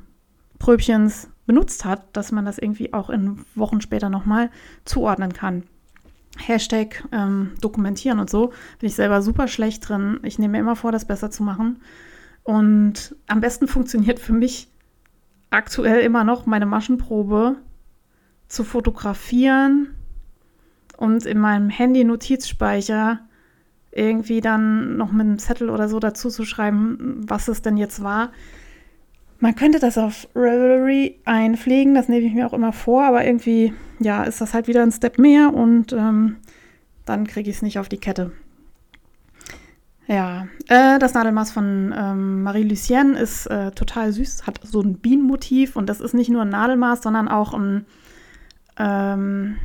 Pröbchens 0.58 1.28
benutzt 1.46 1.84
hat, 1.84 2.04
dass 2.14 2.32
man 2.32 2.44
das 2.44 2.58
irgendwie 2.58 2.92
auch 2.92 3.10
in 3.10 3.44
Wochen 3.54 3.80
später 3.80 4.10
nochmal 4.10 4.50
zuordnen 4.84 5.32
kann. 5.32 5.64
Hashtag 6.38 7.04
ähm, 7.12 7.52
dokumentieren 7.60 8.20
und 8.20 8.30
so 8.30 8.52
bin 8.78 8.88
ich 8.88 8.94
selber 8.94 9.22
super 9.22 9.48
schlecht 9.48 9.88
drin. 9.88 10.20
Ich 10.22 10.38
nehme 10.38 10.52
mir 10.52 10.60
immer 10.60 10.76
vor, 10.76 10.92
das 10.92 11.06
besser 11.06 11.30
zu 11.30 11.42
machen. 11.42 11.80
Und 12.44 13.14
am 13.26 13.40
besten 13.40 13.68
funktioniert 13.68 14.18
für 14.18 14.32
mich 14.32 14.68
aktuell 15.50 16.00
immer 16.00 16.24
noch 16.24 16.46
meine 16.46 16.66
Maschenprobe 16.66 17.56
zu 18.48 18.64
fotografieren 18.64 19.94
und 20.96 21.26
in 21.26 21.38
meinem 21.38 21.68
Handy-Notizspeicher 21.68 23.20
irgendwie 23.90 24.40
dann 24.40 24.96
noch 24.96 25.12
mit 25.12 25.26
einem 25.26 25.38
Zettel 25.38 25.70
oder 25.70 25.88
so 25.88 25.98
dazu 25.98 26.30
zu 26.30 26.44
schreiben, 26.44 27.24
was 27.28 27.48
es 27.48 27.62
denn 27.62 27.76
jetzt 27.76 28.02
war. 28.02 28.32
Man 29.40 29.54
könnte 29.54 29.78
das 29.78 29.96
auf 29.98 30.28
Revelry 30.34 31.20
einpflegen, 31.24 31.94
das 31.94 32.08
nehme 32.08 32.26
ich 32.26 32.34
mir 32.34 32.46
auch 32.46 32.52
immer 32.52 32.72
vor, 32.72 33.04
aber 33.04 33.24
irgendwie, 33.24 33.72
ja, 34.00 34.24
ist 34.24 34.40
das 34.40 34.52
halt 34.52 34.66
wieder 34.66 34.82
ein 34.82 34.90
Step 34.90 35.18
mehr 35.18 35.54
und 35.54 35.92
ähm, 35.92 36.36
dann 37.04 37.26
kriege 37.26 37.48
ich 37.48 37.56
es 37.56 37.62
nicht 37.62 37.78
auf 37.78 37.88
die 37.88 37.98
Kette. 37.98 38.32
Ja, 40.08 40.48
äh, 40.68 40.98
das 40.98 41.14
Nadelmaß 41.14 41.52
von 41.52 41.94
ähm, 41.96 42.42
Marie-Lucienne 42.42 43.18
ist 43.18 43.46
äh, 43.46 43.70
total 43.72 44.10
süß, 44.10 44.46
hat 44.46 44.58
so 44.64 44.80
ein 44.80 44.98
Bienenmotiv 44.98 45.76
und 45.76 45.86
das 45.86 46.00
ist 46.00 46.14
nicht 46.14 46.30
nur 46.30 46.42
ein 46.42 46.48
Nadelmaß, 46.48 47.02
sondern 47.02 47.28
auch 47.28 47.52
ein, 47.52 47.84
ähm, 48.78 49.58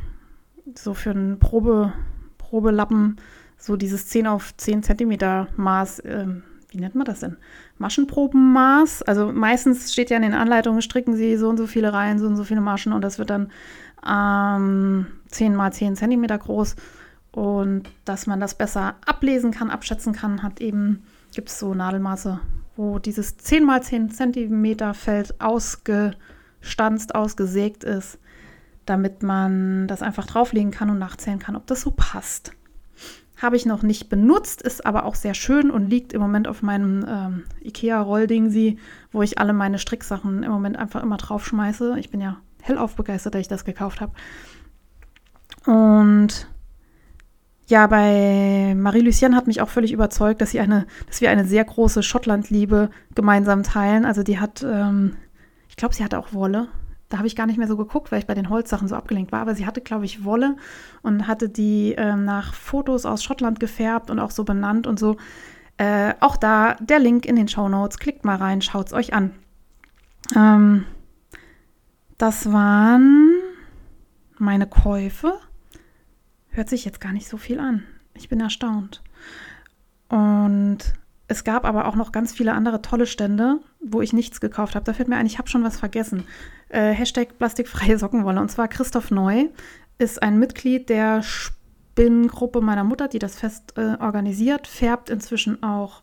so 0.74 0.94
für 0.94 1.10
einen 1.10 1.38
Probe, 1.38 1.94
Probelappen, 2.36 3.16
so 3.56 3.76
dieses 3.76 4.06
10 4.08 4.26
auf 4.26 4.54
10 4.56 4.82
Zentimeter 4.82 5.48
Maß, 5.56 6.02
ähm, 6.04 6.42
wie 6.74 6.80
nennt 6.80 6.94
man 6.94 7.04
das 7.04 7.20
denn? 7.20 7.36
Maschenprobenmaß. 7.78 9.02
Also 9.02 9.32
meistens 9.32 9.92
steht 9.92 10.10
ja 10.10 10.16
in 10.16 10.22
den 10.22 10.34
Anleitungen, 10.34 10.82
stricken 10.82 11.14
Sie 11.16 11.36
so 11.36 11.48
und 11.48 11.56
so 11.56 11.66
viele 11.66 11.92
Reihen, 11.92 12.18
so 12.18 12.26
und 12.26 12.36
so 12.36 12.44
viele 12.44 12.60
Maschen 12.60 12.92
und 12.92 13.02
das 13.02 13.18
wird 13.18 13.30
dann 13.30 13.50
ähm, 14.06 15.06
10 15.28 15.54
mal 15.54 15.72
10 15.72 15.96
Zentimeter 15.96 16.38
groß. 16.38 16.76
Und 17.32 17.88
dass 18.04 18.26
man 18.26 18.38
das 18.38 18.54
besser 18.54 18.94
ablesen 19.04 19.50
kann, 19.50 19.70
abschätzen 19.70 20.12
kann, 20.12 20.42
hat 20.42 20.60
eben, 20.60 21.02
gibt 21.34 21.48
es 21.48 21.58
so 21.58 21.74
Nadelmaße, 21.74 22.38
wo 22.76 22.98
dieses 22.98 23.36
10 23.38 23.64
mal 23.64 23.82
10 23.82 24.10
Zentimeter 24.10 24.94
Feld 24.94 25.40
ausgestanzt, 25.40 27.14
ausgesägt 27.14 27.82
ist, 27.82 28.18
damit 28.86 29.22
man 29.22 29.88
das 29.88 30.02
einfach 30.02 30.26
drauflegen 30.26 30.70
kann 30.70 30.90
und 30.90 30.98
nachzählen 30.98 31.40
kann, 31.40 31.56
ob 31.56 31.66
das 31.66 31.80
so 31.80 31.90
passt. 31.90 32.52
Habe 33.40 33.56
ich 33.56 33.66
noch 33.66 33.82
nicht 33.82 34.08
benutzt, 34.08 34.62
ist 34.62 34.86
aber 34.86 35.04
auch 35.04 35.16
sehr 35.16 35.34
schön 35.34 35.70
und 35.70 35.88
liegt 35.88 36.12
im 36.12 36.20
Moment 36.20 36.46
auf 36.46 36.62
meinem 36.62 37.04
ähm, 37.08 37.42
IKEA-Rollding, 37.62 38.78
wo 39.10 39.22
ich 39.22 39.38
alle 39.38 39.52
meine 39.52 39.78
Stricksachen 39.78 40.42
im 40.42 40.50
Moment 40.50 40.76
einfach 40.76 41.02
immer 41.02 41.16
draufschmeiße. 41.16 41.96
Ich 41.98 42.10
bin 42.10 42.20
ja 42.20 42.36
hellauf 42.62 42.94
begeistert, 42.94 43.34
dass 43.34 43.40
ich 43.40 43.48
das 43.48 43.64
gekauft 43.64 44.00
habe. 44.00 44.12
Und 45.66 46.48
ja, 47.66 47.86
bei 47.86 48.74
Marie-Lucienne 48.76 49.34
hat 49.34 49.46
mich 49.46 49.60
auch 49.62 49.68
völlig 49.68 49.92
überzeugt, 49.92 50.40
dass, 50.40 50.50
sie 50.50 50.60
eine, 50.60 50.86
dass 51.06 51.20
wir 51.20 51.30
eine 51.30 51.46
sehr 51.46 51.64
große 51.64 52.02
Schottlandliebe 52.02 52.90
gemeinsam 53.14 53.62
teilen. 53.62 54.04
Also 54.04 54.22
die 54.22 54.38
hat, 54.38 54.62
ähm, 54.62 55.16
ich 55.68 55.76
glaube, 55.76 55.94
sie 55.94 56.04
hatte 56.04 56.18
auch 56.18 56.34
Wolle. 56.34 56.68
Da 57.14 57.18
habe 57.18 57.28
ich 57.28 57.36
gar 57.36 57.46
nicht 57.46 57.58
mehr 57.58 57.68
so 57.68 57.76
geguckt, 57.76 58.10
weil 58.10 58.18
ich 58.18 58.26
bei 58.26 58.34
den 58.34 58.48
Holzsachen 58.48 58.88
so 58.88 58.96
abgelenkt 58.96 59.30
war. 59.30 59.40
Aber 59.40 59.54
sie 59.54 59.66
hatte, 59.66 59.80
glaube 59.80 60.04
ich, 60.04 60.24
Wolle 60.24 60.56
und 61.00 61.28
hatte 61.28 61.48
die 61.48 61.94
ähm, 61.96 62.24
nach 62.24 62.54
Fotos 62.54 63.06
aus 63.06 63.22
Schottland 63.22 63.60
gefärbt 63.60 64.10
und 64.10 64.18
auch 64.18 64.32
so 64.32 64.42
benannt 64.42 64.88
und 64.88 64.98
so. 64.98 65.16
Äh, 65.76 66.14
auch 66.18 66.36
da 66.36 66.74
der 66.80 66.98
Link 66.98 67.24
in 67.24 67.36
den 67.36 67.46
Show 67.46 67.68
Notes. 67.68 67.98
Klickt 67.98 68.24
mal 68.24 68.34
rein, 68.34 68.62
schaut 68.62 68.88
es 68.88 68.92
euch 68.92 69.14
an. 69.14 69.30
Ähm, 70.34 70.86
das 72.18 72.52
waren 72.52 73.30
meine 74.38 74.66
Käufe. 74.66 75.34
Hört 76.48 76.68
sich 76.68 76.84
jetzt 76.84 77.00
gar 77.00 77.12
nicht 77.12 77.28
so 77.28 77.36
viel 77.36 77.60
an. 77.60 77.84
Ich 78.14 78.28
bin 78.28 78.40
erstaunt. 78.40 79.04
Und 80.08 80.94
es 81.26 81.44
gab 81.44 81.64
aber 81.64 81.86
auch 81.86 81.96
noch 81.96 82.12
ganz 82.12 82.32
viele 82.32 82.52
andere 82.52 82.82
tolle 82.82 83.06
Stände, 83.06 83.60
wo 83.80 84.02
ich 84.02 84.12
nichts 84.12 84.40
gekauft 84.40 84.74
habe. 84.74 84.84
Da 84.84 84.92
fällt 84.92 85.08
mir 85.08 85.16
ein, 85.16 85.26
ich 85.26 85.38
habe 85.38 85.48
schon 85.48 85.64
was 85.64 85.78
vergessen. 85.78 86.24
Äh, 86.74 86.92
Hashtag 86.92 87.38
plastikfreie 87.38 87.98
Sockenwolle. 87.98 88.40
Und 88.40 88.50
zwar 88.50 88.66
Christoph 88.66 89.12
Neu 89.12 89.46
ist 89.98 90.20
ein 90.24 90.40
Mitglied 90.40 90.88
der 90.88 91.22
Spinngruppe 91.22 92.60
meiner 92.60 92.82
Mutter, 92.82 93.06
die 93.06 93.20
das 93.20 93.36
fest 93.36 93.74
äh, 93.76 93.96
organisiert, 94.00 94.66
färbt 94.66 95.08
inzwischen 95.08 95.62
auch 95.62 96.02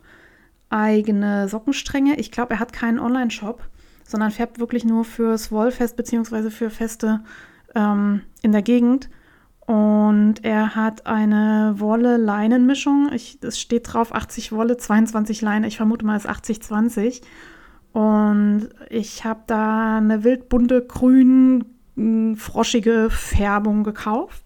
eigene 0.69 1.49
Sockenstränge. 1.49 2.15
Ich 2.15 2.31
glaube, 2.31 2.53
er 2.53 2.59
hat 2.61 2.71
keinen 2.71 2.99
Online-Shop, 2.99 3.67
sondern 4.05 4.31
färbt 4.31 4.59
wirklich 4.59 4.85
nur 4.85 5.03
fürs 5.03 5.51
Wollfest 5.51 5.97
bzw. 5.97 6.49
für 6.49 6.69
Feste 6.69 7.19
ähm, 7.75 8.21
in 8.41 8.53
der 8.53 8.61
Gegend. 8.61 9.09
Und 9.59 10.35
er 10.43 10.73
hat 10.75 11.05
eine 11.05 11.75
Wolle-Leinen-Mischung. 11.79 13.09
Es 13.11 13.59
steht 13.59 13.91
drauf 13.91 14.15
80 14.15 14.53
Wolle, 14.53 14.77
22 14.77 15.41
Leine. 15.41 15.67
Ich 15.67 15.75
vermute 15.75 16.05
mal, 16.05 16.15
es 16.15 16.23
ist 16.23 16.31
80-20. 16.31 17.21
Und 17.93 18.69
ich 18.89 19.25
habe 19.25 19.41
da 19.47 19.97
eine 19.97 20.23
wildbunte, 20.23 20.85
grün, 20.85 21.65
hm, 21.95 22.35
froschige 22.35 23.09
Färbung 23.09 23.83
gekauft. 23.83 24.43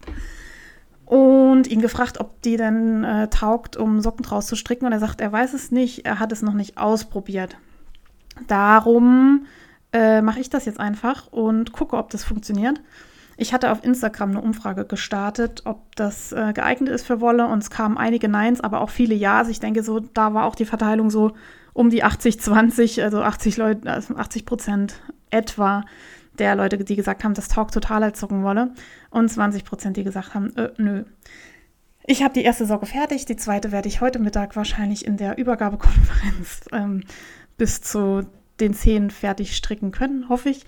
Und 1.04 1.68
ihn 1.68 1.80
gefragt, 1.80 2.18
ob 2.18 2.42
die 2.42 2.56
denn 2.56 3.04
äh, 3.04 3.28
taugt, 3.28 3.76
um 3.76 4.00
Socken 4.00 4.24
draus 4.24 4.48
zu 4.48 4.56
stricken. 4.56 4.86
Und 4.86 4.92
er 4.92 4.98
sagt, 4.98 5.20
er 5.20 5.30
weiß 5.30 5.54
es 5.54 5.70
nicht, 5.70 6.04
er 6.04 6.18
hat 6.18 6.32
es 6.32 6.42
noch 6.42 6.54
nicht 6.54 6.78
ausprobiert. 6.78 7.56
Darum 8.48 9.46
äh, 9.92 10.20
mache 10.20 10.40
ich 10.40 10.50
das 10.50 10.64
jetzt 10.64 10.80
einfach 10.80 11.28
und 11.32 11.72
gucke, 11.72 11.96
ob 11.96 12.10
das 12.10 12.24
funktioniert. 12.24 12.80
Ich 13.36 13.52
hatte 13.52 13.70
auf 13.70 13.84
Instagram 13.84 14.30
eine 14.30 14.40
Umfrage 14.40 14.86
gestartet, 14.86 15.62
ob 15.64 15.94
das 15.94 16.32
äh, 16.32 16.52
geeignet 16.54 16.88
ist 16.90 17.06
für 17.06 17.20
Wolle 17.20 17.46
und 17.46 17.62
es 17.62 17.70
kamen 17.70 17.98
einige 17.98 18.28
Neins, 18.28 18.60
aber 18.60 18.80
auch 18.80 18.90
viele 18.90 19.14
Ja's. 19.14 19.48
Ich 19.48 19.60
denke, 19.60 19.82
so 19.82 20.00
da 20.00 20.32
war 20.32 20.44
auch 20.44 20.54
die 20.54 20.64
Verteilung 20.64 21.10
so 21.10 21.32
um 21.74 21.90
die 21.90 22.02
80-20, 22.02 23.02
also 23.02 23.22
80 23.22 23.56
Leute, 23.58 23.92
also 23.92 24.16
80 24.16 24.46
Prozent 24.46 24.94
etwa 25.30 25.84
der 26.38 26.54
Leute, 26.54 26.78
die 26.78 26.96
gesagt 26.96 27.24
haben, 27.24 27.34
das 27.34 27.48
taugt 27.48 27.74
total 27.74 28.02
als 28.02 28.20
Sockenwolle 28.20 28.72
und 29.10 29.28
20 29.28 29.64
Prozent, 29.64 29.96
die 29.96 30.04
gesagt 30.04 30.34
haben, 30.34 30.56
äh, 30.56 30.70
nö. 30.78 31.04
Ich 32.06 32.22
habe 32.22 32.34
die 32.34 32.42
erste 32.42 32.66
Socke 32.66 32.86
fertig, 32.86 33.26
die 33.26 33.36
zweite 33.36 33.72
werde 33.72 33.88
ich 33.88 34.00
heute 34.00 34.18
Mittag 34.18 34.56
wahrscheinlich 34.56 35.04
in 35.04 35.16
der 35.16 35.38
Übergabekonferenz 35.38 36.60
ähm, 36.72 37.02
bis 37.58 37.82
zu 37.82 38.26
den 38.60 38.74
Zehen 38.74 39.10
fertig 39.10 39.56
stricken 39.56 39.90
können, 39.90 40.28
hoffe 40.28 40.48
ich 40.48 40.64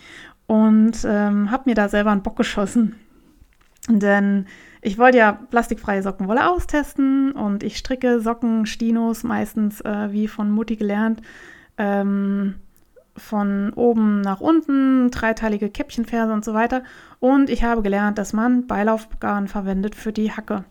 und 0.48 1.04
ähm, 1.04 1.50
habe 1.52 1.64
mir 1.66 1.76
da 1.76 1.88
selber 1.88 2.10
einen 2.10 2.22
Bock 2.22 2.36
geschossen. 2.36 2.96
Denn 3.88 4.46
ich 4.80 4.98
wollte 4.98 5.18
ja 5.18 5.32
plastikfreie 5.32 6.02
Sockenwolle 6.02 6.50
austesten 6.50 7.32
und 7.32 7.62
ich 7.62 7.76
stricke 7.76 8.20
Socken, 8.20 8.66
Stinos 8.66 9.22
meistens 9.22 9.80
äh, 9.82 10.10
wie 10.10 10.26
von 10.26 10.50
Mutti 10.50 10.76
gelernt. 10.76 11.20
Ähm, 11.76 12.56
von 13.14 13.72
oben 13.74 14.20
nach 14.20 14.40
unten, 14.40 15.10
dreiteilige 15.10 15.70
Käppchenferse 15.70 16.32
und 16.32 16.44
so 16.44 16.54
weiter. 16.54 16.82
Und 17.20 17.50
ich 17.50 17.64
habe 17.64 17.82
gelernt, 17.82 18.16
dass 18.16 18.32
man 18.32 18.66
Beilaufgarn 18.66 19.48
verwendet 19.48 19.94
für 19.94 20.12
die 20.12 20.32
Hacke. 20.32 20.64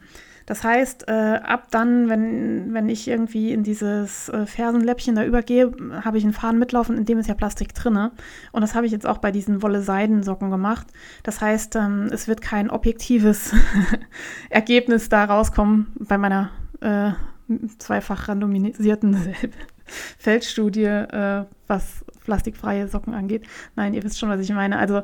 Das 0.47 0.63
heißt, 0.63 1.09
äh, 1.09 1.41
ab 1.43 1.67
dann, 1.71 2.07
wenn, 2.07 2.73
wenn 2.73 2.87
ich 2.87 3.05
irgendwie 3.09 3.51
in 3.51 3.63
dieses 3.63 4.29
äh, 4.29 4.45
Fersenläppchen 4.45 5.13
da 5.13 5.25
übergehe, 5.25 5.73
habe 6.05 6.17
ich 6.17 6.23
einen 6.23 6.31
Faden 6.31 6.57
mitlaufen, 6.57 6.97
in 6.97 7.03
dem 7.03 7.19
ist 7.19 7.27
ja 7.27 7.33
Plastik 7.33 7.75
drinne. 7.75 8.13
Und 8.53 8.61
das 8.61 8.73
habe 8.73 8.85
ich 8.85 8.93
jetzt 8.93 9.05
auch 9.05 9.17
bei 9.17 9.33
diesen 9.33 9.61
Wolle-Seidensocken 9.61 10.49
gemacht. 10.49 10.87
Das 11.23 11.41
heißt, 11.41 11.75
ähm, 11.75 12.07
es 12.13 12.29
wird 12.29 12.41
kein 12.41 12.69
objektives 12.69 13.53
Ergebnis 14.49 15.09
da 15.09 15.25
rauskommen 15.25 15.87
bei 15.99 16.17
meiner 16.17 16.51
äh, 16.79 17.11
zweifach 17.77 18.29
randomisierten 18.29 19.17
Feldstudie, 20.17 20.85
äh, 20.85 21.43
was 21.67 22.05
plastikfreie 22.23 22.87
Socken 22.87 23.13
angeht. 23.13 23.45
Nein, 23.75 23.93
ihr 23.93 24.03
wisst 24.03 24.17
schon, 24.17 24.29
was 24.29 24.39
ich 24.39 24.51
meine. 24.53 24.77
Also 24.77 25.01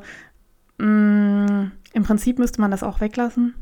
mh, 0.78 0.86
mm, 0.86 1.72
im 1.92 2.02
Prinzip 2.02 2.38
müsste 2.38 2.62
man 2.62 2.70
das 2.70 2.82
auch 2.82 3.02
weglassen 3.02 3.54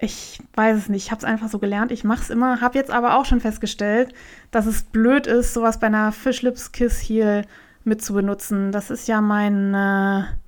ich 0.00 0.40
weiß 0.54 0.78
es 0.78 0.88
nicht, 0.88 1.04
ich 1.04 1.10
habe 1.10 1.18
es 1.18 1.24
einfach 1.24 1.48
so 1.48 1.58
gelernt, 1.58 1.92
ich 1.92 2.04
mache 2.04 2.22
es 2.22 2.30
immer, 2.30 2.60
habe 2.60 2.78
jetzt 2.78 2.90
aber 2.90 3.16
auch 3.16 3.26
schon 3.26 3.40
festgestellt, 3.40 4.14
dass 4.50 4.66
es 4.66 4.82
blöd 4.82 5.26
ist, 5.26 5.52
sowas 5.52 5.78
bei 5.78 5.88
einer 5.88 6.10
Fishlips 6.10 6.72
Kiss 6.72 6.98
hier 6.98 7.44
mit 7.84 8.02
zu 8.02 8.14
benutzen. 8.14 8.72
Das 8.72 8.90
ist 8.90 9.08
ja 9.08 9.20
meine 9.20 10.38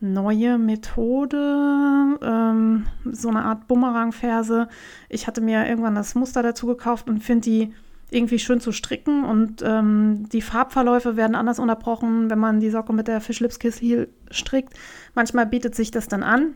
neue 0.00 0.58
Methode, 0.58 2.18
ähm, 2.22 2.86
so 3.10 3.28
eine 3.28 3.44
Art 3.44 3.66
Bumerang-Ferse. 3.68 4.68
Ich 5.08 5.26
hatte 5.26 5.40
mir 5.40 5.66
irgendwann 5.66 5.94
das 5.94 6.14
Muster 6.14 6.42
dazu 6.42 6.66
gekauft 6.66 7.08
und 7.08 7.20
finde 7.24 7.48
die 7.48 7.72
irgendwie 8.10 8.38
schön 8.38 8.60
zu 8.60 8.70
stricken 8.70 9.24
und 9.24 9.62
ähm, 9.64 10.28
die 10.28 10.42
Farbverläufe 10.42 11.16
werden 11.16 11.34
anders 11.34 11.58
unterbrochen, 11.58 12.28
wenn 12.28 12.38
man 12.38 12.60
die 12.60 12.70
Socke 12.70 12.92
mit 12.92 13.08
der 13.08 13.22
Fishlips 13.22 13.58
Kiss 13.58 13.80
Heel 13.80 14.08
strickt. 14.30 14.74
Manchmal 15.14 15.46
bietet 15.46 15.74
sich 15.74 15.90
das 15.90 16.06
dann 16.06 16.22
an. 16.22 16.54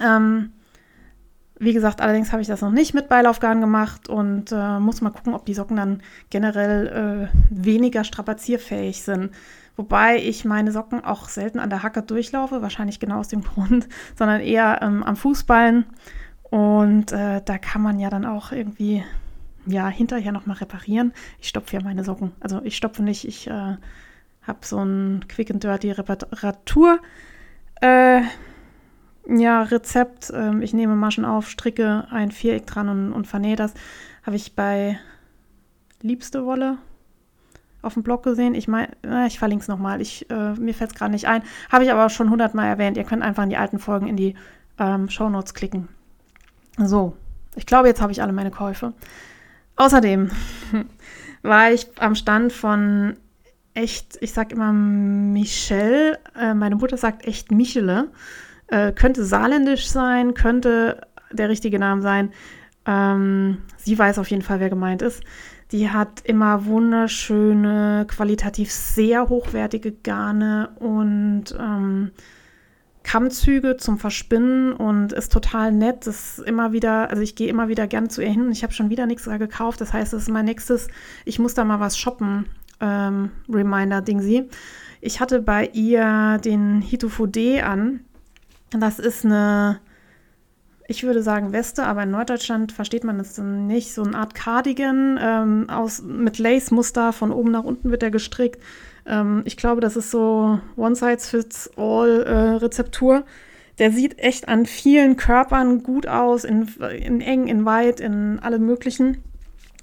Ähm, 0.00 0.52
wie 1.60 1.74
gesagt, 1.74 2.00
allerdings 2.00 2.32
habe 2.32 2.40
ich 2.40 2.48
das 2.48 2.62
noch 2.62 2.70
nicht 2.70 2.94
mit 2.94 3.08
Beilaufgarn 3.10 3.60
gemacht 3.60 4.08
und 4.08 4.50
äh, 4.50 4.80
muss 4.80 5.02
mal 5.02 5.10
gucken, 5.10 5.34
ob 5.34 5.44
die 5.44 5.52
Socken 5.52 5.76
dann 5.76 6.02
generell 6.30 7.28
äh, 7.30 7.36
weniger 7.50 8.02
strapazierfähig 8.02 9.02
sind. 9.02 9.30
Wobei 9.76 10.16
ich 10.16 10.46
meine 10.46 10.72
Socken 10.72 11.04
auch 11.04 11.28
selten 11.28 11.58
an 11.58 11.68
der 11.68 11.82
Hacke 11.82 12.02
durchlaufe, 12.02 12.62
wahrscheinlich 12.62 12.98
genau 12.98 13.18
aus 13.18 13.28
dem 13.28 13.42
Grund, 13.44 13.88
sondern 14.16 14.40
eher 14.40 14.80
ähm, 14.80 15.02
am 15.02 15.16
Fußballen. 15.16 15.84
Und 16.44 17.12
äh, 17.12 17.42
da 17.44 17.58
kann 17.58 17.82
man 17.82 18.00
ja 18.00 18.08
dann 18.08 18.24
auch 18.24 18.52
irgendwie 18.52 19.04
ja 19.66 19.86
hinterher 19.88 20.32
nochmal 20.32 20.56
reparieren. 20.56 21.12
Ich 21.40 21.48
stopfe 21.48 21.76
ja 21.76 21.82
meine 21.82 22.04
Socken. 22.04 22.32
Also 22.40 22.62
ich 22.64 22.74
stopfe 22.74 23.02
nicht, 23.02 23.28
ich 23.28 23.48
äh, 23.48 23.76
habe 24.42 24.58
so 24.62 24.82
ein 24.82 25.26
Quick 25.28 25.50
and 25.50 25.62
Dirty 25.62 25.90
Reparatur. 25.90 27.00
Äh, 27.82 28.22
ja, 29.30 29.62
Rezept. 29.62 30.32
Ähm, 30.34 30.62
ich 30.62 30.74
nehme 30.74 30.96
Maschen 30.96 31.24
auf, 31.24 31.48
stricke 31.48 32.06
ein 32.10 32.30
Viereck 32.30 32.66
dran 32.66 32.88
und, 32.88 33.12
und 33.12 33.26
vernähe 33.26 33.56
das. 33.56 33.74
Habe 34.24 34.36
ich 34.36 34.54
bei 34.54 34.98
Liebste 36.02 36.44
Wolle 36.44 36.78
auf 37.82 37.94
dem 37.94 38.02
Blog 38.02 38.22
gesehen. 38.22 38.54
Ich 38.54 38.68
meine, 38.68 38.88
ich 39.26 39.38
verlinke 39.38 39.62
es 39.62 39.68
nochmal. 39.68 40.00
äh, 40.00 40.52
mir 40.54 40.74
fällt 40.74 40.90
es 40.90 40.96
gerade 40.96 41.12
nicht 41.12 41.26
ein. 41.26 41.42
Habe 41.70 41.84
ich 41.84 41.92
aber 41.92 42.08
schon 42.10 42.30
hundertmal 42.30 42.66
erwähnt. 42.66 42.96
Ihr 42.96 43.04
könnt 43.04 43.22
einfach 43.22 43.42
in 43.42 43.50
die 43.50 43.56
alten 43.56 43.78
Folgen 43.78 44.06
in 44.06 44.16
die 44.16 44.34
ähm, 44.78 45.08
Shownotes 45.08 45.54
klicken. 45.54 45.88
So, 46.78 47.16
ich 47.56 47.66
glaube, 47.66 47.88
jetzt 47.88 48.00
habe 48.00 48.12
ich 48.12 48.22
alle 48.22 48.32
meine 48.32 48.50
Käufe. 48.50 48.92
Außerdem 49.76 50.30
war 51.42 51.72
ich 51.72 51.88
am 51.98 52.14
Stand 52.14 52.52
von 52.52 53.16
echt, 53.74 54.18
ich 54.20 54.32
sage 54.32 54.54
immer 54.54 54.72
Michelle. 54.72 56.18
Äh, 56.38 56.54
meine 56.54 56.76
Mutter 56.76 56.96
sagt 56.96 57.26
echt 57.26 57.50
Michele. 57.50 58.08
Äh, 58.70 58.92
könnte 58.92 59.24
saarländisch 59.24 59.88
sein, 59.88 60.34
könnte 60.34 61.06
der 61.32 61.48
richtige 61.48 61.78
Name 61.78 62.02
sein. 62.02 62.30
Ähm, 62.86 63.58
sie 63.76 63.98
weiß 63.98 64.18
auf 64.18 64.30
jeden 64.30 64.42
Fall, 64.42 64.60
wer 64.60 64.70
gemeint 64.70 65.02
ist. 65.02 65.22
Die 65.72 65.90
hat 65.90 66.22
immer 66.24 66.66
wunderschöne, 66.66 68.06
qualitativ 68.08 68.72
sehr 68.72 69.28
hochwertige 69.28 69.92
Garne 69.92 70.70
und 70.80 71.44
ähm, 71.58 72.10
Kammzüge 73.02 73.76
zum 73.76 73.98
Verspinnen 73.98 74.72
und 74.72 75.12
ist 75.12 75.32
total 75.32 75.72
nett. 75.72 76.06
Das 76.06 76.38
immer 76.38 76.72
wieder, 76.72 77.10
also 77.10 77.22
ich 77.22 77.34
gehe 77.34 77.48
immer 77.48 77.68
wieder 77.68 77.86
gern 77.86 78.08
zu 78.08 78.22
ihr 78.22 78.30
hin. 78.30 78.50
Ich 78.52 78.62
habe 78.62 78.72
schon 78.72 78.90
wieder 78.90 79.06
nichts 79.06 79.24
gekauft. 79.24 79.80
Das 79.80 79.92
heißt, 79.92 80.12
es 80.12 80.22
ist 80.22 80.30
mein 80.30 80.44
nächstes, 80.44 80.88
ich 81.24 81.38
muss 81.38 81.54
da 81.54 81.64
mal 81.64 81.80
was 81.80 81.98
shoppen, 81.98 82.46
ähm, 82.80 83.30
Reminder-Ding 83.48 84.20
sie. 84.20 84.48
Ich 85.00 85.20
hatte 85.20 85.40
bei 85.40 85.70
ihr 85.72 86.38
den 86.44 86.82
Hitofode 86.82 87.64
an. 87.64 88.00
Das 88.78 88.98
ist 88.98 89.24
eine, 89.24 89.80
ich 90.86 91.02
würde 91.02 91.22
sagen 91.22 91.52
Weste, 91.52 91.84
aber 91.84 92.02
in 92.04 92.10
Norddeutschland 92.10 92.72
versteht 92.72 93.04
man 93.04 93.16
das 93.18 93.38
nicht. 93.38 93.94
So 93.94 94.02
eine 94.02 94.16
Art 94.16 94.34
Cardigan 94.34 95.18
ähm, 95.20 95.68
aus, 95.68 96.00
mit 96.02 96.38
Lace-Muster, 96.38 97.12
von 97.12 97.32
oben 97.32 97.50
nach 97.50 97.64
unten 97.64 97.90
wird 97.90 98.02
er 98.02 98.10
gestrickt. 98.10 98.62
Ähm, 99.06 99.42
ich 99.44 99.56
glaube, 99.56 99.80
das 99.80 99.96
ist 99.96 100.10
so 100.10 100.60
One-Size-Fits-All-Rezeptur. 100.76 103.16
Äh, 103.16 103.22
der 103.78 103.92
sieht 103.92 104.18
echt 104.18 104.48
an 104.48 104.66
vielen 104.66 105.16
Körpern 105.16 105.82
gut 105.82 106.06
aus, 106.06 106.44
in, 106.44 106.68
in 106.98 107.20
eng, 107.20 107.48
in 107.48 107.64
weit, 107.64 107.98
in 107.98 108.38
allem 108.38 108.64
möglichen. 108.66 109.24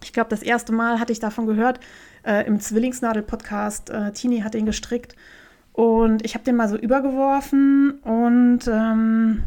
Ich 0.04 0.14
glaube, 0.14 0.30
das 0.30 0.44
erste 0.44 0.72
Mal 0.72 1.00
hatte 1.00 1.12
ich 1.12 1.20
davon 1.20 1.48
gehört 1.48 1.80
äh, 2.24 2.46
im 2.46 2.60
Zwillingsnadel-Podcast. 2.60 3.90
Äh, 3.90 4.12
Tini 4.12 4.42
hat 4.42 4.54
den 4.54 4.68
gestrickt 4.68 5.16
und 5.78 6.26
ich 6.26 6.34
habe 6.34 6.44
den 6.44 6.56
mal 6.56 6.68
so 6.68 6.76
übergeworfen 6.76 8.00
und 8.02 8.62
ähm, 8.68 9.44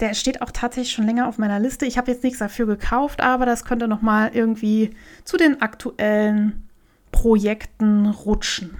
der 0.00 0.12
steht 0.12 0.42
auch 0.42 0.50
tatsächlich 0.50 0.92
schon 0.92 1.06
länger 1.06 1.26
auf 1.26 1.38
meiner 1.38 1.58
Liste. 1.58 1.86
Ich 1.86 1.96
habe 1.96 2.10
jetzt 2.10 2.22
nichts 2.22 2.40
dafür 2.40 2.66
gekauft, 2.66 3.22
aber 3.22 3.46
das 3.46 3.64
könnte 3.64 3.88
noch 3.88 4.02
mal 4.02 4.32
irgendwie 4.34 4.90
zu 5.24 5.38
den 5.38 5.62
aktuellen 5.62 6.68
Projekten 7.10 8.04
rutschen. 8.04 8.76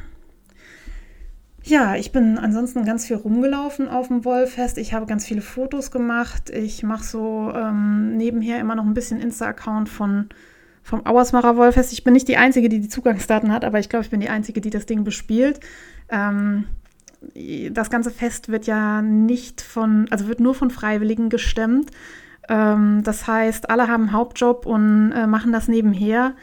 Ja, 1.62 1.96
ich 1.96 2.12
bin 2.12 2.36
ansonsten 2.36 2.84
ganz 2.84 3.06
viel 3.06 3.16
rumgelaufen 3.16 3.88
auf 3.88 4.08
dem 4.08 4.26
Wollfest. 4.26 4.76
Ich 4.76 4.92
habe 4.92 5.06
ganz 5.06 5.24
viele 5.24 5.40
Fotos 5.40 5.90
gemacht. 5.90 6.50
Ich 6.50 6.82
mache 6.82 7.04
so 7.04 7.54
ähm, 7.56 8.18
nebenher 8.18 8.60
immer 8.60 8.74
noch 8.74 8.84
ein 8.84 8.92
bisschen 8.92 9.22
Insta-Account 9.22 9.88
von 9.88 10.28
vom 10.82 11.04
Auersmacher 11.04 11.56
Wollfest. 11.56 11.92
Ich 11.92 12.04
bin 12.04 12.12
nicht 12.12 12.28
die 12.28 12.36
Einzige, 12.36 12.68
die 12.68 12.80
die 12.80 12.88
Zugangsdaten 12.88 13.50
hat, 13.50 13.64
aber 13.64 13.80
ich 13.80 13.88
glaube, 13.88 14.04
ich 14.04 14.10
bin 14.10 14.20
die 14.20 14.28
Einzige, 14.28 14.60
die 14.60 14.70
das 14.70 14.86
Ding 14.86 15.02
bespielt. 15.02 15.58
Ähm, 16.08 16.64
das 17.70 17.90
ganze 17.90 18.10
Fest 18.10 18.48
wird 18.48 18.66
ja 18.66 19.02
nicht 19.02 19.60
von, 19.60 20.06
also 20.10 20.28
wird 20.28 20.40
nur 20.40 20.54
von 20.54 20.70
Freiwilligen 20.70 21.28
gestemmt. 21.28 21.90
Ähm, 22.48 23.02
das 23.02 23.26
heißt, 23.26 23.70
alle 23.70 23.88
haben 23.88 24.04
einen 24.04 24.12
Hauptjob 24.12 24.66
und 24.66 25.12
äh, 25.12 25.26
machen 25.26 25.52
das 25.52 25.68
nebenher 25.68 26.34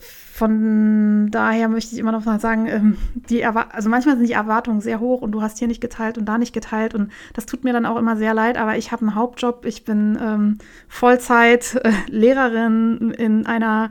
von 0.00 1.30
daher 1.30 1.68
möchte 1.68 1.94
ich 1.94 2.00
immer 2.00 2.10
noch 2.10 2.24
mal 2.24 2.40
sagen, 2.40 2.66
ähm, 2.66 2.96
die 3.14 3.44
also 3.44 3.88
manchmal 3.88 4.16
sind 4.16 4.28
die 4.28 4.32
Erwartungen 4.32 4.80
sehr 4.80 4.98
hoch 4.98 5.22
und 5.22 5.30
du 5.30 5.42
hast 5.42 5.60
hier 5.60 5.68
nicht 5.68 5.80
geteilt 5.80 6.18
und 6.18 6.24
da 6.24 6.38
nicht 6.38 6.52
geteilt 6.52 6.92
und 6.92 7.12
das 7.34 7.46
tut 7.46 7.62
mir 7.62 7.72
dann 7.72 7.86
auch 7.86 7.96
immer 7.96 8.16
sehr 8.16 8.34
leid, 8.34 8.58
aber 8.58 8.76
ich 8.76 8.90
habe 8.90 9.02
einen 9.02 9.14
Hauptjob, 9.14 9.64
ich 9.64 9.84
bin 9.84 10.18
ähm, 10.20 10.58
Vollzeit 10.88 11.76
äh, 11.84 11.92
Lehrerin 12.08 13.12
in 13.12 13.46
einer 13.46 13.90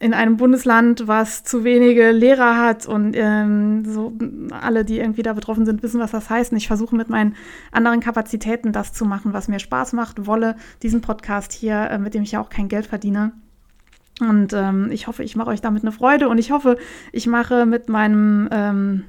in 0.00 0.14
einem 0.14 0.36
Bundesland, 0.36 1.08
was 1.08 1.42
zu 1.42 1.64
wenige 1.64 2.12
Lehrer 2.12 2.56
hat 2.56 2.86
und 2.86 3.14
ähm, 3.16 3.84
so 3.84 4.12
alle, 4.50 4.84
die 4.84 4.98
irgendwie 4.98 5.22
da 5.22 5.32
betroffen 5.32 5.66
sind, 5.66 5.82
wissen, 5.82 6.00
was 6.00 6.12
das 6.12 6.30
heißt. 6.30 6.52
Und 6.52 6.58
ich 6.58 6.68
versuche 6.68 6.94
mit 6.94 7.08
meinen 7.08 7.34
anderen 7.72 8.00
Kapazitäten 8.00 8.72
das 8.72 8.92
zu 8.92 9.04
machen, 9.04 9.32
was 9.32 9.48
mir 9.48 9.58
Spaß 9.58 9.94
macht, 9.94 10.26
wolle 10.26 10.56
diesen 10.82 11.00
Podcast 11.00 11.52
hier, 11.52 11.90
äh, 11.90 11.98
mit 11.98 12.14
dem 12.14 12.22
ich 12.22 12.32
ja 12.32 12.40
auch 12.40 12.50
kein 12.50 12.68
Geld 12.68 12.86
verdiene, 12.86 13.32
und 14.20 14.52
ähm, 14.52 14.90
ich 14.90 15.06
hoffe, 15.06 15.22
ich 15.22 15.36
mache 15.36 15.50
euch 15.50 15.60
damit 15.60 15.82
eine 15.82 15.92
Freude 15.92 16.28
und 16.28 16.38
ich 16.38 16.50
hoffe, 16.50 16.76
ich 17.12 17.28
mache 17.28 17.66
mit 17.66 17.88
meinem 17.88 18.48
ähm, 18.50 19.04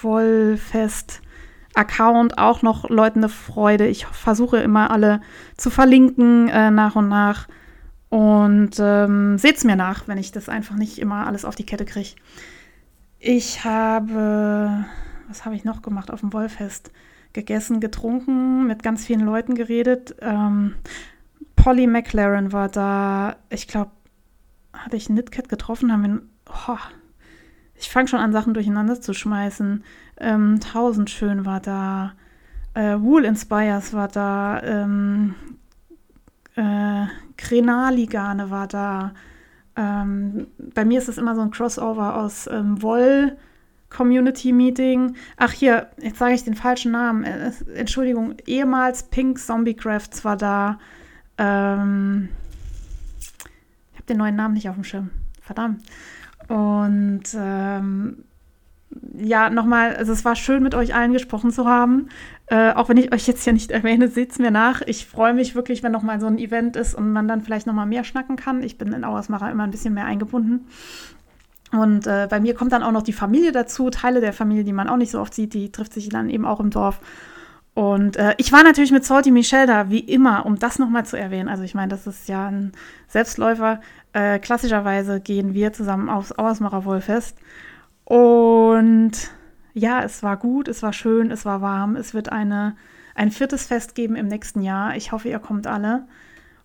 Wollfest-Account 0.00 2.38
auch 2.38 2.62
noch 2.62 2.88
Leuten 2.88 3.18
eine 3.20 3.28
Freude. 3.28 3.86
Ich 3.86 4.06
versuche 4.06 4.56
immer 4.58 4.90
alle 4.90 5.20
zu 5.56 5.70
verlinken 5.70 6.48
äh, 6.48 6.70
nach 6.70 6.96
und 6.96 7.08
nach. 7.08 7.46
Und 8.16 8.76
ähm, 8.78 9.36
seht 9.36 9.58
es 9.58 9.64
mir 9.64 9.76
nach, 9.76 10.08
wenn 10.08 10.16
ich 10.16 10.32
das 10.32 10.48
einfach 10.48 10.74
nicht 10.76 10.98
immer 10.98 11.26
alles 11.26 11.44
auf 11.44 11.54
die 11.54 11.66
Kette 11.66 11.84
kriege. 11.84 12.12
Ich 13.18 13.62
habe, 13.62 14.86
was 15.28 15.44
habe 15.44 15.54
ich 15.54 15.64
noch 15.64 15.82
gemacht 15.82 16.10
auf 16.10 16.20
dem 16.20 16.32
Wollfest? 16.32 16.92
Gegessen, 17.34 17.78
getrunken, 17.78 18.66
mit 18.66 18.82
ganz 18.82 19.04
vielen 19.04 19.20
Leuten 19.20 19.54
geredet. 19.54 20.16
Ähm, 20.22 20.76
Polly 21.56 21.86
McLaren 21.86 22.54
war 22.54 22.70
da. 22.70 23.36
Ich 23.50 23.68
glaube, 23.68 23.90
hatte 24.72 24.96
ich 24.96 25.08
Knitcat 25.08 25.50
getroffen, 25.50 25.92
haben 25.92 26.02
wir. 26.02 26.22
Oh, 26.68 26.78
ich 27.74 27.90
fange 27.90 28.08
schon 28.08 28.20
an, 28.20 28.32
Sachen 28.32 28.54
durcheinander 28.54 28.98
zu 28.98 29.12
schmeißen. 29.12 29.84
Ähm, 30.16 30.60
Tausendschön 30.60 31.44
war 31.44 31.60
da. 31.60 32.14
Äh, 32.72 32.98
Wool 32.98 33.26
Inspires 33.26 33.92
war 33.92 34.08
da. 34.08 34.62
Ähm, 34.62 35.34
äh, 36.56 37.06
Krenaligane 37.36 38.50
war 38.50 38.66
da. 38.66 39.14
Ähm, 39.76 40.48
bei 40.74 40.84
mir 40.84 40.98
ist 40.98 41.08
es 41.08 41.18
immer 41.18 41.34
so 41.34 41.42
ein 41.42 41.50
Crossover 41.50 42.16
aus 42.16 42.48
ähm, 42.50 42.82
Woll. 42.82 43.36
Community 43.88 44.52
Meeting. 44.52 45.16
Ach 45.36 45.52
hier, 45.52 45.90
jetzt 45.98 46.18
sage 46.18 46.34
ich 46.34 46.44
den 46.44 46.54
falschen 46.54 46.92
Namen. 46.92 47.24
Äh, 47.24 47.52
Entschuldigung, 47.74 48.34
ehemals 48.46 49.04
Pink 49.04 49.38
Zombie 49.38 49.74
Crafts 49.74 50.24
war 50.24 50.36
da. 50.36 50.78
Ähm, 51.38 52.28
habe 53.94 54.06
den 54.08 54.18
neuen 54.18 54.36
Namen 54.36 54.54
nicht 54.54 54.68
auf 54.68 54.74
dem 54.74 54.84
Schirm. 54.84 55.10
Verdammt. 55.40 55.82
Und 56.48 57.22
ähm, 57.34 58.24
ja, 59.18 59.50
nochmal, 59.50 59.96
also 59.96 60.12
es 60.12 60.24
war 60.24 60.36
schön, 60.36 60.62
mit 60.62 60.74
euch 60.74 60.94
allen 60.94 61.12
gesprochen 61.12 61.50
zu 61.50 61.66
haben. 61.66 62.08
Äh, 62.46 62.72
auch 62.72 62.88
wenn 62.88 62.96
ich 62.96 63.12
euch 63.12 63.26
jetzt 63.26 63.42
hier 63.42 63.52
nicht 63.52 63.70
erwähne, 63.70 64.08
seht 64.08 64.32
es 64.32 64.38
mir 64.38 64.50
nach. 64.50 64.82
Ich 64.86 65.06
freue 65.06 65.34
mich 65.34 65.54
wirklich, 65.54 65.82
wenn 65.82 65.92
nochmal 65.92 66.20
so 66.20 66.26
ein 66.26 66.38
Event 66.38 66.76
ist 66.76 66.94
und 66.94 67.12
man 67.12 67.26
dann 67.26 67.42
vielleicht 67.42 67.66
nochmal 67.66 67.86
mehr 67.86 68.04
schnacken 68.04 68.36
kann. 68.36 68.62
Ich 68.62 68.78
bin 68.78 68.92
in 68.92 69.04
Auersmacher 69.04 69.50
immer 69.50 69.64
ein 69.64 69.70
bisschen 69.70 69.94
mehr 69.94 70.04
eingebunden. 70.04 70.66
Und 71.72 72.06
äh, 72.06 72.28
bei 72.30 72.38
mir 72.38 72.54
kommt 72.54 72.72
dann 72.72 72.84
auch 72.84 72.92
noch 72.92 73.02
die 73.02 73.12
Familie 73.12 73.52
dazu, 73.52 73.90
Teile 73.90 74.20
der 74.20 74.32
Familie, 74.32 74.64
die 74.64 74.72
man 74.72 74.88
auch 74.88 74.96
nicht 74.96 75.10
so 75.10 75.20
oft 75.20 75.34
sieht, 75.34 75.52
die 75.54 75.72
trifft 75.72 75.92
sich 75.92 76.08
dann 76.08 76.30
eben 76.30 76.44
auch 76.44 76.60
im 76.60 76.70
Dorf. 76.70 77.00
Und 77.74 78.16
äh, 78.16 78.34
ich 78.38 78.52
war 78.52 78.62
natürlich 78.62 78.92
mit 78.92 79.04
Salty 79.04 79.30
Michelle 79.30 79.66
da, 79.66 79.90
wie 79.90 79.98
immer, 79.98 80.46
um 80.46 80.58
das 80.58 80.78
nochmal 80.78 81.04
zu 81.04 81.18
erwähnen. 81.18 81.48
Also 81.48 81.62
ich 81.64 81.74
meine, 81.74 81.88
das 81.88 82.06
ist 82.06 82.28
ja 82.28 82.46
ein 82.46 82.72
Selbstläufer. 83.08 83.80
Äh, 84.12 84.38
klassischerweise 84.38 85.20
gehen 85.20 85.52
wir 85.52 85.72
zusammen 85.72 86.08
aufs 86.08 86.32
Auersmacher 86.32 86.84
Wohlfest. 86.84 87.36
Und 88.06 89.12
ja, 89.74 90.02
es 90.02 90.22
war 90.22 90.36
gut, 90.36 90.68
es 90.68 90.82
war 90.82 90.92
schön, 90.92 91.30
es 91.32 91.44
war 91.44 91.60
warm. 91.60 91.96
Es 91.96 92.14
wird 92.14 92.30
eine, 92.30 92.76
ein 93.14 93.32
viertes 93.32 93.66
Fest 93.66 93.94
geben 93.94 94.14
im 94.14 94.28
nächsten 94.28 94.62
Jahr. 94.62 94.96
Ich 94.96 95.10
hoffe, 95.12 95.28
ihr 95.28 95.40
kommt 95.40 95.66
alle. 95.66 96.06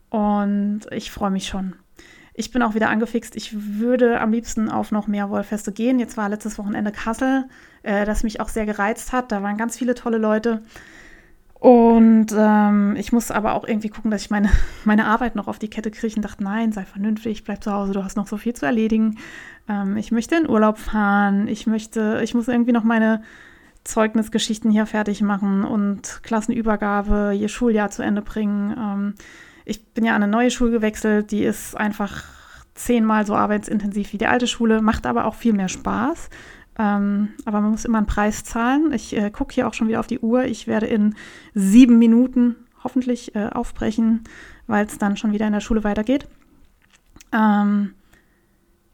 Und 0.10 0.82
ich 0.91 1.12
freue 1.12 1.32
mich 1.32 1.47
schon. 1.47 1.75
Ich 2.34 2.51
bin 2.51 2.62
auch 2.62 2.75
wieder 2.75 2.89
angefixt. 2.89 3.36
Ich 3.36 3.80
würde 3.80 4.21
am 4.21 4.32
liebsten 4.32 4.69
auf 4.69 4.91
noch 4.91 5.08
mehr 5.08 5.32
Wollfeste 5.32 5.71
gehen. 5.71 5.99
Jetzt 5.99 6.15
war 6.15 6.30
letztes 6.30 6.60
Wochenende 6.60 6.91
Kassel, 6.91 7.45
äh, 7.82 8.06
das 8.06 8.23
mich 8.23 8.39
auch 8.39 8.49
sehr 8.49 8.67
gereizt 8.67 9.12
hat. 9.12 9.32
Da 9.32 9.41
waren 9.41 9.58
ganz 9.58 9.77
viele 9.77 9.95
tolle 9.95 10.19
Leute. 10.19 10.62
Und 11.56 12.27
ähm, 12.36 12.95
ich 12.97 13.12
muss 13.12 13.30
aber 13.30 13.54
auch 13.54 13.67
irgendwie 13.67 13.89
gucken, 13.89 14.12
dass 14.12 14.21
ich 14.21 14.30
meine, 14.30 14.49
meine 14.86 15.06
Arbeit 15.06 15.36
noch 15.36 15.47
auf 15.47 15.60
die 15.60 15.69
Kette 15.69 15.91
kriege 15.91 16.15
und 16.15 16.21
dachte, 16.21 16.43
nein, 16.43 16.71
sei 16.71 16.86
vernünftig, 16.86 17.43
bleib 17.43 17.63
zu 17.63 17.71
Hause, 17.71 17.93
du 17.93 18.04
hast 18.04 18.15
noch 18.15 18.27
so 18.27 18.38
viel 18.38 18.54
zu 18.54 18.65
erledigen. 18.65 19.17
Ähm, 19.67 19.97
ich 19.97 20.12
möchte 20.12 20.36
in 20.36 20.50
Urlaub 20.50 20.78
fahren, 20.78 21.47
ich 21.47 21.67
möchte, 21.67 22.21
ich 22.24 22.34
muss 22.34 22.47
irgendwie 22.47 22.71
noch 22.71 22.84
meine 22.84 23.21
Zeugnisgeschichten 23.84 24.71
hier 24.71 24.86
fertig 24.86 25.21
machen 25.21 25.63
und 25.63 26.21
Klassenübergabe, 26.24 27.34
ihr 27.36 27.50
Schuljahr 27.50 27.89
zu 27.89 28.04
Ende 28.04 28.21
bringen. 28.21 28.76
Ähm, 28.78 29.15
ich 29.65 29.93
bin 29.93 30.06
ja 30.06 30.15
an 30.15 30.24
eine 30.24 30.32
neue 30.32 30.52
Schule 30.52 30.71
gewechselt, 30.71 31.32
die 31.32 31.43
ist 31.43 31.76
einfach 31.76 32.26
zehnmal 32.74 33.26
so 33.26 33.36
arbeitsintensiv 33.36 34.13
wie 34.13 34.17
die 34.17 34.28
alte 34.28 34.47
Schule, 34.47 34.82
macht 34.82 35.06
aber 35.06 35.26
auch 35.26 35.36
viel 35.36 35.54
mehr 35.54 35.69
Spaß. 35.69 36.30
Ähm, 36.80 37.30
aber 37.45 37.62
man 37.62 37.71
muss 37.71 37.86
immer 37.86 37.97
einen 37.97 38.08
Preis 38.08 38.43
zahlen. 38.43 38.91
Ich 38.93 39.15
äh, 39.15 39.30
gucke 39.30 39.54
hier 39.54 39.67
auch 39.67 39.74
schon 39.74 39.88
wieder 39.88 40.00
auf 40.00 40.08
die 40.08 40.19
Uhr. 40.19 40.45
Ich 40.45 40.67
werde 40.67 40.88
in 40.88 41.15
sieben 41.54 42.00
Minuten 42.00 42.56
hoffentlich 42.84 43.36
äh, 43.36 43.47
aufbrechen, 43.47 44.24
weil 44.67 44.86
es 44.86 44.97
dann 44.97 45.17
schon 45.17 45.34
wieder 45.34 45.47
in 45.47 45.54
der 45.54 45.60
Schule 45.60 45.84
weitergeht. 45.84 46.28
Ähm, 47.34 47.93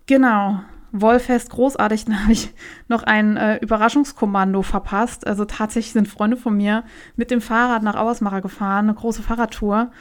genau. 0.07 0.61
Wollfest 0.91 1.49
großartig, 1.51 2.05
dann 2.05 2.23
habe 2.23 2.31
ich 2.31 2.53
noch 2.87 3.03
ein 3.03 3.37
äh, 3.37 3.57
Überraschungskommando 3.57 4.63
verpasst. 4.63 5.27
Also 5.27 5.45
tatsächlich 5.45 5.93
sind 5.93 6.07
Freunde 6.07 6.37
von 6.37 6.55
mir 6.55 6.83
mit 7.15 7.29
dem 7.29 7.41
Fahrrad 7.41 7.83
nach 7.83 7.95
Auersmacher 7.95 8.41
gefahren, 8.41 8.85
eine 8.85 8.95
große 8.95 9.21
Fahrradtour. 9.21 9.91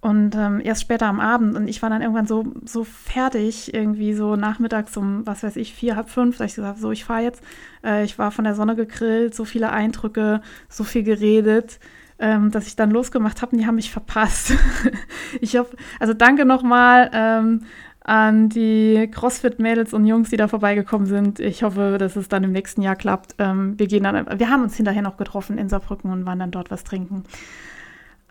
Und 0.00 0.36
ähm, 0.36 0.60
erst 0.62 0.82
später 0.82 1.06
am 1.06 1.18
Abend. 1.18 1.56
Und 1.56 1.66
ich 1.66 1.82
war 1.82 1.90
dann 1.90 2.00
irgendwann 2.00 2.26
so, 2.26 2.44
so 2.64 2.84
fertig, 2.84 3.74
irgendwie 3.74 4.14
so 4.14 4.36
nachmittags 4.36 4.96
um, 4.96 5.26
was 5.26 5.42
weiß 5.42 5.56
ich, 5.56 5.74
vier, 5.74 5.96
halb 5.96 6.10
fünf, 6.10 6.36
da 6.36 6.44
ich 6.44 6.54
gesagt 6.54 6.78
so, 6.78 6.92
ich 6.92 7.04
fahre 7.04 7.22
jetzt. 7.22 7.42
Äh, 7.82 8.04
ich 8.04 8.16
war 8.18 8.30
von 8.30 8.44
der 8.44 8.54
Sonne 8.54 8.76
gegrillt, 8.76 9.34
so 9.34 9.44
viele 9.44 9.70
Eindrücke, 9.70 10.42
so 10.68 10.84
viel 10.84 11.02
geredet, 11.02 11.80
ähm, 12.18 12.50
dass 12.50 12.66
ich 12.66 12.76
dann 12.76 12.90
losgemacht 12.90 13.42
habe 13.42 13.52
und 13.52 13.58
die 13.58 13.66
haben 13.66 13.74
mich 13.74 13.90
verpasst. 13.90 14.52
ich 15.40 15.56
hoffe, 15.56 15.76
also 15.98 16.14
danke 16.14 16.44
nochmal 16.44 17.10
ähm, 17.12 17.62
an 18.06 18.48
die 18.48 19.10
CrossFit-Mädels 19.10 19.92
und 19.92 20.06
Jungs, 20.06 20.30
die 20.30 20.36
da 20.36 20.46
vorbeigekommen 20.46 21.08
sind. 21.08 21.40
Ich 21.40 21.64
hoffe, 21.64 21.96
dass 21.98 22.14
es 22.14 22.28
dann 22.28 22.44
im 22.44 22.52
nächsten 22.52 22.80
Jahr 22.80 22.94
klappt. 22.94 23.34
Ähm, 23.38 23.76
wir 23.78 23.88
gehen 23.88 24.04
dann, 24.04 24.38
wir 24.38 24.48
haben 24.48 24.62
uns 24.62 24.76
hinterher 24.76 25.02
noch 25.02 25.16
getroffen 25.16 25.58
in 25.58 25.68
Saarbrücken 25.68 26.12
und 26.12 26.24
waren 26.24 26.38
dann 26.38 26.52
dort 26.52 26.70
was 26.70 26.84
trinken. 26.84 27.24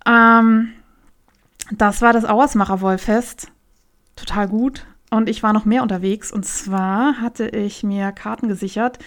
Ähm, 0.05 0.69
das 1.71 2.01
war 2.01 2.13
das 2.13 2.23
Auersmacher 2.23 2.79
Wollfest. 2.79 3.51
Total 4.15 4.47
gut. 4.47 4.85
Und 5.11 5.27
ich 5.27 5.43
war 5.43 5.51
noch 5.51 5.65
mehr 5.65 5.83
unterwegs. 5.83 6.31
Und 6.31 6.45
zwar 6.45 7.19
hatte 7.19 7.49
ich 7.49 7.83
mir 7.83 8.13
Karten 8.13 8.47
gesichert 8.47 8.99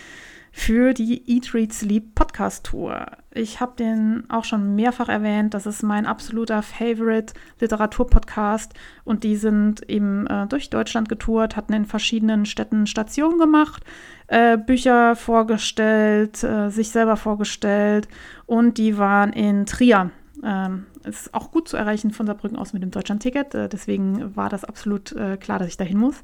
für 0.53 0.95
die 0.95 1.23
Eat, 1.31 1.55
Read, 1.55 1.73
Sleep 1.73 2.15
Podcast 2.15 2.65
Tour. 2.65 3.07
Ich 3.33 3.61
habe 3.61 3.73
den 3.79 4.25
auch 4.29 4.45
schon 4.45 4.75
mehrfach 4.75 5.09
erwähnt. 5.09 5.55
Das 5.55 5.67
ist 5.67 5.83
mein 5.83 6.07
absoluter 6.07 6.63
Favorite 6.63 7.35
Literaturpodcast. 7.61 8.75
Und 9.05 9.25
die 9.25 9.37
sind 9.37 9.89
eben 9.89 10.27
äh, 10.27 10.47
durch 10.47 10.71
Deutschland 10.71 11.09
getourt, 11.09 11.57
hatten 11.57 11.73
in 11.73 11.85
verschiedenen 11.87 12.47
Städten 12.47 12.87
Stationen 12.87 13.39
gemacht, 13.39 13.85
äh, 14.27 14.57
Bücher 14.57 15.17
vorgestellt, 15.17 16.43
äh, 16.43 16.71
sich 16.71 16.91
selber 16.91 17.17
vorgestellt. 17.17 18.09
Und 18.47 18.79
die 18.79 18.99
waren 18.99 19.33
in 19.33 19.67
Trier. 19.67 20.11
Ähm, 20.43 20.87
ist 21.05 21.35
auch 21.35 21.51
gut 21.51 21.69
zu 21.69 21.77
erreichen 21.77 22.11
von 22.11 22.27
Saarbrücken 22.27 22.59
aus 22.59 22.73
mit 22.73 22.83
dem 22.83 22.91
Deutschland-Ticket. 22.91 23.55
Äh, 23.55 23.69
deswegen 23.69 24.37
war 24.37 24.49
das 24.49 24.65
absolut 24.65 25.13
äh, 25.13 25.37
klar, 25.37 25.59
dass 25.59 25.69
ich 25.69 25.77
dahin 25.77 25.99
muss. 25.99 26.17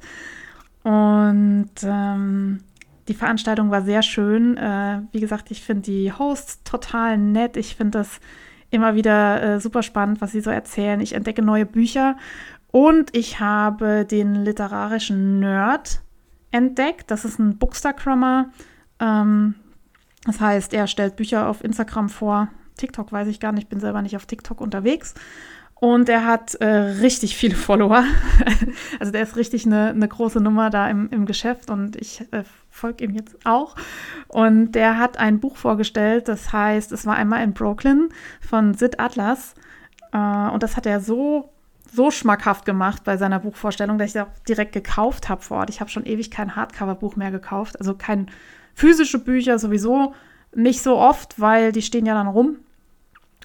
Und 0.83 1.71
ähm, 1.83 2.59
die 3.07 3.13
Veranstaltung 3.13 3.71
war 3.71 3.83
sehr 3.83 4.01
schön. 4.01 4.57
Äh, 4.57 5.01
wie 5.11 5.19
gesagt, 5.19 5.51
ich 5.51 5.61
finde 5.61 5.83
die 5.83 6.11
Hosts 6.11 6.63
total 6.63 7.17
nett. 7.17 7.57
Ich 7.57 7.75
finde 7.75 7.99
das 7.99 8.19
immer 8.71 8.95
wieder 8.95 9.41
äh, 9.41 9.59
super 9.59 9.83
spannend, 9.83 10.21
was 10.21 10.31
sie 10.31 10.41
so 10.41 10.49
erzählen. 10.49 10.99
Ich 10.99 11.13
entdecke 11.13 11.41
neue 11.41 11.65
Bücher 11.65 12.17
und 12.71 13.15
ich 13.15 13.39
habe 13.39 14.05
den 14.05 14.43
literarischen 14.43 15.39
Nerd 15.39 16.01
entdeckt. 16.51 17.11
Das 17.11 17.25
ist 17.25 17.39
ein 17.39 17.57
Bookstagrammer. 17.57 18.49
Ähm, 18.99 19.55
das 20.25 20.39
heißt, 20.39 20.73
er 20.73 20.87
stellt 20.87 21.15
Bücher 21.15 21.47
auf 21.47 21.63
Instagram 21.63 22.09
vor. 22.09 22.49
TikTok 22.77 23.11
weiß 23.11 23.27
ich 23.27 23.39
gar 23.39 23.51
nicht, 23.51 23.63
ich 23.63 23.69
bin 23.69 23.79
selber 23.79 24.01
nicht 24.01 24.15
auf 24.15 24.25
TikTok 24.25 24.59
unterwegs. 24.59 25.13
Und 25.75 26.09
er 26.09 26.25
hat 26.25 26.55
äh, 26.55 26.65
richtig 26.65 27.37
viele 27.37 27.55
Follower. 27.55 28.03
also 28.99 29.11
der 29.11 29.21
ist 29.21 29.35
richtig 29.35 29.65
eine, 29.65 29.89
eine 29.89 30.07
große 30.07 30.41
Nummer 30.41 30.69
da 30.69 30.89
im, 30.89 31.09
im 31.11 31.25
Geschäft 31.25 31.69
und 31.69 31.95
ich 31.95 32.21
äh, 32.31 32.43
folge 32.75 33.05
ihm 33.05 33.15
jetzt 33.15 33.37
auch. 33.45 33.75
Und 34.27 34.73
der 34.73 34.97
hat 34.97 35.17
ein 35.17 35.39
Buch 35.39 35.55
vorgestellt, 35.55 36.27
das 36.27 36.51
heißt, 36.51 36.91
es 36.91 37.05
war 37.05 37.15
einmal 37.15 37.43
in 37.43 37.53
Brooklyn 37.53 38.09
von 38.41 38.73
Sid 38.73 38.99
Atlas. 38.99 39.55
Äh, 40.11 40.17
und 40.17 40.61
das 40.61 40.75
hat 40.75 40.85
er 40.85 40.99
so, 40.99 41.49
so 41.91 42.11
schmackhaft 42.11 42.65
gemacht 42.65 43.03
bei 43.03 43.17
seiner 43.17 43.39
Buchvorstellung, 43.39 43.97
dass 43.97 44.13
ich 44.13 44.21
auch 44.21 44.27
direkt 44.47 44.73
gekauft 44.73 45.29
habe 45.29 45.41
vor 45.41 45.57
Ort. 45.57 45.69
Ich 45.69 45.79
habe 45.79 45.89
schon 45.89 46.05
ewig 46.05 46.31
kein 46.31 46.55
Hardcover-Buch 46.55 47.15
mehr 47.15 47.31
gekauft, 47.31 47.79
also 47.79 47.95
kein 47.95 48.29
physische 48.73 49.19
Bücher 49.19 49.57
sowieso 49.57 50.13
nicht 50.53 50.81
so 50.81 50.97
oft, 50.97 51.39
weil 51.39 51.71
die 51.71 51.81
stehen 51.81 52.05
ja 52.05 52.13
dann 52.13 52.27
rum. 52.27 52.57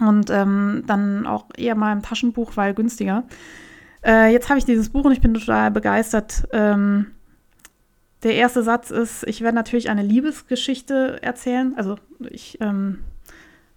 Und 0.01 0.31
ähm, 0.31 0.85
dann 0.87 1.27
auch 1.27 1.47
eher 1.57 1.75
mal 1.75 1.93
im 1.93 2.03
Taschenbuch, 2.03 2.57
weil 2.57 2.73
günstiger. 2.73 3.25
Äh, 4.05 4.33
jetzt 4.33 4.49
habe 4.49 4.59
ich 4.59 4.65
dieses 4.65 4.89
Buch 4.89 5.05
und 5.05 5.13
ich 5.13 5.21
bin 5.21 5.35
total 5.35 5.71
begeistert. 5.71 6.49
Ähm, 6.53 7.13
der 8.23 8.35
erste 8.35 8.63
Satz 8.63 8.91
ist, 8.91 9.25
ich 9.27 9.41
werde 9.41 9.55
natürlich 9.55 9.89
eine 9.89 10.03
Liebesgeschichte 10.03 11.23
erzählen. 11.23 11.75
Also 11.77 11.97
ich 12.31 12.59
ähm, 12.61 13.01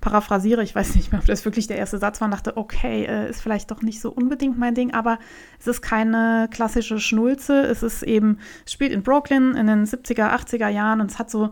paraphrasiere, 0.02 0.64
ich 0.64 0.76
weiß 0.76 0.96
nicht 0.96 1.14
mehr, 1.14 1.22
ob 1.22 1.28
das 1.28 1.46
wirklich 1.46 1.68
der 1.68 1.78
erste 1.78 1.98
Satz 1.98 2.20
war 2.20 2.26
und 2.26 2.32
dachte, 2.32 2.58
okay, 2.58 3.06
äh, 3.06 3.30
ist 3.30 3.42
vielleicht 3.42 3.72
doch 3.72 3.82
nicht 3.82 4.02
so 4.02 4.12
unbedingt 4.12 4.58
mein 4.58 4.76
Ding, 4.76 4.94
aber 4.94 5.18
es 5.60 5.68
ist 5.68 5.82
keine 5.82 6.50
klassische 6.52 7.00
Schnulze. 7.00 7.62
Es 7.62 7.84
ist 7.84 8.04
eben, 8.04 8.40
es 8.66 8.74
spielt 8.74 8.92
in 8.92 9.02
Brooklyn 9.02 9.56
in 9.56 9.68
den 9.68 9.86
70er, 9.86 10.34
80er 10.34 10.68
Jahren 10.68 11.00
und 11.00 11.10
es 11.10 11.20
hat 11.20 11.32
so, 11.32 11.52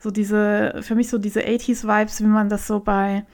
so 0.00 0.10
diese, 0.10 0.80
für 0.82 0.96
mich 0.96 1.10
so 1.10 1.18
diese 1.18 1.42
80s-Vibes, 1.42 2.20
wie 2.20 2.26
man 2.26 2.48
das 2.48 2.66
so 2.66 2.80
bei 2.80 3.24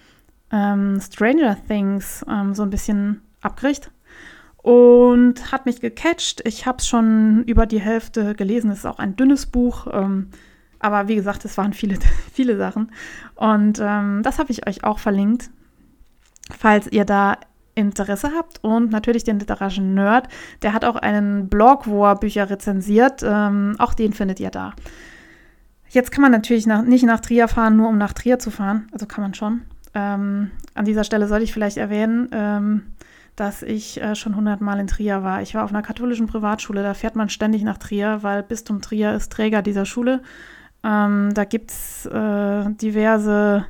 ähm, 0.53 1.01
Stranger 1.01 1.57
Things 1.67 2.23
ähm, 2.29 2.55
so 2.55 2.63
ein 2.63 2.71
bisschen 2.71 3.23
abkriegt. 3.41 3.91
Und 4.59 5.53
hat 5.53 5.67
mich 5.67 5.81
gecatcht. 5.81 6.43
Ich 6.45 6.67
habe 6.67 6.79
es 6.79 6.89
schon 6.89 7.45
über 7.45 7.67
die 7.67 7.81
Hälfte 7.81 8.35
gelesen. 8.35 8.71
Es 8.71 8.79
ist 8.79 8.87
auch 8.87 8.99
ein 8.99 9.17
dünnes 9.17 9.47
Buch. 9.47 9.87
Ähm, 9.93 10.29
aber 10.81 11.09
wie 11.09 11.15
gesagt, 11.15 11.45
es 11.45 11.57
waren 11.57 11.73
viele, 11.73 11.99
viele 12.33 12.57
Sachen. 12.57 12.93
Und 13.35 13.81
ähm, 13.81 14.23
das 14.23 14.39
habe 14.39 14.51
ich 14.51 14.67
euch 14.67 14.85
auch 14.85 14.99
verlinkt, 14.99 15.51
falls 16.57 16.91
ihr 16.91 17.05
da 17.05 17.39
Interesse 17.75 18.33
habt. 18.37 18.63
Und 18.63 18.91
natürlich 18.91 19.25
den 19.25 19.39
literarischen 19.39 19.95
Nerd. 19.95 20.29
Der 20.63 20.73
hat 20.73 20.85
auch 20.85 20.97
einen 20.97 21.49
Blog, 21.49 21.87
wo 21.87 22.05
er 22.05 22.17
Bücher 22.17 22.51
rezensiert. 22.51 23.23
Ähm, 23.25 23.77
auch 23.79 23.95
den 23.95 24.13
findet 24.13 24.41
ihr 24.41 24.51
da. 24.51 24.75
Jetzt 25.91 26.11
kann 26.11 26.23
man 26.23 26.33
natürlich 26.33 26.67
nach, 26.67 26.83
nicht 26.83 27.05
nach 27.05 27.21
Trier 27.21 27.49
fahren, 27.49 27.77
nur 27.77 27.89
um 27.89 27.97
nach 27.97 28.13
Trier 28.13 28.39
zu 28.39 28.51
fahren. 28.51 28.89
Also 28.93 29.07
kann 29.07 29.23
man 29.23 29.35
schon. 29.35 29.63
Ähm, 29.95 30.51
an 30.75 30.85
dieser 30.85 31.05
Stelle 31.05 31.29
sollte 31.29 31.45
ich 31.45 31.53
vielleicht 31.53 31.79
erwähnen, 31.79 32.29
ähm, 32.33 32.83
dass 33.39 33.63
ich 33.63 34.01
äh, 34.01 34.17
schon 34.17 34.35
hundertmal 34.35 34.81
in 34.81 34.89
Trier 34.89 35.23
war. 35.23 35.43
Ich 35.43 35.55
war 35.55 35.63
auf 35.63 35.71
einer 35.71 35.83
katholischen 35.83 36.27
Privatschule, 36.27 36.83
da 36.83 36.93
fährt 36.93 37.15
man 37.15 37.29
ständig 37.29 37.63
nach 37.63 37.79
Trier, 37.79 38.19
weil 38.23 38.43
Bistum 38.43 38.83
Trier 38.83 39.15
ist 39.15 39.31
Träger 39.31 39.63
dieser 39.63 39.87
Schule. 39.87 40.23
Ähm, 40.83 41.31
da 41.35 41.45
gibt 41.45 41.71
es 41.71 42.07
äh, 42.07 42.71
diverse 42.71 43.65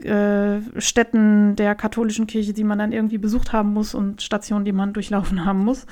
äh, 0.00 0.60
Stätten 0.80 1.54
der 1.56 1.74
katholischen 1.74 2.26
Kirche, 2.26 2.54
die 2.54 2.64
man 2.64 2.78
dann 2.78 2.92
irgendwie 2.92 3.18
besucht 3.18 3.52
haben 3.52 3.74
muss 3.74 3.94
und 3.94 4.22
Stationen, 4.22 4.64
die 4.64 4.72
man 4.72 4.92
durchlaufen 4.94 5.44
haben 5.44 5.64
muss. 5.64 5.86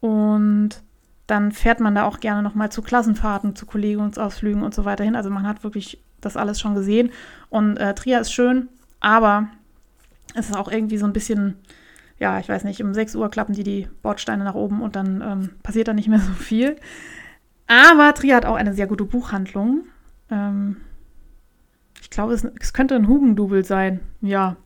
Und 0.00 0.82
dann 1.26 1.52
fährt 1.52 1.80
man 1.80 1.94
da 1.94 2.04
auch 2.04 2.20
gerne 2.20 2.42
nochmal 2.42 2.70
zu 2.70 2.82
Klassenfahrten, 2.82 3.56
zu 3.56 3.64
Kollegiumsausflügen 3.64 4.62
und 4.62 4.74
so 4.74 4.84
weiter 4.84 5.04
hin. 5.04 5.16
Also 5.16 5.30
man 5.30 5.46
hat 5.46 5.64
wirklich 5.64 6.02
das 6.20 6.36
alles 6.36 6.60
schon 6.60 6.74
gesehen. 6.74 7.10
Und 7.48 7.78
äh, 7.78 7.94
Trier 7.94 8.20
ist 8.20 8.32
schön, 8.32 8.68
aber 9.00 9.48
es 10.34 10.50
ist 10.50 10.56
auch 10.56 10.70
irgendwie 10.70 10.98
so 10.98 11.06
ein 11.06 11.12
bisschen, 11.14 11.56
ja, 12.18 12.38
ich 12.38 12.48
weiß 12.48 12.64
nicht, 12.64 12.82
um 12.82 12.94
6 12.94 13.14
Uhr 13.16 13.30
klappen 13.30 13.54
die 13.54 13.62
die 13.62 13.88
Bordsteine 14.02 14.44
nach 14.44 14.54
oben 14.54 14.80
und 14.80 14.96
dann 14.96 15.22
ähm, 15.22 15.50
passiert 15.62 15.88
da 15.88 15.92
nicht 15.92 16.08
mehr 16.08 16.18
so 16.20 16.32
viel. 16.32 16.76
Aber 17.66 18.14
Trier 18.14 18.36
hat 18.36 18.46
auch 18.46 18.54
eine 18.56 18.74
sehr 18.74 18.86
gute 18.86 19.04
Buchhandlung. 19.04 19.84
Ähm, 20.30 20.76
ich 22.00 22.10
glaube, 22.10 22.32
es, 22.32 22.46
es, 22.60 22.72
könnte 22.72 22.94
ein 22.94 23.08
Hugendubel 23.08 23.64
sein. 23.64 24.00
Ja, 24.20 24.56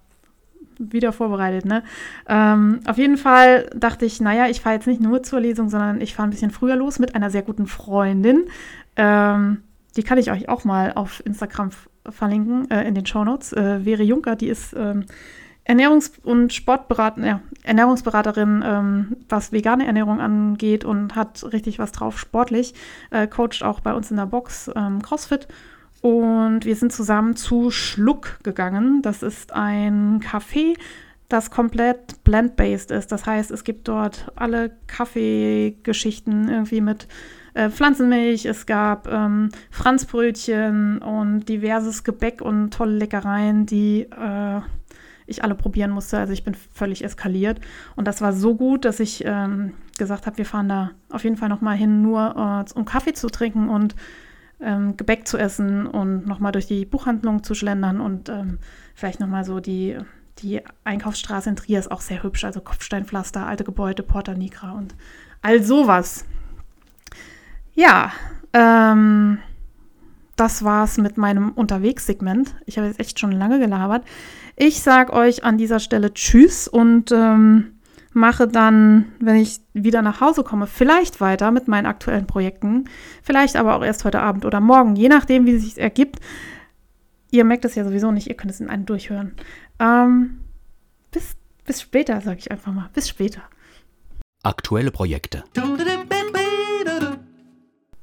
wieder 0.79 1.13
vorbereitet, 1.13 1.65
ne? 1.67 1.83
Ähm, 2.27 2.81
auf 2.87 2.97
jeden 2.97 3.19
Fall 3.19 3.69
dachte 3.75 4.07
ich, 4.07 4.21
naja, 4.21 4.49
ich 4.49 4.61
fahre 4.61 4.77
jetzt 4.77 4.87
nicht 4.87 5.01
nur 5.01 5.23
zur 5.23 5.41
Lesung, 5.41 5.69
sondern 5.69 6.01
ich 6.01 6.15
fahre 6.15 6.29
ein 6.29 6.31
bisschen 6.31 6.51
früher 6.51 6.77
los 6.77 6.99
mit 6.99 7.15
einer 7.15 7.31
sehr 7.31 7.43
guten 7.43 7.67
Freundin. 7.67 8.45
Ähm, 8.97 9.63
die 9.97 10.03
kann 10.03 10.19
ich 10.19 10.31
euch 10.31 10.49
auch 10.49 10.65
mal 10.65 10.93
auf 10.93 11.23
Instagram 11.27 11.71
verlinken 12.09 12.71
äh, 12.71 12.87
in 12.87 12.95
den 12.95 13.07
Shownotes. 13.07 13.53
Äh, 13.53 13.85
Vere 13.85 14.03
Juncker, 14.03 14.37
die 14.37 14.49
ist 14.49 14.75
ähm, 14.75 15.05
Ernährungs- 15.71 16.19
und 16.25 16.53
Sportberaterin, 16.53 17.25
ja, 17.25 17.41
Ernährungsberaterin, 17.63 18.65
ähm, 18.67 19.17
was 19.29 19.53
vegane 19.53 19.87
Ernährung 19.87 20.21
angeht 20.21 20.85
und 20.85 21.15
hat 21.15 21.45
richtig 21.53 21.79
was 21.79 21.93
drauf 21.93 22.19
sportlich. 22.19 22.75
Äh, 23.11 23.29
coacht 23.29 23.63
auch 23.63 23.79
bei 23.79 23.95
uns 23.95 24.11
in 24.11 24.17
der 24.17 24.27
Box 24.27 24.69
ähm, 24.75 25.01
CrossFit. 25.01 25.47
Und 26.03 26.65
wir 26.65 26.75
sind 26.75 26.93
zusammen 26.93 27.37
zu 27.37 27.71
Schluck 27.71 28.41
gegangen. 28.43 29.01
Das 29.03 29.23
ist 29.23 29.53
ein 29.53 30.21
Café, 30.21 30.77
das 31.29 31.51
komplett 31.51 32.25
blend-based 32.25 32.91
ist. 32.91 33.13
Das 33.13 33.27
heißt, 33.27 33.53
es 33.53 33.63
gibt 33.63 33.87
dort 33.87 34.33
alle 34.35 34.73
Kaffeegeschichten 34.89 36.49
irgendwie 36.49 36.81
mit 36.81 37.07
äh, 37.55 37.71
Pflanzenmilch, 37.71 38.47
es 38.47 38.67
gab 38.67 39.07
ähm, 39.07 39.51
Franzbrötchen 39.71 40.99
und 40.99 41.49
diverses 41.49 42.03
Gebäck 42.03 42.41
und 42.41 42.71
tolle 42.73 42.97
Leckereien, 42.97 43.67
die 43.67 44.03
äh, 44.03 44.61
ich 45.31 45.45
alle 45.45 45.55
probieren 45.55 45.91
musste. 45.91 46.19
Also 46.19 46.33
ich 46.33 46.45
bin 46.45 46.55
völlig 46.55 47.05
eskaliert. 47.05 47.61
Und 47.97 48.07
das 48.07 48.21
war 48.21 48.33
so 48.33 48.55
gut, 48.55 48.85
dass 48.85 49.01
ich 49.01 49.25
ähm, 49.25 49.75
gesagt 49.99 50.27
habe, 50.27 50.39
wir 50.39 50.47
fahren 50.47 50.69
da 50.69 50.91
auf 51.11 51.25
jeden 51.25 51.37
Fall 51.37 51.49
nochmal 51.49 51.77
hin, 51.77 52.03
nur 52.03 52.65
äh, 52.67 52.79
um 52.79 52.85
Kaffee 52.85 53.13
zu 53.13 53.29
trinken 53.29 53.69
und 53.69 53.95
ähm, 54.61 54.97
Gebäck 54.97 55.27
zu 55.27 55.39
essen 55.39 55.87
und 55.87 56.27
nochmal 56.27 56.53
durch 56.53 56.67
die 56.67 56.85
Buchhandlung 56.85 57.43
zu 57.43 57.55
schlendern 57.55 58.01
und 58.01 58.29
ähm, 58.29 58.59
vielleicht 58.95 59.21
nochmal 59.21 59.45
so 59.45 59.61
die, 59.61 59.97
die 60.39 60.61
Einkaufsstraße 60.85 61.49
in 61.49 61.57
Trier 61.57 61.79
ist 61.79 61.91
auch 61.91 62.01
sehr 62.01 62.23
hübsch, 62.23 62.45
also 62.45 62.61
Kopfsteinpflaster, 62.61 63.47
alte 63.47 63.65
Gebäude, 63.65 64.03
Porta 64.03 64.35
Nigra 64.35 64.73
und 64.73 64.95
all 65.43 65.63
sowas. 65.63 66.27
Ja, 67.75 68.13
ähm, 68.53 69.39
das 70.37 70.65
war's 70.65 70.99
mit 70.99 71.17
meinem 71.17 71.53
Unterwegssegment. 71.53 72.55
Ich 72.67 72.79
habe 72.79 72.89
jetzt 72.89 73.01
echt 73.01 73.19
schon 73.19 73.33
lange 73.33 73.59
gelabert. 73.59 74.05
Ich 74.63 74.83
sage 74.83 75.15
euch 75.15 75.43
an 75.43 75.57
dieser 75.57 75.81
Stelle 75.81 76.13
Tschüss 76.13 76.69
und 76.69 77.13
ähm, 77.13 77.79
mache 78.13 78.47
dann, 78.47 79.11
wenn 79.19 79.37
ich 79.37 79.61
wieder 79.73 80.03
nach 80.03 80.21
Hause 80.21 80.45
komme, 80.45 80.67
vielleicht 80.67 81.23
weiter 81.23 81.51
mit 81.51 81.67
meinen 81.67 81.87
aktuellen 81.87 82.27
Projekten. 82.27 82.85
Vielleicht 83.23 83.57
aber 83.57 83.75
auch 83.75 83.83
erst 83.83 84.05
heute 84.05 84.21
Abend 84.21 84.45
oder 84.45 84.61
morgen, 84.61 84.97
je 84.97 85.09
nachdem, 85.09 85.47
wie 85.47 85.55
es 85.55 85.63
sich 85.63 85.79
ergibt. 85.81 86.21
Ihr 87.31 87.45
merkt 87.45 87.65
es 87.65 87.75
ja 87.75 87.85
sowieso 87.85 88.13
nicht, 88.13 88.27
ihr 88.27 88.37
könnt 88.37 88.51
es 88.51 88.61
in 88.61 88.69
einem 88.69 88.85
durchhören. 88.85 89.35
Ähm, 89.79 90.41
bis, 91.11 91.37
bis 91.65 91.81
später, 91.81 92.21
sage 92.21 92.41
ich 92.41 92.51
einfach 92.51 92.75
mal. 92.75 92.91
Bis 92.93 93.09
später. 93.09 93.41
Aktuelle 94.43 94.91
Projekte. 94.91 95.43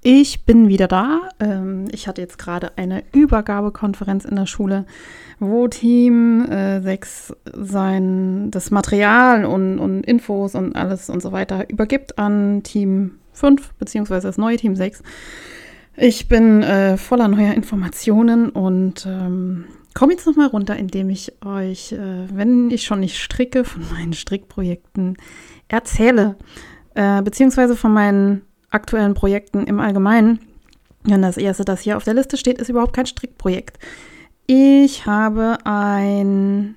Ich 0.09 0.45
bin 0.45 0.69
wieder 0.69 0.87
da. 0.87 1.19
Ähm, 1.41 1.89
ich 1.91 2.07
hatte 2.07 2.21
jetzt 2.21 2.37
gerade 2.37 2.77
eine 2.77 3.03
Übergabekonferenz 3.11 4.23
in 4.23 4.37
der 4.37 4.45
Schule, 4.45 4.85
wo 5.37 5.67
Team 5.67 6.49
äh, 6.49 6.79
6 6.79 7.33
sein, 7.51 8.49
das 8.49 8.71
Material 8.71 9.43
und, 9.43 9.79
und 9.79 10.05
Infos 10.05 10.55
und 10.55 10.77
alles 10.77 11.09
und 11.09 11.21
so 11.21 11.33
weiter 11.33 11.69
übergibt 11.69 12.17
an 12.17 12.63
Team 12.63 13.15
5, 13.33 13.73
beziehungsweise 13.73 14.27
das 14.27 14.37
neue 14.37 14.55
Team 14.55 14.77
6. 14.77 15.03
Ich 15.97 16.29
bin 16.29 16.63
äh, 16.63 16.95
voller 16.95 17.27
neuer 17.27 17.53
Informationen 17.53 18.47
und 18.47 19.05
ähm, 19.05 19.65
komme 19.93 20.13
jetzt 20.13 20.25
nochmal 20.25 20.47
runter, 20.47 20.77
indem 20.77 21.09
ich 21.09 21.33
euch, 21.45 21.91
äh, 21.91 22.33
wenn 22.33 22.71
ich 22.71 22.85
schon 22.85 23.01
nicht 23.01 23.17
stricke, 23.17 23.65
von 23.65 23.83
meinen 23.91 24.13
Strickprojekten 24.13 25.17
erzähle, 25.67 26.37
äh, 26.95 27.21
beziehungsweise 27.21 27.75
von 27.75 27.91
meinen 27.91 28.46
aktuellen 28.69 29.13
Projekten 29.13 29.65
im 29.65 29.79
Allgemeinen. 29.79 30.39
Und 31.05 31.21
das 31.21 31.37
erste, 31.37 31.63
das 31.63 31.81
hier 31.81 31.97
auf 31.97 32.03
der 32.03 32.13
Liste 32.13 32.37
steht, 32.37 32.59
ist 32.59 32.69
überhaupt 32.69 32.93
kein 32.93 33.05
Strickprojekt. 33.05 33.79
Ich 34.45 35.05
habe 35.05 35.57
ein 35.63 36.75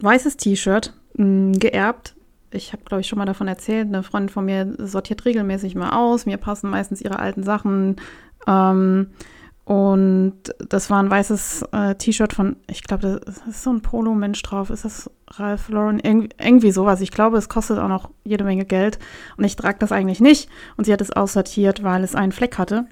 weißes 0.00 0.36
T-Shirt 0.36 0.92
mm, 1.14 1.52
geerbt. 1.52 2.14
Ich 2.50 2.72
habe, 2.72 2.82
glaube 2.84 3.00
ich, 3.00 3.06
schon 3.06 3.18
mal 3.18 3.26
davon 3.26 3.48
erzählt. 3.48 3.88
Eine 3.88 4.02
Freundin 4.02 4.28
von 4.28 4.44
mir 4.44 4.74
sortiert 4.78 5.24
regelmäßig 5.24 5.74
mal 5.74 5.90
aus. 5.90 6.26
Mir 6.26 6.36
passen 6.36 6.70
meistens 6.70 7.00
ihre 7.02 7.18
alten 7.18 7.42
Sachen. 7.42 7.96
Ähm, 8.46 9.08
und 9.66 10.34
das 10.68 10.90
war 10.90 11.02
ein 11.02 11.10
weißes 11.10 11.64
äh, 11.72 11.96
T-Shirt 11.96 12.32
von, 12.32 12.54
ich 12.68 12.84
glaube, 12.84 13.20
das 13.26 13.38
ist 13.48 13.64
so 13.64 13.70
ein 13.70 13.82
Polo-Mensch 13.82 14.40
drauf. 14.42 14.70
Ist 14.70 14.84
das 14.84 15.10
Ralph 15.26 15.68
Lauren? 15.70 15.98
Irg 15.98 16.30
irgendwie 16.38 16.70
sowas. 16.70 17.00
Ich 17.00 17.10
glaube, 17.10 17.36
es 17.36 17.48
kostet 17.48 17.80
auch 17.80 17.88
noch 17.88 18.10
jede 18.22 18.44
Menge 18.44 18.64
Geld. 18.64 19.00
Und 19.36 19.42
ich 19.42 19.56
trage 19.56 19.80
das 19.80 19.90
eigentlich 19.90 20.20
nicht. 20.20 20.48
Und 20.76 20.84
sie 20.84 20.92
hat 20.92 21.00
es 21.00 21.10
aussortiert, 21.10 21.82
weil 21.82 22.04
es 22.04 22.14
einen 22.14 22.30
Fleck 22.30 22.58
hatte. 22.58 22.86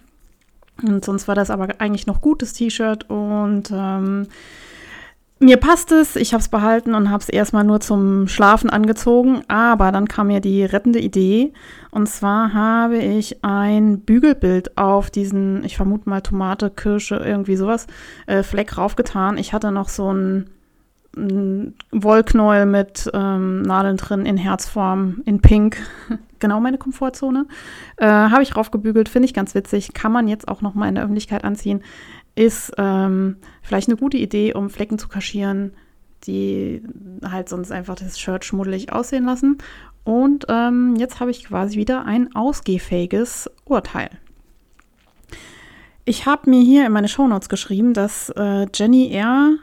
Und 0.83 1.05
sonst 1.05 1.29
war 1.29 1.37
das 1.37 1.51
aber 1.51 1.69
eigentlich 1.79 2.09
noch 2.09 2.21
gutes 2.21 2.55
T-Shirt. 2.55 3.09
Und 3.09 3.71
ähm, 3.73 4.27
mir 5.41 5.57
passt 5.57 5.93
es, 5.93 6.17
ich 6.17 6.33
habe 6.33 6.41
es 6.41 6.49
behalten 6.49 6.95
und 6.95 7.11
habe 7.11 7.23
es 7.23 7.29
erstmal 7.29 7.65
nur 7.65 7.81
zum 7.81 8.29
Schlafen 8.29 8.71
angezogen, 8.71 9.43
aber 9.49 9.91
dann 9.93 10.09
kam 10.09 10.29
mir 10.29 10.41
die 10.41 10.65
rettende 10.65 11.01
Idee 11.01 11.53
und 11.91 12.09
zwar 12.09 12.55
habe 12.55 12.99
ich 12.99 13.45
ein 13.45 14.01
Bügelbild 14.01 14.79
auf 14.79 15.11
diesen, 15.11 15.65
ich 15.65 15.77
vermute 15.77 16.09
mal 16.09 16.23
Tomate, 16.23 16.71
Kirsche, 16.71 17.17
irgendwie 17.17 17.57
sowas, 17.57 17.87
äh, 18.27 18.43
Fleck 18.43 18.79
raufgetan. 18.79 19.37
Ich 19.37 19.53
hatte 19.53 19.71
noch 19.71 19.89
so 19.89 20.13
ein, 20.13 20.51
ein 21.17 21.75
Wollknäuel 21.93 22.67
mit 22.67 23.11
ähm, 23.13 23.63
Nadeln 23.63 23.97
drin 23.97 24.27
in 24.27 24.37
Herzform, 24.37 25.23
in 25.25 25.41
Pink, 25.41 25.79
genau 26.39 26.61
meine 26.61 26.79
Komfortzone. 26.79 27.47
Äh, 27.97 28.07
habe 28.07 28.43
ich 28.43 28.57
raufgebügelt, 28.57 29.09
finde 29.09 29.27
ich 29.27 29.35
ganz 29.35 29.55
witzig, 29.55 29.95
kann 29.95 30.13
man 30.13 30.27
jetzt 30.27 30.49
auch 30.49 30.63
noch 30.63 30.75
mal 30.75 30.89
in 30.89 30.95
der 30.95 31.05
Öffentlichkeit 31.05 31.45
anziehen 31.45 31.83
ist 32.35 32.73
ähm, 32.79 33.37
vielleicht 33.63 33.89
eine 33.89 33.97
gute 33.97 34.17
Idee, 34.17 34.55
um 34.55 34.71
Flecken 34.71 34.99
zu 34.99 35.09
kaschieren, 35.09 35.73
die 36.27 36.83
halt 37.25 37.49
sonst 37.49 37.71
einfach 37.71 37.95
das 37.95 38.19
Shirt 38.19 38.45
schmuddelig 38.45 38.93
aussehen 38.93 39.25
lassen. 39.25 39.59
Und 40.05 40.47
ähm, 40.49 40.97
jetzt 40.97 41.21
habe 41.21 41.31
ich 41.31 41.45
quasi 41.45 41.79
wieder 41.79 42.05
ein 42.05 42.35
ausgehfähiges 42.35 43.51
Urteil. 43.65 44.11
Ich 46.05 46.27
habe 46.27 46.51
mir 46.51 46.61
hier 46.61 46.87
in 46.87 46.93
meine 46.93 47.09
Shownotes 47.09 47.49
geschrieben, 47.49 47.95
dass 47.95 48.29
äh, 48.31 48.67
Jenny 48.75 49.11
R. 49.13 49.57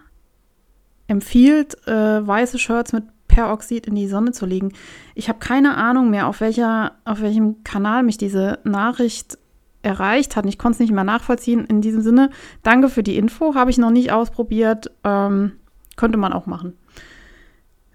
empfiehlt, 1.07 1.75
äh, 1.87 2.25
weiße 2.25 2.57
Shirts 2.57 2.93
mit 2.93 3.03
Peroxid 3.27 3.85
in 3.85 3.95
die 3.95 4.07
Sonne 4.07 4.31
zu 4.31 4.45
legen. 4.45 4.73
Ich 5.13 5.29
habe 5.29 5.39
keine 5.39 5.77
Ahnung 5.77 6.09
mehr, 6.09 6.27
auf, 6.27 6.41
welcher, 6.41 6.93
auf 7.05 7.21
welchem 7.21 7.63
Kanal 7.63 8.03
mich 8.03 8.17
diese 8.17 8.59
Nachricht 8.63 9.37
erreicht 9.81 10.35
hat. 10.35 10.45
Ich 10.45 10.57
konnte 10.57 10.75
es 10.75 10.79
nicht 10.79 10.93
mehr 10.93 11.03
nachvollziehen. 11.03 11.65
In 11.65 11.81
diesem 11.81 12.01
Sinne, 12.01 12.29
danke 12.63 12.89
für 12.89 13.03
die 13.03 13.17
Info. 13.17 13.55
Habe 13.55 13.71
ich 13.71 13.77
noch 13.77 13.91
nicht 13.91 14.11
ausprobiert. 14.11 14.91
Ähm, 15.03 15.53
könnte 15.95 16.17
man 16.17 16.33
auch 16.33 16.45
machen. 16.45 16.77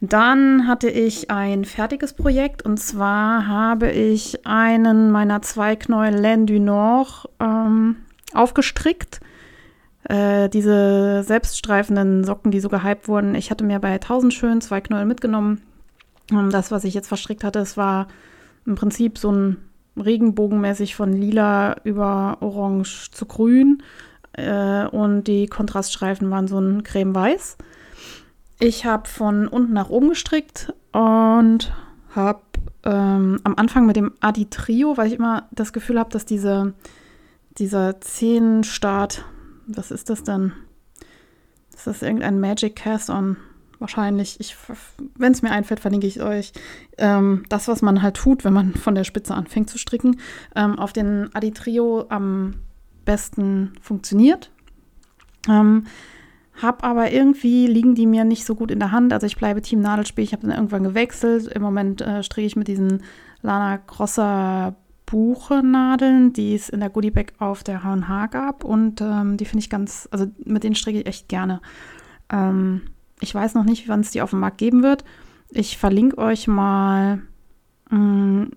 Dann 0.00 0.66
hatte 0.66 0.90
ich 0.90 1.30
ein 1.30 1.64
fertiges 1.64 2.12
Projekt 2.12 2.62
und 2.62 2.78
zwar 2.78 3.46
habe 3.46 3.90
ich 3.90 4.46
einen 4.46 5.10
meiner 5.10 5.40
zwei 5.40 5.74
Knäuel 5.74 6.14
Laine 6.14 6.44
du 6.44 6.60
Nord 6.60 7.30
ähm, 7.40 7.96
aufgestrickt. 8.34 9.20
Äh, 10.04 10.50
diese 10.50 11.22
selbststreifenden 11.24 12.24
Socken, 12.24 12.50
die 12.50 12.60
so 12.60 12.68
gehypt 12.68 13.08
wurden. 13.08 13.34
Ich 13.34 13.50
hatte 13.50 13.64
mir 13.64 13.78
bei 13.78 13.94
1000 13.94 14.34
schön 14.34 14.60
zwei 14.60 14.80
Knäuel 14.80 15.06
mitgenommen. 15.06 15.62
Und 16.30 16.52
das, 16.52 16.70
was 16.70 16.84
ich 16.84 16.94
jetzt 16.94 17.08
verstrickt 17.08 17.42
hatte, 17.42 17.60
es 17.60 17.76
war 17.76 18.08
im 18.66 18.74
Prinzip 18.74 19.16
so 19.16 19.32
ein 19.32 19.56
regenbogenmäßig 19.96 20.96
von 20.96 21.12
lila 21.12 21.76
über 21.84 22.38
orange 22.40 23.10
zu 23.12 23.26
grün. 23.26 23.82
Äh, 24.32 24.86
und 24.86 25.24
die 25.24 25.46
Kontraststreifen 25.46 26.30
waren 26.30 26.48
so 26.48 26.58
ein 26.58 26.82
creme-weiß. 26.82 27.56
Ich 28.58 28.84
habe 28.84 29.08
von 29.08 29.48
unten 29.48 29.72
nach 29.72 29.90
oben 29.90 30.10
gestrickt 30.10 30.72
und 30.92 31.72
habe 32.14 32.40
ähm, 32.84 33.40
am 33.44 33.54
Anfang 33.56 33.86
mit 33.86 33.96
dem 33.96 34.12
Adi 34.20 34.46
Trio, 34.46 34.96
weil 34.96 35.08
ich 35.08 35.14
immer 35.14 35.48
das 35.50 35.72
Gefühl 35.72 35.98
habe, 35.98 36.10
dass 36.10 36.24
diese, 36.24 36.72
dieser 37.58 38.00
Zehenstart, 38.00 39.24
was 39.66 39.90
ist 39.90 40.08
das 40.08 40.22
denn? 40.22 40.52
Ist 41.74 41.86
das 41.86 42.02
irgendein 42.02 42.40
Magic 42.40 42.76
Cast-On? 42.76 43.36
Wahrscheinlich, 43.78 44.40
ich, 44.40 44.56
wenn 45.16 45.32
es 45.32 45.42
mir 45.42 45.50
einfällt, 45.50 45.80
verlinke 45.80 46.06
ich 46.06 46.22
euch, 46.22 46.52
ähm, 46.98 47.44
das, 47.48 47.68
was 47.68 47.82
man 47.82 48.02
halt 48.02 48.16
tut, 48.16 48.44
wenn 48.44 48.52
man 48.52 48.74
von 48.74 48.94
der 48.94 49.04
Spitze 49.04 49.34
anfängt 49.34 49.70
zu 49.70 49.78
stricken, 49.78 50.18
ähm, 50.54 50.78
auf 50.78 50.92
den 50.92 51.34
Aditrio 51.34 52.06
am 52.08 52.54
besten 53.04 53.72
funktioniert. 53.80 54.50
Ähm, 55.48 55.86
hab 56.60 56.84
aber 56.84 57.12
irgendwie 57.12 57.66
liegen 57.66 57.94
die 57.94 58.06
mir 58.06 58.24
nicht 58.24 58.46
so 58.46 58.54
gut 58.54 58.70
in 58.70 58.78
der 58.78 58.90
Hand. 58.90 59.12
Also 59.12 59.26
ich 59.26 59.36
bleibe 59.36 59.60
Team 59.60 59.80
Nadelspiel. 59.80 60.24
Ich 60.24 60.32
habe 60.32 60.46
dann 60.46 60.56
irgendwann 60.56 60.84
gewechselt. 60.84 61.46
Im 61.48 61.62
Moment 61.62 62.00
äh, 62.00 62.22
stricke 62.22 62.46
ich 62.46 62.56
mit 62.56 62.68
diesen 62.68 63.02
Lana 63.42 63.76
Grosser 63.76 64.74
Buchenadeln, 65.04 66.32
die 66.32 66.54
es 66.54 66.68
in 66.68 66.80
der 66.80 66.90
Goodiebag 66.90 67.34
auf 67.38 67.62
der 67.62 67.84
H&H 67.84 68.26
gab. 68.26 68.64
Und 68.64 69.00
ähm, 69.00 69.36
die 69.36 69.44
finde 69.44 69.62
ich 69.62 69.70
ganz, 69.70 70.08
also 70.10 70.26
mit 70.44 70.64
denen 70.64 70.74
stricke 70.74 71.00
ich 71.00 71.06
echt 71.06 71.28
gerne. 71.28 71.60
Ähm, 72.30 72.82
ich 73.20 73.34
weiß 73.34 73.54
noch 73.54 73.64
nicht, 73.64 73.88
wann 73.88 74.00
es 74.00 74.10
die 74.10 74.22
auf 74.22 74.30
dem 74.30 74.40
Markt 74.40 74.58
geben 74.58 74.82
wird. 74.82 75.04
Ich 75.50 75.78
verlinke 75.78 76.18
euch 76.18 76.48
mal 76.48 77.22
mh, 77.90 77.98
mm, 77.98 78.50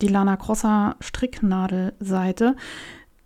die 0.00 0.08
Lana 0.08 0.36
Crosser 0.36 0.96
Stricknadelseite. 1.00 2.56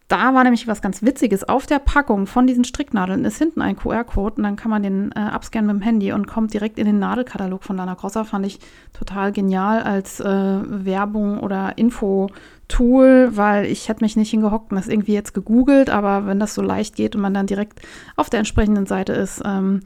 Da 0.09 0.33
war 0.33 0.43
nämlich 0.43 0.67
was 0.67 0.81
ganz 0.81 1.03
Witziges. 1.03 1.47
Auf 1.47 1.67
der 1.67 1.81
Packung 1.81 2.27
von 2.27 2.47
diesen 2.47 2.65
Stricknadeln 2.65 3.27
ist 3.27 3.37
hinten 3.37 3.61
ein 3.61 3.77
QR-Code 3.77 4.37
und 4.37 4.43
dann 4.43 4.57
kann 4.57 4.71
man 4.71 4.83
den 4.83 5.13
äh, 5.13 5.19
abscannen 5.19 5.67
mit 5.67 5.83
dem 5.83 5.85
Handy 5.85 6.13
und 6.13 6.27
kommt 6.27 6.55
direkt 6.55 6.79
in 6.79 6.87
den 6.87 6.99
Nadelkatalog 6.99 7.63
von 7.63 7.77
Lana 7.77 7.95
Crosser. 7.95 8.25
Fand 8.25 8.47
ich 8.47 8.59
total 8.95 9.33
genial 9.33 9.83
als 9.83 10.19
äh, 10.21 10.25
Werbung 10.25 11.41
oder 11.41 11.77
Info-Tool, 11.77 13.37
weil 13.37 13.67
ich 13.67 13.91
hätte 13.91 14.03
mich 14.03 14.17
nicht 14.17 14.31
hingehockt 14.31 14.71
und 14.71 14.77
das 14.77 14.89
irgendwie 14.89 15.13
jetzt 15.13 15.35
gegoogelt, 15.35 15.91
aber 15.91 16.25
wenn 16.25 16.41
das 16.41 16.55
so 16.55 16.63
leicht 16.63 16.97
geht 16.97 17.15
und 17.15 17.21
man 17.21 17.35
dann 17.35 17.47
direkt 17.47 17.83
auf 18.17 18.31
der 18.31 18.39
entsprechenden 18.39 18.87
Seite 18.87 19.13
ist, 19.13 19.43
ähm, 19.45 19.81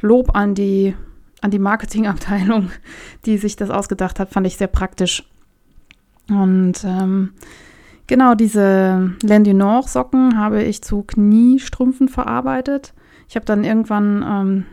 Lob 0.00 0.36
an 0.36 0.54
die, 0.54 0.94
an 1.40 1.50
die 1.50 1.58
Marketingabteilung, 1.58 2.70
die 3.26 3.38
sich 3.38 3.56
das 3.56 3.70
ausgedacht 3.70 4.20
hat, 4.20 4.30
fand 4.30 4.46
ich 4.46 4.56
sehr 4.56 4.68
praktisch. 4.68 5.24
Und 6.28 6.84
ähm, 6.84 7.32
genau 8.06 8.34
diese 8.34 9.12
Laine 9.22 9.44
du 9.44 9.54
Nord 9.54 9.88
Socken 9.88 10.38
habe 10.38 10.62
ich 10.62 10.82
zu 10.82 11.02
Kniestrümpfen 11.02 12.08
verarbeitet. 12.08 12.94
Ich 13.28 13.36
habe 13.36 13.46
dann 13.46 13.64
irgendwann 13.64 14.24
ähm, 14.26 14.66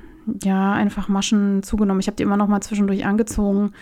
ja 0.44 0.74
einfach 0.74 1.08
Maschen 1.08 1.64
zugenommen. 1.64 2.00
Ich 2.00 2.08
habe 2.08 2.16
die 2.16 2.24
immer 2.24 2.38
noch 2.38 2.48
mal 2.48 2.62
zwischendurch 2.62 3.06
angezogen 3.06 3.74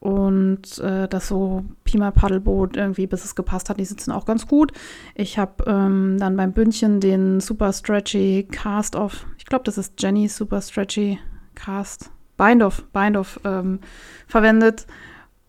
und 0.00 0.78
äh, 0.78 1.06
das 1.08 1.28
so 1.28 1.64
Pi 1.84 1.98
mal 1.98 2.10
Paddelboot 2.10 2.76
irgendwie, 2.76 3.06
bis 3.06 3.24
es 3.24 3.34
gepasst 3.34 3.68
hat. 3.68 3.78
Die 3.78 3.84
sitzen 3.84 4.12
auch 4.12 4.24
ganz 4.24 4.46
gut. 4.46 4.72
Ich 5.14 5.38
habe 5.38 5.64
ähm, 5.66 6.16
dann 6.18 6.36
beim 6.36 6.52
Bündchen 6.52 7.00
den 7.00 7.40
Super 7.40 7.72
Stretchy 7.72 8.48
Cast 8.50 8.96
Off, 8.96 9.26
ich 9.26 9.29
glaube, 9.50 9.64
das 9.64 9.76
ist 9.76 10.00
Jenny 10.00 10.28
Super 10.28 10.62
Stretchy 10.62 11.18
Cast, 11.54 12.10
Bind 12.38 12.62
Off, 12.62 12.84
Bind 12.92 13.18
Off 13.18 13.38
ähm, 13.44 13.80
verwendet 14.26 14.86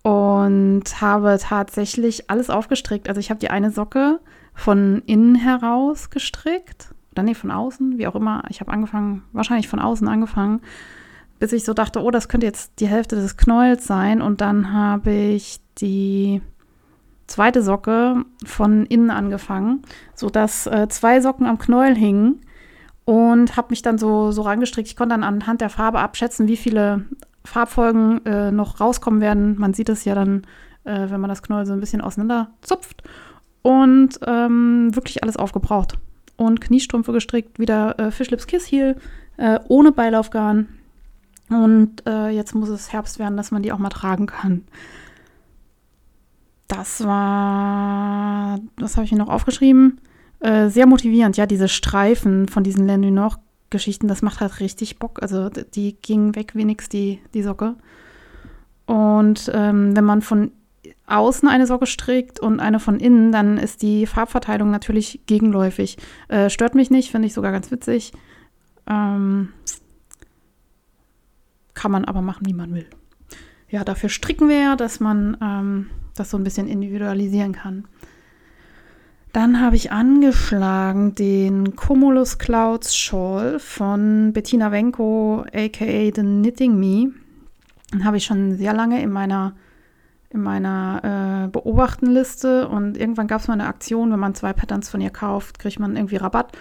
und 0.03 0.83
habe 0.99 1.37
tatsächlich 1.39 2.29
alles 2.29 2.49
aufgestrickt. 2.49 3.07
Also 3.07 3.21
ich 3.21 3.29
habe 3.29 3.39
die 3.39 3.49
eine 3.49 3.71
Socke 3.71 4.19
von 4.53 5.01
innen 5.05 5.35
heraus 5.35 6.09
gestrickt. 6.09 6.93
Oder 7.13 7.23
nee, 7.23 7.33
von 7.33 7.51
außen, 7.51 7.97
wie 7.97 8.07
auch 8.07 8.15
immer. 8.15 8.43
Ich 8.49 8.59
habe 8.59 8.71
angefangen, 8.71 9.23
wahrscheinlich 9.31 9.69
von 9.69 9.79
außen 9.79 10.07
angefangen 10.07 10.61
bis 11.41 11.53
ich 11.53 11.65
so 11.65 11.73
dachte, 11.73 12.03
oh, 12.03 12.11
das 12.11 12.29
könnte 12.29 12.45
jetzt 12.45 12.73
die 12.79 12.87
Hälfte 12.87 13.15
des 13.15 13.35
Knäuels 13.35 13.87
sein. 13.87 14.21
Und 14.21 14.41
dann 14.41 14.73
habe 14.73 15.11
ich 15.11 15.59
die 15.79 16.39
zweite 17.25 17.63
Socke 17.63 18.23
von 18.45 18.85
innen 18.85 19.09
angefangen, 19.09 19.81
sodass 20.13 20.67
äh, 20.67 20.87
zwei 20.89 21.19
Socken 21.19 21.47
am 21.47 21.57
Knäuel 21.57 21.95
hingen 21.95 22.41
und 23.05 23.57
habe 23.57 23.67
mich 23.69 23.81
dann 23.81 23.97
so, 23.97 24.31
so 24.31 24.41
rangestrickt. 24.43 24.87
Ich 24.87 24.95
konnte 24.95 25.13
dann 25.13 25.23
anhand 25.23 25.61
der 25.61 25.69
Farbe 25.69 25.99
abschätzen, 25.99 26.47
wie 26.47 26.57
viele 26.57 27.05
Farbfolgen 27.43 28.25
äh, 28.25 28.51
noch 28.51 28.79
rauskommen 28.79 29.21
werden. 29.21 29.57
Man 29.59 29.73
sieht 29.73 29.89
es 29.89 30.05
ja 30.05 30.15
dann, 30.15 30.43
äh, 30.83 31.09
wenn 31.09 31.21
man 31.21 31.29
das 31.29 31.41
Knäuel 31.41 31.65
so 31.65 31.73
ein 31.73 31.79
bisschen 31.79 32.01
auseinander 32.01 32.51
zupft. 32.61 33.03
Und 33.63 34.19
ähm, 34.25 34.95
wirklich 34.95 35.23
alles 35.23 35.37
aufgebraucht. 35.37 35.97
Und 36.35 36.61
Kniestrümpfe 36.61 37.11
gestrickt, 37.11 37.59
wieder 37.59 37.99
äh, 37.99 38.11
Fischlips 38.11 38.47
Kiss 38.47 38.65
Heel, 38.65 38.95
äh, 39.37 39.59
ohne 39.67 39.91
Beilaufgarn, 39.91 40.67
und 41.51 42.07
äh, 42.07 42.29
jetzt 42.29 42.55
muss 42.55 42.69
es 42.69 42.93
Herbst 42.93 43.19
werden, 43.19 43.35
dass 43.35 43.51
man 43.51 43.61
die 43.61 43.73
auch 43.73 43.77
mal 43.77 43.89
tragen 43.89 44.25
kann. 44.25 44.63
Das 46.69 47.03
war, 47.03 48.57
was 48.77 48.95
habe 48.95 49.03
ich 49.03 49.09
hier 49.09 49.17
noch 49.17 49.27
aufgeschrieben? 49.27 49.99
Äh, 50.41 50.69
sehr 50.69 50.87
motivierend, 50.87 51.37
ja, 51.37 51.45
diese 51.45 51.67
Streifen 51.67 52.47
von 52.47 52.63
diesen 52.63 52.85
Lenny-Noch-Geschichten, 52.87 54.07
das 54.07 54.21
macht 54.21 54.41
halt 54.41 54.59
richtig 54.59 54.97
Bock. 54.97 55.21
Also 55.21 55.49
die 55.49 55.95
gingen 56.01 56.35
weg 56.35 56.55
wenigstens 56.55 56.89
die, 56.89 57.19
die 57.33 57.43
Socke. 57.43 57.75
Und 58.87 59.51
ähm, 59.53 59.95
wenn 59.95 60.03
man 60.03 60.21
von 60.21 60.51
außen 61.05 61.47
eine 61.47 61.67
Socke 61.67 61.85
strickt 61.85 62.39
und 62.39 62.59
eine 62.59 62.79
von 62.79 62.99
innen, 62.99 63.31
dann 63.31 63.57
ist 63.57 63.83
die 63.83 64.07
Farbverteilung 64.07 64.71
natürlich 64.71 65.21
gegenläufig. 65.27 65.97
Äh, 66.27 66.49
stört 66.49 66.73
mich 66.73 66.89
nicht, 66.89 67.11
finde 67.11 67.27
ich 67.27 67.33
sogar 67.33 67.51
ganz 67.51 67.69
witzig. 67.69 68.11
Ähm, 68.87 69.49
kann 71.73 71.91
man 71.91 72.05
aber 72.05 72.21
machen, 72.21 72.47
wie 72.47 72.53
man 72.53 72.73
will. 72.73 72.87
Ja, 73.69 73.83
dafür 73.83 74.09
stricken 74.09 74.49
wir 74.49 74.59
ja, 74.59 74.75
dass 74.75 74.99
man 74.99 75.37
ähm, 75.41 75.89
das 76.15 76.31
so 76.31 76.37
ein 76.37 76.43
bisschen 76.43 76.67
individualisieren 76.67 77.53
kann. 77.53 77.85
Dann 79.33 79.61
habe 79.61 79.77
ich 79.77 79.93
angeschlagen 79.93 81.15
den 81.15 81.77
Cumulus 81.77 82.37
Clouds 82.37 82.93
Shawl 82.95 83.59
von 83.59 84.33
Bettina 84.33 84.73
Wenko, 84.73 85.45
aka 85.53 86.11
The 86.13 86.21
Knitting 86.21 86.77
Me. 86.77 87.13
Den 87.93 88.03
habe 88.03 88.17
ich 88.17 88.25
schon 88.25 88.57
sehr 88.57 88.73
lange 88.73 89.01
in 89.01 89.09
meiner, 89.09 89.53
in 90.31 90.41
meiner 90.41 91.45
äh, 91.45 91.47
Beobachtenliste 91.47 92.67
und 92.67 92.97
irgendwann 92.97 93.27
gab 93.27 93.39
es 93.39 93.47
mal 93.47 93.53
eine 93.53 93.67
Aktion, 93.67 94.11
wenn 94.11 94.19
man 94.19 94.35
zwei 94.35 94.51
Patterns 94.51 94.89
von 94.89 94.99
ihr 94.99 95.11
kauft, 95.11 95.59
kriegt 95.59 95.79
man 95.79 95.95
irgendwie 95.95 96.17
Rabatt. 96.17 96.51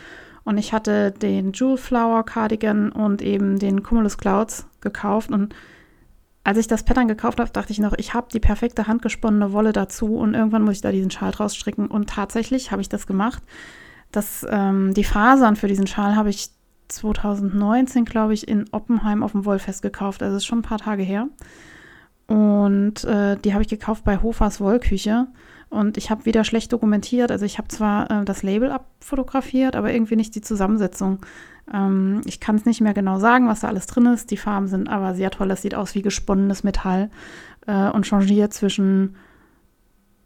Und 0.45 0.57
ich 0.57 0.73
hatte 0.73 1.11
den 1.11 1.53
Jewel 1.53 1.77
Flower 1.77 2.25
Cardigan 2.25 2.93
und 2.93 3.21
eben 3.21 3.59
den 3.59 3.83
Cumulus 3.83 4.16
Clouds 4.16 4.66
gekauft. 4.81 5.31
Und 5.31 5.55
als 6.43 6.59
ich 6.59 6.66
das 6.66 6.84
Pattern 6.84 7.09
gekauft 7.09 7.38
habe, 7.38 7.51
dachte 7.51 7.72
ich 7.72 7.78
noch, 7.78 7.93
ich 7.99 8.14
habe 8.14 8.28
die 8.32 8.41
perfekte 8.41 8.86
handgesponnene 8.86 9.53
Wolle 9.53 9.72
dazu 9.72 10.16
und 10.16 10.34
irgendwann 10.34 10.62
muss 10.62 10.76
ich 10.76 10.80
da 10.80 10.91
diesen 10.91 11.11
Schal 11.11 11.32
draus 11.32 11.55
stricken. 11.55 11.86
Und 11.86 12.09
tatsächlich 12.09 12.70
habe 12.70 12.80
ich 12.80 12.88
das 12.88 13.07
gemacht. 13.07 13.43
Das, 14.11 14.47
ähm, 14.49 14.95
die 14.95 15.05
Fasern 15.05 15.57
für 15.57 15.68
diesen 15.68 15.86
Schal 15.86 16.16
habe 16.16 16.30
ich 16.30 16.51
2019, 16.88 18.05
glaube 18.05 18.34
ich, 18.34 18.49
in 18.49 18.64
Oppenheim 18.72 19.22
auf 19.22 19.32
dem 19.32 19.45
Wollfest 19.45 19.82
gekauft. 19.82 20.22
Also 20.22 20.36
ist 20.36 20.47
schon 20.47 20.61
ein 20.61 20.62
paar 20.62 20.78
Tage 20.78 21.03
her. 21.03 21.28
Und 22.26 23.05
äh, 23.05 23.36
die 23.36 23.53
habe 23.53 23.62
ich 23.62 23.68
gekauft 23.68 24.05
bei 24.05 24.22
Hofers 24.22 24.61
Wollküche. 24.61 25.28
Und 25.68 25.97
ich 25.97 26.11
habe 26.11 26.24
wieder 26.24 26.45
schlecht 26.45 26.72
dokumentiert. 26.72 27.30
Also 27.30 27.45
ich 27.45 27.59
habe 27.59 27.68
zwar 27.68 28.11
äh, 28.11 28.24
das 28.24 28.43
Label 28.43 28.72
abfotografiert, 28.72 29.76
aber 29.76 29.93
irgendwie 29.93 30.16
nicht 30.16 30.34
die 30.34 30.41
Zusammensetzung. 30.41 31.20
Ähm, 31.72 32.20
ich 32.24 32.40
kann 32.40 32.56
es 32.56 32.64
nicht 32.64 32.80
mehr 32.80 32.94
genau 32.94 33.18
sagen, 33.18 33.48
was 33.48 33.61
da 33.61 33.68
alles 33.68 33.86
drin 33.86 34.06
ist. 34.06 34.30
Die 34.30 34.36
Farben 34.36 34.68
sind 34.68 34.88
aber 34.88 35.14
sehr 35.14 35.30
toll. 35.30 35.48
Das 35.48 35.62
sieht 35.62 35.74
aus 35.74 35.94
wie 35.94 36.02
gesponnenes 36.02 36.64
Metall 36.64 37.11
äh, 37.66 37.90
und 37.90 38.06
changiert 38.06 38.52
zwischen 38.52 39.16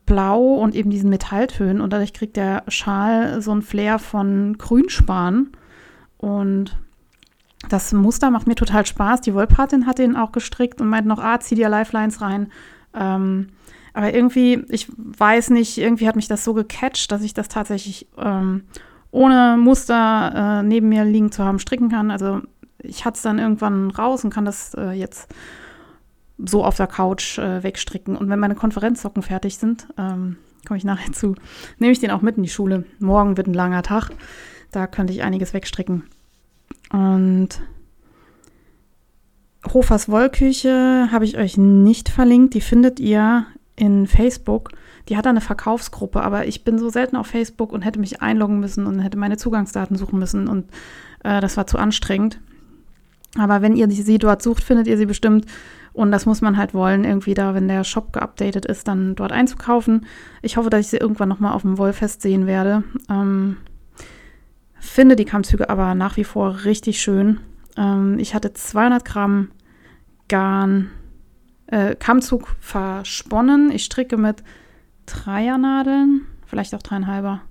Blau 0.06 0.54
und 0.54 0.74
eben 0.74 0.90
diesen 0.90 1.10
Metalltönen. 1.10 1.80
Und 1.80 1.92
dadurch 1.92 2.12
kriegt 2.12 2.36
der 2.36 2.64
Schal 2.68 3.40
so 3.40 3.54
ein 3.54 3.62
Flair 3.62 3.98
von 3.98 4.58
Grünspan. 4.58 5.48
Und 6.18 6.76
das 7.68 7.92
Muster 7.92 8.30
macht 8.30 8.46
mir 8.46 8.54
total 8.54 8.84
Spaß. 8.86 9.22
Die 9.22 9.34
Wollpatin 9.34 9.86
hat 9.86 9.98
den 9.98 10.16
auch 10.16 10.32
gestrickt 10.32 10.80
und 10.80 10.88
meint 10.88 11.06
noch, 11.06 11.18
ah, 11.18 11.40
zieh 11.40 11.54
dir 11.54 11.68
Lifelines 11.68 12.20
rein. 12.20 12.50
Ähm, 12.94 13.48
aber 13.94 14.12
irgendwie, 14.12 14.64
ich 14.68 14.88
weiß 14.96 15.50
nicht, 15.50 15.78
irgendwie 15.78 16.08
hat 16.08 16.16
mich 16.16 16.28
das 16.28 16.44
so 16.44 16.52
gecatcht, 16.52 17.12
dass 17.12 17.22
ich 17.22 17.32
das 17.32 17.48
tatsächlich 17.48 18.08
ähm, 18.18 18.64
ohne 19.14 19.56
Muster 19.56 20.60
äh, 20.60 20.62
neben 20.64 20.88
mir 20.88 21.04
liegen 21.04 21.30
zu 21.30 21.44
haben 21.44 21.60
stricken 21.60 21.88
kann. 21.88 22.10
Also 22.10 22.40
ich 22.78 23.04
hatte 23.04 23.16
es 23.16 23.22
dann 23.22 23.38
irgendwann 23.38 23.90
raus 23.90 24.24
und 24.24 24.30
kann 24.30 24.44
das 24.44 24.74
äh, 24.74 24.90
jetzt 24.90 25.32
so 26.36 26.64
auf 26.64 26.76
der 26.76 26.88
Couch 26.88 27.38
äh, 27.38 27.62
wegstricken. 27.62 28.16
Und 28.16 28.28
wenn 28.28 28.40
meine 28.40 28.56
Konferenzsocken 28.56 29.22
fertig 29.22 29.56
sind, 29.56 29.86
ähm, 29.96 30.36
komme 30.66 30.78
ich 30.78 30.84
nachher 30.84 31.12
zu, 31.12 31.36
nehme 31.78 31.92
ich 31.92 32.00
den 32.00 32.10
auch 32.10 32.22
mit 32.22 32.36
in 32.36 32.42
die 32.42 32.48
Schule. 32.48 32.84
Morgen 32.98 33.36
wird 33.36 33.46
ein 33.46 33.54
langer 33.54 33.82
Tag. 33.82 34.10
Da 34.72 34.88
könnte 34.88 35.12
ich 35.12 35.22
einiges 35.22 35.54
wegstricken. 35.54 36.02
Und 36.90 37.60
Hofers 39.72 40.08
Wollküche 40.08 41.08
habe 41.12 41.24
ich 41.24 41.38
euch 41.38 41.56
nicht 41.56 42.08
verlinkt. 42.08 42.54
Die 42.54 42.60
findet 42.60 42.98
ihr 42.98 43.46
in 43.76 44.06
Facebook. 44.06 44.70
Die 45.08 45.16
hat 45.16 45.26
eine 45.26 45.40
Verkaufsgruppe, 45.40 46.22
aber 46.22 46.46
ich 46.46 46.64
bin 46.64 46.78
so 46.78 46.88
selten 46.88 47.16
auf 47.16 47.26
Facebook 47.26 47.72
und 47.72 47.82
hätte 47.82 48.00
mich 48.00 48.22
einloggen 48.22 48.60
müssen 48.60 48.86
und 48.86 49.00
hätte 49.00 49.18
meine 49.18 49.36
Zugangsdaten 49.36 49.96
suchen 49.96 50.18
müssen 50.18 50.48
und 50.48 50.70
äh, 51.22 51.40
das 51.40 51.56
war 51.56 51.66
zu 51.66 51.78
anstrengend. 51.78 52.40
Aber 53.36 53.62
wenn 53.62 53.76
ihr 53.76 53.90
sie 53.90 54.18
dort 54.18 54.42
sucht, 54.42 54.62
findet 54.62 54.86
ihr 54.86 54.96
sie 54.96 55.06
bestimmt. 55.06 55.46
Und 55.92 56.10
das 56.10 56.26
muss 56.26 56.40
man 56.40 56.56
halt 56.56 56.74
wollen, 56.74 57.04
irgendwie 57.04 57.34
da, 57.34 57.54
wenn 57.54 57.68
der 57.68 57.84
Shop 57.84 58.12
geupdatet 58.12 58.66
ist, 58.66 58.88
dann 58.88 59.14
dort 59.14 59.32
einzukaufen. 59.32 60.06
Ich 60.42 60.56
hoffe, 60.56 60.70
dass 60.70 60.80
ich 60.80 60.88
sie 60.88 60.96
irgendwann 60.96 61.28
nochmal 61.28 61.52
auf 61.52 61.62
dem 61.62 61.78
Wollfest 61.78 62.22
sehen 62.22 62.46
werde. 62.46 62.82
Ähm, 63.08 63.58
finde 64.78 65.16
die 65.16 65.24
Kammzüge 65.24 65.70
aber 65.70 65.94
nach 65.94 66.16
wie 66.16 66.24
vor 66.24 66.64
richtig 66.64 67.00
schön. 67.00 67.40
Ähm, 67.76 68.18
ich 68.18 68.34
hatte 68.34 68.52
200 68.52 69.04
Gramm 69.04 69.50
Garn 70.28 70.90
äh, 71.66 71.94
Kammzug 71.94 72.54
versponnen. 72.60 73.70
Ich 73.70 73.84
stricke 73.84 74.16
mit 74.16 74.42
Dreiernadeln, 75.06 76.22
vielleicht 76.46 76.74
auch 76.74 76.82
dreieinhalber. 76.82 77.42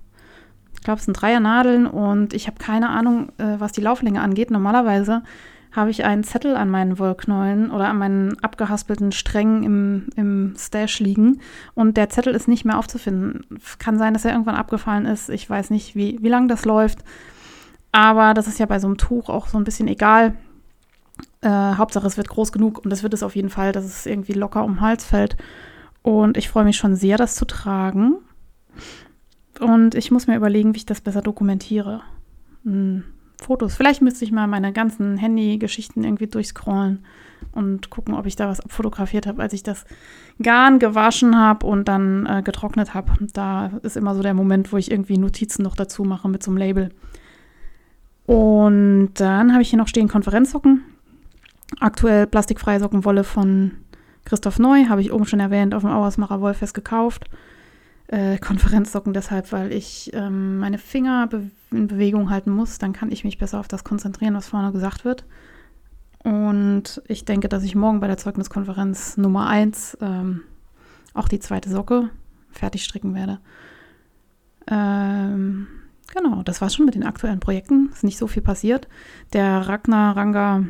Ich 0.74 0.82
glaube, 0.82 0.98
es 0.98 1.04
sind 1.06 1.14
Dreiernadeln 1.14 1.86
und 1.86 2.34
ich 2.34 2.46
habe 2.46 2.58
keine 2.58 2.90
Ahnung, 2.90 3.30
äh, 3.38 3.56
was 3.58 3.72
die 3.72 3.80
Lauflänge 3.80 4.20
angeht. 4.20 4.50
Normalerweise 4.50 5.22
habe 5.74 5.90
ich 5.90 6.04
einen 6.04 6.22
Zettel 6.22 6.56
an 6.56 6.70
meinen 6.70 6.98
Wollknäulen 6.98 7.70
oder 7.70 7.88
an 7.88 7.98
meinen 7.98 8.38
abgehaspelten 8.40 9.10
Strängen 9.10 9.62
im, 9.64 10.06
im 10.14 10.54
Stash 10.56 11.00
liegen 11.00 11.40
und 11.74 11.96
der 11.96 12.10
Zettel 12.10 12.34
ist 12.34 12.46
nicht 12.46 12.64
mehr 12.64 12.78
aufzufinden. 12.78 13.44
Kann 13.78 13.98
sein, 13.98 14.14
dass 14.14 14.24
er 14.24 14.32
irgendwann 14.32 14.54
abgefallen 14.54 15.06
ist. 15.06 15.30
Ich 15.30 15.48
weiß 15.50 15.70
nicht, 15.70 15.96
wie, 15.96 16.18
wie 16.22 16.28
lange 16.28 16.46
das 16.46 16.64
läuft. 16.64 17.00
Aber 17.90 18.34
das 18.34 18.46
ist 18.46 18.58
ja 18.58 18.66
bei 18.66 18.78
so 18.78 18.86
einem 18.86 18.98
Tuch 18.98 19.28
auch 19.28 19.48
so 19.48 19.58
ein 19.58 19.64
bisschen 19.64 19.88
egal. 19.88 20.34
Äh, 21.44 21.76
Hauptsache, 21.76 22.06
es 22.06 22.16
wird 22.16 22.28
groß 22.28 22.52
genug 22.52 22.82
und 22.82 22.90
das 22.90 23.02
wird 23.02 23.12
es 23.12 23.22
auf 23.22 23.36
jeden 23.36 23.50
Fall, 23.50 23.72
dass 23.72 23.84
es 23.84 24.06
irgendwie 24.06 24.32
locker 24.32 24.64
um 24.64 24.76
den 24.76 24.80
Hals 24.80 25.04
fällt. 25.04 25.36
Und 26.02 26.38
ich 26.38 26.48
freue 26.48 26.64
mich 26.64 26.76
schon 26.76 26.96
sehr, 26.96 27.18
das 27.18 27.34
zu 27.34 27.44
tragen. 27.44 28.16
Und 29.60 29.94
ich 29.94 30.10
muss 30.10 30.26
mir 30.26 30.36
überlegen, 30.36 30.74
wie 30.74 30.78
ich 30.78 30.86
das 30.86 31.02
besser 31.02 31.20
dokumentiere. 31.20 32.00
Hm, 32.64 33.04
Fotos. 33.42 33.74
Vielleicht 33.74 34.00
müsste 34.00 34.24
ich 34.24 34.32
mal 34.32 34.46
meine 34.46 34.72
ganzen 34.72 35.18
Handy-Geschichten 35.18 36.02
irgendwie 36.02 36.28
durchscrollen 36.28 37.04
und 37.52 37.90
gucken, 37.90 38.14
ob 38.14 38.24
ich 38.24 38.36
da 38.36 38.48
was 38.48 38.60
abfotografiert 38.60 39.26
habe, 39.26 39.42
als 39.42 39.52
ich 39.52 39.62
das 39.62 39.84
Garn 40.42 40.78
gewaschen 40.78 41.36
habe 41.36 41.66
und 41.66 41.88
dann 41.88 42.24
äh, 42.24 42.42
getrocknet 42.42 42.94
habe. 42.94 43.12
Da 43.34 43.66
ist 43.82 43.98
immer 43.98 44.14
so 44.14 44.22
der 44.22 44.32
Moment, 44.32 44.72
wo 44.72 44.78
ich 44.78 44.90
irgendwie 44.90 45.18
Notizen 45.18 45.62
noch 45.62 45.76
dazu 45.76 46.04
mache 46.04 46.28
mit 46.28 46.42
so 46.42 46.50
einem 46.50 46.58
Label. 46.58 46.88
Und 48.24 49.10
dann 49.16 49.52
habe 49.52 49.60
ich 49.60 49.68
hier 49.68 49.78
noch 49.78 49.88
stehen 49.88 50.08
Konferenzsocken. 50.08 50.82
Aktuell 51.80 52.26
plastikfreie 52.26 52.80
Sockenwolle 52.80 53.24
von 53.24 53.72
Christoph 54.24 54.58
Neu, 54.58 54.86
habe 54.88 55.00
ich 55.00 55.12
oben 55.12 55.26
schon 55.26 55.40
erwähnt, 55.40 55.74
auf 55.74 55.82
dem 55.82 55.90
Auersmacher 55.90 56.40
Wollfest 56.40 56.74
gekauft. 56.74 57.28
Äh, 58.06 58.38
Konferenzsocken 58.38 59.12
deshalb, 59.12 59.52
weil 59.52 59.72
ich 59.72 60.10
ähm, 60.14 60.58
meine 60.58 60.78
Finger 60.78 61.26
be 61.26 61.50
in 61.70 61.86
Bewegung 61.88 62.30
halten 62.30 62.50
muss. 62.50 62.78
Dann 62.78 62.92
kann 62.92 63.10
ich 63.10 63.24
mich 63.24 63.38
besser 63.38 63.58
auf 63.58 63.68
das 63.68 63.82
konzentrieren, 63.82 64.34
was 64.34 64.48
vorne 64.48 64.72
gesagt 64.72 65.04
wird. 65.04 65.24
Und 66.22 67.02
ich 67.06 67.24
denke, 67.24 67.48
dass 67.48 67.64
ich 67.64 67.74
morgen 67.74 68.00
bei 68.00 68.06
der 68.06 68.16
Zeugniskonferenz 68.16 69.16
Nummer 69.16 69.46
1 69.48 69.98
ähm, 70.00 70.42
auch 71.12 71.28
die 71.28 71.38
zweite 71.38 71.68
Socke 71.68 72.10
fertig 72.50 72.84
stricken 72.84 73.14
werde. 73.14 73.40
Ähm, 74.66 75.66
genau, 76.14 76.42
das 76.42 76.60
war 76.60 76.70
schon 76.70 76.86
mit 76.86 76.94
den 76.94 77.04
aktuellen 77.04 77.40
Projekten. 77.40 77.90
Ist 77.92 78.04
nicht 78.04 78.18
so 78.18 78.26
viel 78.26 78.42
passiert. 78.42 78.88
Der 79.32 79.68
Ragnar 79.68 80.16
Ranga 80.16 80.64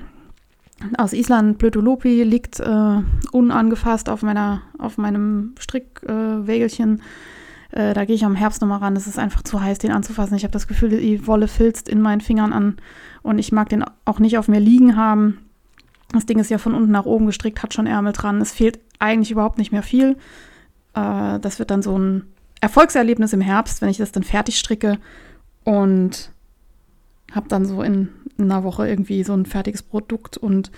aus 0.99 1.13
Island, 1.13 1.59
Blötolopi, 1.59 2.23
liegt 2.23 2.61
äh, 2.61 3.03
unangefasst 3.33 4.09
auf, 4.09 4.23
meiner, 4.23 4.63
auf 4.79 4.99
meinem 4.99 5.55
Strickwägelchen. 5.59 7.01
Äh, 7.73 7.91
äh, 7.91 7.93
da 7.93 8.05
gehe 8.05 8.15
ich 8.15 8.25
am 8.25 8.37
Herbst 8.37 8.61
nochmal 8.61 8.79
ran. 8.79 8.97
Es 8.97 9.07
ist 9.07 9.19
einfach 9.19 9.43
zu 9.43 9.61
heiß, 9.61 9.79
den 9.79 9.91
anzufassen. 9.91 10.37
Ich 10.37 10.45
habe 10.45 10.53
das 10.53 10.69
Gefühl, 10.69 10.91
die 10.91 11.27
Wolle 11.27 11.49
filzt 11.49 11.89
in 11.89 12.01
meinen 12.01 12.21
Fingern 12.21 12.53
an 12.53 12.77
und 13.23 13.39
ich 13.39 13.53
mag 13.53 13.69
den 13.69 13.85
auch 14.05 14.21
nicht 14.21 14.39
auf 14.39 14.49
mir 14.49 14.61
liegen 14.61 14.97
haben. 14.97 15.39
Das 16.13 16.27
Ding 16.27 16.39
ist 16.39 16.51
ja 16.51 16.59
von 16.59 16.75
unten 16.75 16.93
nach 16.93 17.07
oben 17.07 17.27
gestrickt, 17.27 17.63
hat 17.63 17.75
schon 17.75 17.87
Ärmel 17.87 18.13
dran. 18.13 18.41
Es 18.41 18.53
fehlt 18.53 18.79
eigentlich 19.01 19.33
überhaupt 19.33 19.59
nicht 19.59 19.73
mehr 19.73 19.83
viel. 19.83 20.17
Äh, 20.95 21.41
das 21.41 21.59
wird 21.59 21.71
dann 21.71 21.83
so 21.83 21.99
ein 21.99 22.27
Erfolgserlebnis 22.61 23.33
im 23.33 23.41
Herbst, 23.41 23.83
wenn 23.83 23.89
ich 23.89 23.97
das 23.97 24.13
dann 24.13 24.23
fertig 24.23 24.59
stricke 24.59 24.99
und 25.65 26.31
habe 27.35 27.49
dann 27.49 27.67
so 27.67 27.83
in, 27.83 28.09
in 28.39 28.51
einer 28.51 28.65
Woche 28.65 28.89
irgendwie 28.89 29.25
so 29.25 29.33
ein 29.33 29.47
fertiges 29.47 29.83
Produkt 29.83 30.37
und 30.37 30.71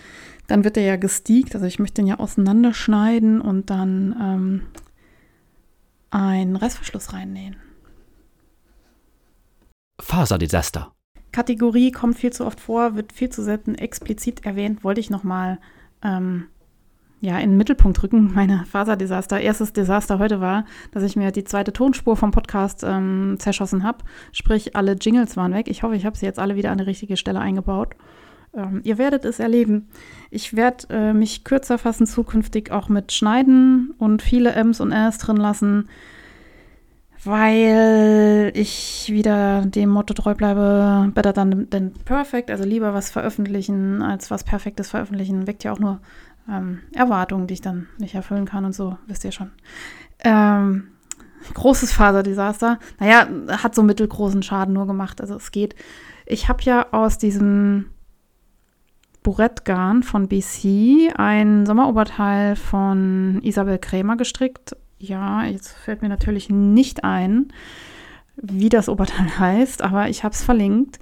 dann 0.46 0.64
wird 0.64 0.76
der 0.76 0.84
ja 0.84 0.96
gesteakt. 0.96 1.54
Also 1.54 1.66
ich 1.66 1.78
möchte 1.78 2.02
den 2.02 2.06
ja 2.06 2.18
auseinanderschneiden 2.18 3.40
und 3.40 3.70
dann 3.70 4.16
ähm, 4.20 4.62
einen 6.10 6.56
Restverschluss 6.56 7.12
reinnähen. 7.12 7.56
Faserdesaster. 10.00 10.92
Kategorie 11.32 11.90
kommt 11.90 12.16
viel 12.16 12.32
zu 12.32 12.46
oft 12.46 12.60
vor, 12.60 12.94
wird 12.94 13.12
viel 13.12 13.28
zu 13.28 13.42
selten 13.42 13.74
explizit 13.74 14.46
erwähnt, 14.46 14.84
wollte 14.84 15.00
ich 15.00 15.10
nochmal 15.10 15.58
ähm, 16.02 16.46
ja, 17.20 17.38
in 17.38 17.50
den 17.50 17.56
Mittelpunkt 17.58 18.02
rücken. 18.02 18.32
Meine 18.34 18.64
Faserdesaster, 18.66 19.40
erstes 19.40 19.72
Desaster 19.72 20.18
heute 20.18 20.40
war, 20.40 20.64
dass 20.92 21.02
ich 21.02 21.16
mir 21.16 21.32
die 21.32 21.44
zweite 21.44 21.72
Tonspur 21.72 22.16
vom 22.16 22.30
Podcast 22.30 22.84
ähm, 22.84 23.36
zerschossen 23.38 23.82
habe. 23.82 23.98
Sprich, 24.32 24.76
alle 24.76 24.92
Jingles 24.92 25.36
waren 25.36 25.54
weg. 25.54 25.68
Ich 25.68 25.82
hoffe, 25.82 25.96
ich 25.96 26.04
habe 26.04 26.16
sie 26.16 26.26
jetzt 26.26 26.38
alle 26.38 26.56
wieder 26.56 26.70
an 26.70 26.78
die 26.78 26.84
richtige 26.84 27.16
Stelle 27.16 27.40
eingebaut. 27.40 27.94
Ähm, 28.54 28.80
ihr 28.84 28.98
werdet 28.98 29.24
es 29.24 29.38
erleben. 29.38 29.88
Ich 30.30 30.54
werde 30.54 30.86
äh, 30.90 31.12
mich 31.12 31.44
kürzer 31.44 31.78
fassen, 31.78 32.06
zukünftig 32.06 32.70
auch 32.70 32.88
mit 32.88 33.12
Schneiden 33.12 33.94
und 33.98 34.22
viele 34.22 34.52
M's 34.52 34.80
und 34.80 34.92
R's 34.92 35.18
drin 35.18 35.36
lassen 35.36 35.88
weil 37.26 38.52
ich 38.54 39.10
wieder 39.10 39.62
dem 39.66 39.90
Motto 39.90 40.14
treu 40.14 40.34
bleibe, 40.34 41.10
better 41.12 41.34
than, 41.34 41.68
than 41.70 41.92
perfect, 42.04 42.50
also 42.52 42.64
lieber 42.64 42.94
was 42.94 43.10
veröffentlichen 43.10 44.00
als 44.00 44.30
was 44.30 44.44
Perfektes 44.44 44.90
veröffentlichen, 44.90 45.46
weckt 45.46 45.64
ja 45.64 45.72
auch 45.72 45.80
nur 45.80 46.00
ähm, 46.48 46.80
Erwartungen, 46.92 47.46
die 47.46 47.54
ich 47.54 47.60
dann 47.60 47.88
nicht 47.98 48.14
erfüllen 48.14 48.46
kann 48.46 48.64
und 48.64 48.74
so, 48.74 48.96
wisst 49.06 49.24
ihr 49.24 49.32
schon. 49.32 49.50
Ähm, 50.20 50.88
großes 51.54 51.92
Faserdesaster, 51.92 52.78
naja, 52.98 53.28
hat 53.62 53.74
so 53.74 53.82
mittelgroßen 53.82 54.42
Schaden 54.42 54.74
nur 54.74 54.86
gemacht, 54.86 55.20
also 55.20 55.36
es 55.36 55.52
geht. 55.52 55.74
Ich 56.24 56.48
habe 56.48 56.62
ja 56.62 56.86
aus 56.92 57.18
diesem 57.18 57.90
Burettgarn 59.22 60.02
von 60.02 60.28
BC 60.28 61.12
ein 61.16 61.66
Sommeroberteil 61.66 62.56
von 62.56 63.40
Isabel 63.42 63.78
Krämer 63.78 64.16
gestrickt 64.16 64.76
ja, 64.98 65.44
jetzt 65.44 65.68
fällt 65.68 66.02
mir 66.02 66.08
natürlich 66.08 66.50
nicht 66.50 67.04
ein, 67.04 67.52
wie 68.36 68.68
das 68.68 68.88
Oberteil 68.88 69.26
heißt, 69.38 69.82
aber 69.82 70.08
ich 70.08 70.24
habe 70.24 70.34
es 70.34 70.42
verlinkt. 70.42 70.98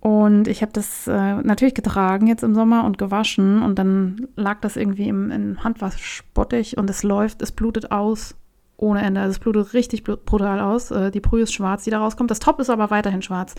Und 0.00 0.48
ich 0.48 0.62
habe 0.62 0.72
das 0.72 1.06
äh, 1.06 1.34
natürlich 1.42 1.74
getragen 1.74 2.26
jetzt 2.26 2.42
im 2.42 2.54
Sommer 2.54 2.84
und 2.84 2.96
gewaschen 2.96 3.62
und 3.62 3.78
dann 3.78 4.28
lag 4.34 4.60
das 4.62 4.76
irgendwie 4.76 5.08
im, 5.08 5.30
im 5.30 5.62
Handwaschbottich 5.62 6.78
und 6.78 6.88
es 6.88 7.02
läuft, 7.02 7.42
es 7.42 7.52
blutet 7.52 7.92
aus 7.92 8.34
ohne 8.78 9.02
Ende. 9.02 9.20
Also 9.20 9.32
es 9.32 9.38
blutet 9.38 9.74
richtig 9.74 10.04
brutal 10.04 10.58
aus. 10.58 10.90
Äh, 10.90 11.10
die 11.10 11.20
Brühe 11.20 11.42
ist 11.42 11.52
schwarz, 11.52 11.84
die 11.84 11.90
da 11.90 11.98
rauskommt. 11.98 12.30
Das 12.30 12.38
Top 12.38 12.60
ist 12.60 12.70
aber 12.70 12.90
weiterhin 12.90 13.20
schwarz. 13.20 13.54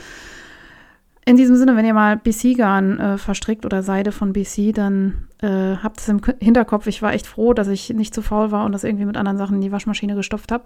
In 1.26 1.38
diesem 1.38 1.56
Sinne, 1.56 1.76
wenn 1.76 1.86
ihr 1.86 1.94
mal 1.94 2.18
BC-Garn 2.18 3.00
äh, 3.00 3.18
verstrickt 3.20 3.64
oder 3.64 3.84
Seide 3.84 4.12
von 4.12 4.34
BC, 4.34 4.74
dann 4.74 5.28
äh, 5.42 5.76
habt 5.76 6.00
es 6.00 6.10
im 6.10 6.22
Hinterkopf. 6.40 6.88
Ich 6.88 7.04
war 7.04 7.14
echt 7.14 7.28
froh, 7.28 7.54
dass 7.54 7.68
ich 7.68 7.92
nicht 7.92 8.16
zu 8.16 8.24
faul 8.24 8.52
war 8.52 8.66
und 8.66 8.72
das 8.72 8.84
irgendwie 8.84 9.06
mit 9.06 9.18
anderen 9.18 9.38
Sachen 9.38 9.56
in 9.58 9.62
die 9.62 9.72
Waschmaschine 9.72 10.16
gestopft 10.16 10.52
habe. 10.52 10.64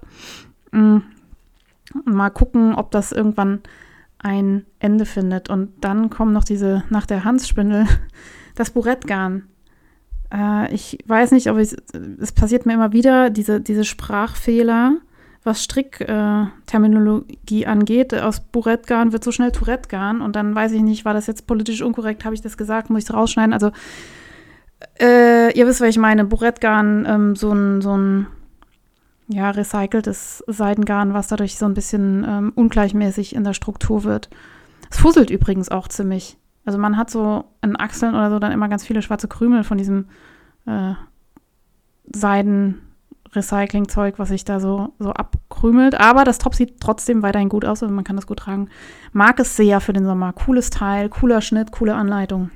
Mhm. 0.71 1.03
Mal 2.05 2.29
gucken, 2.29 2.73
ob 2.73 2.91
das 2.91 3.11
irgendwann 3.11 3.59
ein 4.19 4.65
Ende 4.79 5.05
findet. 5.05 5.49
Und 5.49 5.71
dann 5.81 6.09
kommen 6.09 6.33
noch 6.33 6.43
diese, 6.43 6.83
nach 6.89 7.05
der 7.05 7.23
Hansspindel, 7.23 7.85
das 8.55 8.71
Burettgarn. 8.71 9.43
Äh, 10.33 10.73
ich 10.73 10.97
weiß 11.05 11.31
nicht, 11.31 11.49
ob 11.49 11.57
ich, 11.57 11.75
es 12.19 12.31
passiert 12.31 12.65
mir 12.65 12.73
immer 12.73 12.93
wieder, 12.93 13.29
diese, 13.29 13.61
diese 13.61 13.83
Sprachfehler 13.83 14.97
was 15.45 15.63
Strickterminologie 15.63 17.63
äh, 17.63 17.67
angeht. 17.67 18.13
Aus 18.15 18.39
Burettgarn 18.39 19.11
wird 19.13 19.23
so 19.23 19.31
schnell 19.31 19.51
Tourettegarn 19.51 20.21
und 20.21 20.35
dann 20.35 20.55
weiß 20.55 20.71
ich 20.71 20.81
nicht, 20.81 21.05
war 21.05 21.13
das 21.13 21.27
jetzt 21.27 21.45
politisch 21.47 21.83
unkorrekt, 21.83 22.25
habe 22.25 22.35
ich 22.35 22.41
das 22.41 22.57
gesagt, 22.57 22.89
muss 22.89 23.03
ich 23.03 23.09
es 23.09 23.13
rausschneiden? 23.13 23.53
Also, 23.53 23.71
äh, 24.99 25.57
ihr 25.57 25.67
wisst, 25.67 25.79
was 25.81 25.89
ich 25.89 25.99
meine. 25.99 26.25
Burettgarn, 26.25 27.05
ähm, 27.07 27.35
so 27.35 27.51
ein, 27.51 27.81
so 27.81 27.95
ein 27.95 28.25
ja, 29.27 29.49
recyceltes 29.49 30.43
Seidengarn, 30.47 31.13
was 31.13 31.27
dadurch 31.27 31.57
so 31.57 31.65
ein 31.65 31.73
bisschen 31.73 32.25
ähm, 32.27 32.51
ungleichmäßig 32.55 33.35
in 33.35 33.43
der 33.43 33.53
Struktur 33.53 34.03
wird. 34.03 34.29
Es 34.89 34.99
fusselt 34.99 35.29
übrigens 35.29 35.69
auch 35.69 35.87
ziemlich. 35.87 36.37
Also 36.63 36.77
man 36.77 36.97
hat 36.97 37.09
so 37.09 37.45
an 37.61 37.75
Achseln 37.75 38.15
oder 38.15 38.29
so 38.29 38.39
dann 38.39 38.51
immer 38.51 38.69
ganz 38.69 38.85
viele 38.85 39.01
schwarze 39.01 39.27
Krümel 39.27 39.63
von 39.63 39.77
diesem 39.77 40.07
äh, 40.65 40.93
Seiden, 42.13 42.81
Recyclingzeug, 43.35 44.17
was 44.17 44.29
sich 44.29 44.45
da 44.45 44.59
so, 44.59 44.93
so 44.99 45.11
abkrümelt. 45.11 45.99
Aber 45.99 46.23
das 46.23 46.37
Top 46.37 46.55
sieht 46.55 46.79
trotzdem 46.79 47.21
weiterhin 47.23 47.49
gut 47.49 47.65
aus, 47.65 47.83
also 47.83 47.93
man 47.93 48.03
kann 48.03 48.15
das 48.15 48.27
gut 48.27 48.39
tragen. 48.39 48.69
Mag 49.11 49.39
es 49.39 49.55
sehr 49.55 49.81
für 49.81 49.93
den 49.93 50.05
Sommer. 50.05 50.33
Cooles 50.33 50.69
Teil, 50.69 51.09
cooler 51.09 51.41
Schnitt, 51.41 51.71
coole 51.71 51.95
Anleitung. 51.95 52.51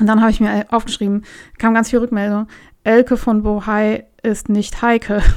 Und 0.00 0.06
dann 0.06 0.20
habe 0.20 0.30
ich 0.30 0.40
mir 0.40 0.66
aufgeschrieben, 0.70 1.24
kam 1.58 1.74
ganz 1.74 1.90
viel 1.90 2.00
Rückmeldung. 2.00 2.48
Elke 2.82 3.16
von 3.16 3.42
Bohai 3.42 4.06
ist 4.22 4.48
nicht 4.48 4.82
Heike. 4.82 5.22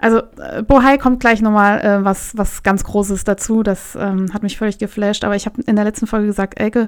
Also 0.00 0.22
äh, 0.38 0.62
Bohai 0.62 0.96
kommt 0.98 1.20
gleich 1.20 1.42
nochmal 1.42 1.80
äh, 1.80 2.04
was, 2.04 2.36
was 2.36 2.62
ganz 2.62 2.84
Großes 2.84 3.24
dazu. 3.24 3.62
Das 3.62 3.96
ähm, 4.00 4.32
hat 4.32 4.42
mich 4.42 4.56
völlig 4.56 4.78
geflasht. 4.78 5.24
Aber 5.24 5.36
ich 5.36 5.46
habe 5.46 5.60
in 5.62 5.76
der 5.76 5.84
letzten 5.84 6.06
Folge 6.06 6.26
gesagt, 6.26 6.58
Elke, 6.58 6.86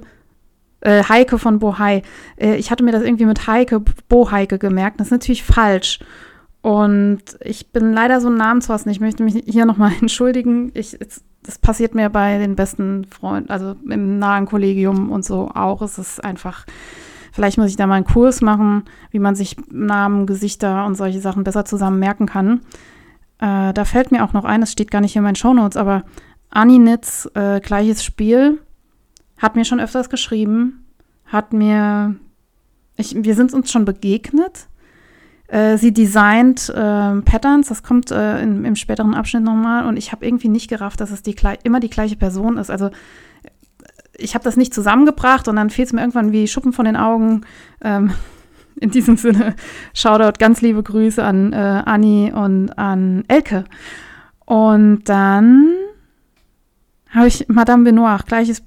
äh, 0.80 1.04
Heike 1.04 1.38
von 1.38 1.58
Bohai. 1.58 2.02
Äh, 2.36 2.56
ich 2.56 2.70
hatte 2.70 2.84
mir 2.84 2.92
das 2.92 3.02
irgendwie 3.02 3.26
mit 3.26 3.46
Heike, 3.46 3.82
Boheike 4.08 4.58
gemerkt. 4.58 4.98
Das 4.98 5.08
ist 5.08 5.12
natürlich 5.12 5.42
falsch. 5.42 6.00
Und 6.62 7.22
ich 7.40 7.72
bin 7.72 7.92
leider 7.92 8.20
so 8.20 8.28
ein 8.28 8.36
Namensfassen. 8.36 8.90
Ich 8.90 9.00
möchte 9.00 9.22
mich 9.22 9.42
hier 9.46 9.66
nochmal 9.66 9.92
entschuldigen. 10.00 10.70
Ich, 10.74 10.96
das 11.42 11.58
passiert 11.58 11.94
mir 11.94 12.08
bei 12.08 12.38
den 12.38 12.56
besten 12.56 13.04
Freunden, 13.04 13.50
also 13.50 13.74
im 13.88 14.18
nahen 14.18 14.46
Kollegium 14.46 15.10
und 15.10 15.24
so 15.24 15.50
auch. 15.52 15.82
Es 15.82 15.98
ist 15.98 16.22
einfach, 16.22 16.66
vielleicht 17.32 17.58
muss 17.58 17.70
ich 17.70 17.76
da 17.76 17.86
mal 17.86 17.96
einen 17.96 18.04
Kurs 18.04 18.40
machen, 18.40 18.84
wie 19.10 19.18
man 19.18 19.34
sich 19.34 19.56
Namen, 19.70 20.26
Gesichter 20.26 20.86
und 20.86 20.94
solche 20.94 21.20
Sachen 21.20 21.44
besser 21.44 21.64
zusammen 21.64 21.98
merken 21.98 22.26
kann. 22.26 22.60
Äh, 23.42 23.72
da 23.72 23.84
fällt 23.84 24.12
mir 24.12 24.24
auch 24.24 24.32
noch 24.32 24.44
ein, 24.44 24.62
es 24.62 24.70
steht 24.70 24.92
gar 24.92 25.00
nicht 25.00 25.16
in 25.16 25.24
meinen 25.24 25.34
Shownotes, 25.34 25.76
aber 25.76 26.04
Aninitz, 26.48 27.28
äh, 27.34 27.60
gleiches 27.60 28.04
Spiel, 28.04 28.60
hat 29.36 29.56
mir 29.56 29.64
schon 29.64 29.80
öfters 29.80 30.08
geschrieben, 30.08 30.86
hat 31.26 31.52
mir, 31.52 32.14
ich, 32.96 33.16
wir 33.16 33.34
sind 33.34 33.52
uns 33.52 33.72
schon 33.72 33.84
begegnet 33.84 34.68
äh, 35.48 35.76
sie 35.76 35.92
designt 35.92 36.70
äh, 36.70 37.20
Patterns, 37.20 37.68
das 37.68 37.82
kommt 37.82 38.10
äh, 38.10 38.40
in, 38.40 38.64
im 38.64 38.74
späteren 38.74 39.14
Abschnitt 39.14 39.42
nochmal 39.42 39.86
und 39.86 39.98
ich 39.98 40.10
habe 40.10 40.24
irgendwie 40.24 40.48
nicht 40.48 40.70
gerafft, 40.70 41.00
dass 41.00 41.10
es 41.10 41.22
die, 41.22 41.36
immer 41.62 41.78
die 41.78 41.90
gleiche 41.90 42.16
Person 42.16 42.56
ist. 42.56 42.70
Also 42.70 42.88
ich 44.16 44.34
habe 44.34 44.44
das 44.44 44.56
nicht 44.56 44.72
zusammengebracht 44.72 45.48
und 45.48 45.56
dann 45.56 45.68
fehlt 45.68 45.88
es 45.88 45.92
mir 45.92 46.00
irgendwann 46.00 46.32
wie 46.32 46.48
Schuppen 46.48 46.72
von 46.72 46.86
den 46.86 46.96
Augen. 46.96 47.42
Ähm, 47.82 48.12
in 48.82 48.90
diesem 48.90 49.16
Sinne, 49.16 49.54
Shoutout, 49.94 50.38
ganz 50.38 50.60
liebe 50.60 50.82
Grüße 50.82 51.22
an 51.22 51.52
äh, 51.52 51.82
Anni 51.84 52.32
und 52.34 52.76
an 52.76 53.24
Elke. 53.28 53.64
Und 54.44 55.04
dann 55.08 55.68
habe 57.10 57.28
ich 57.28 57.48
Madame 57.48 57.84
Benoit, 57.84 58.26
gleiches 58.26 58.62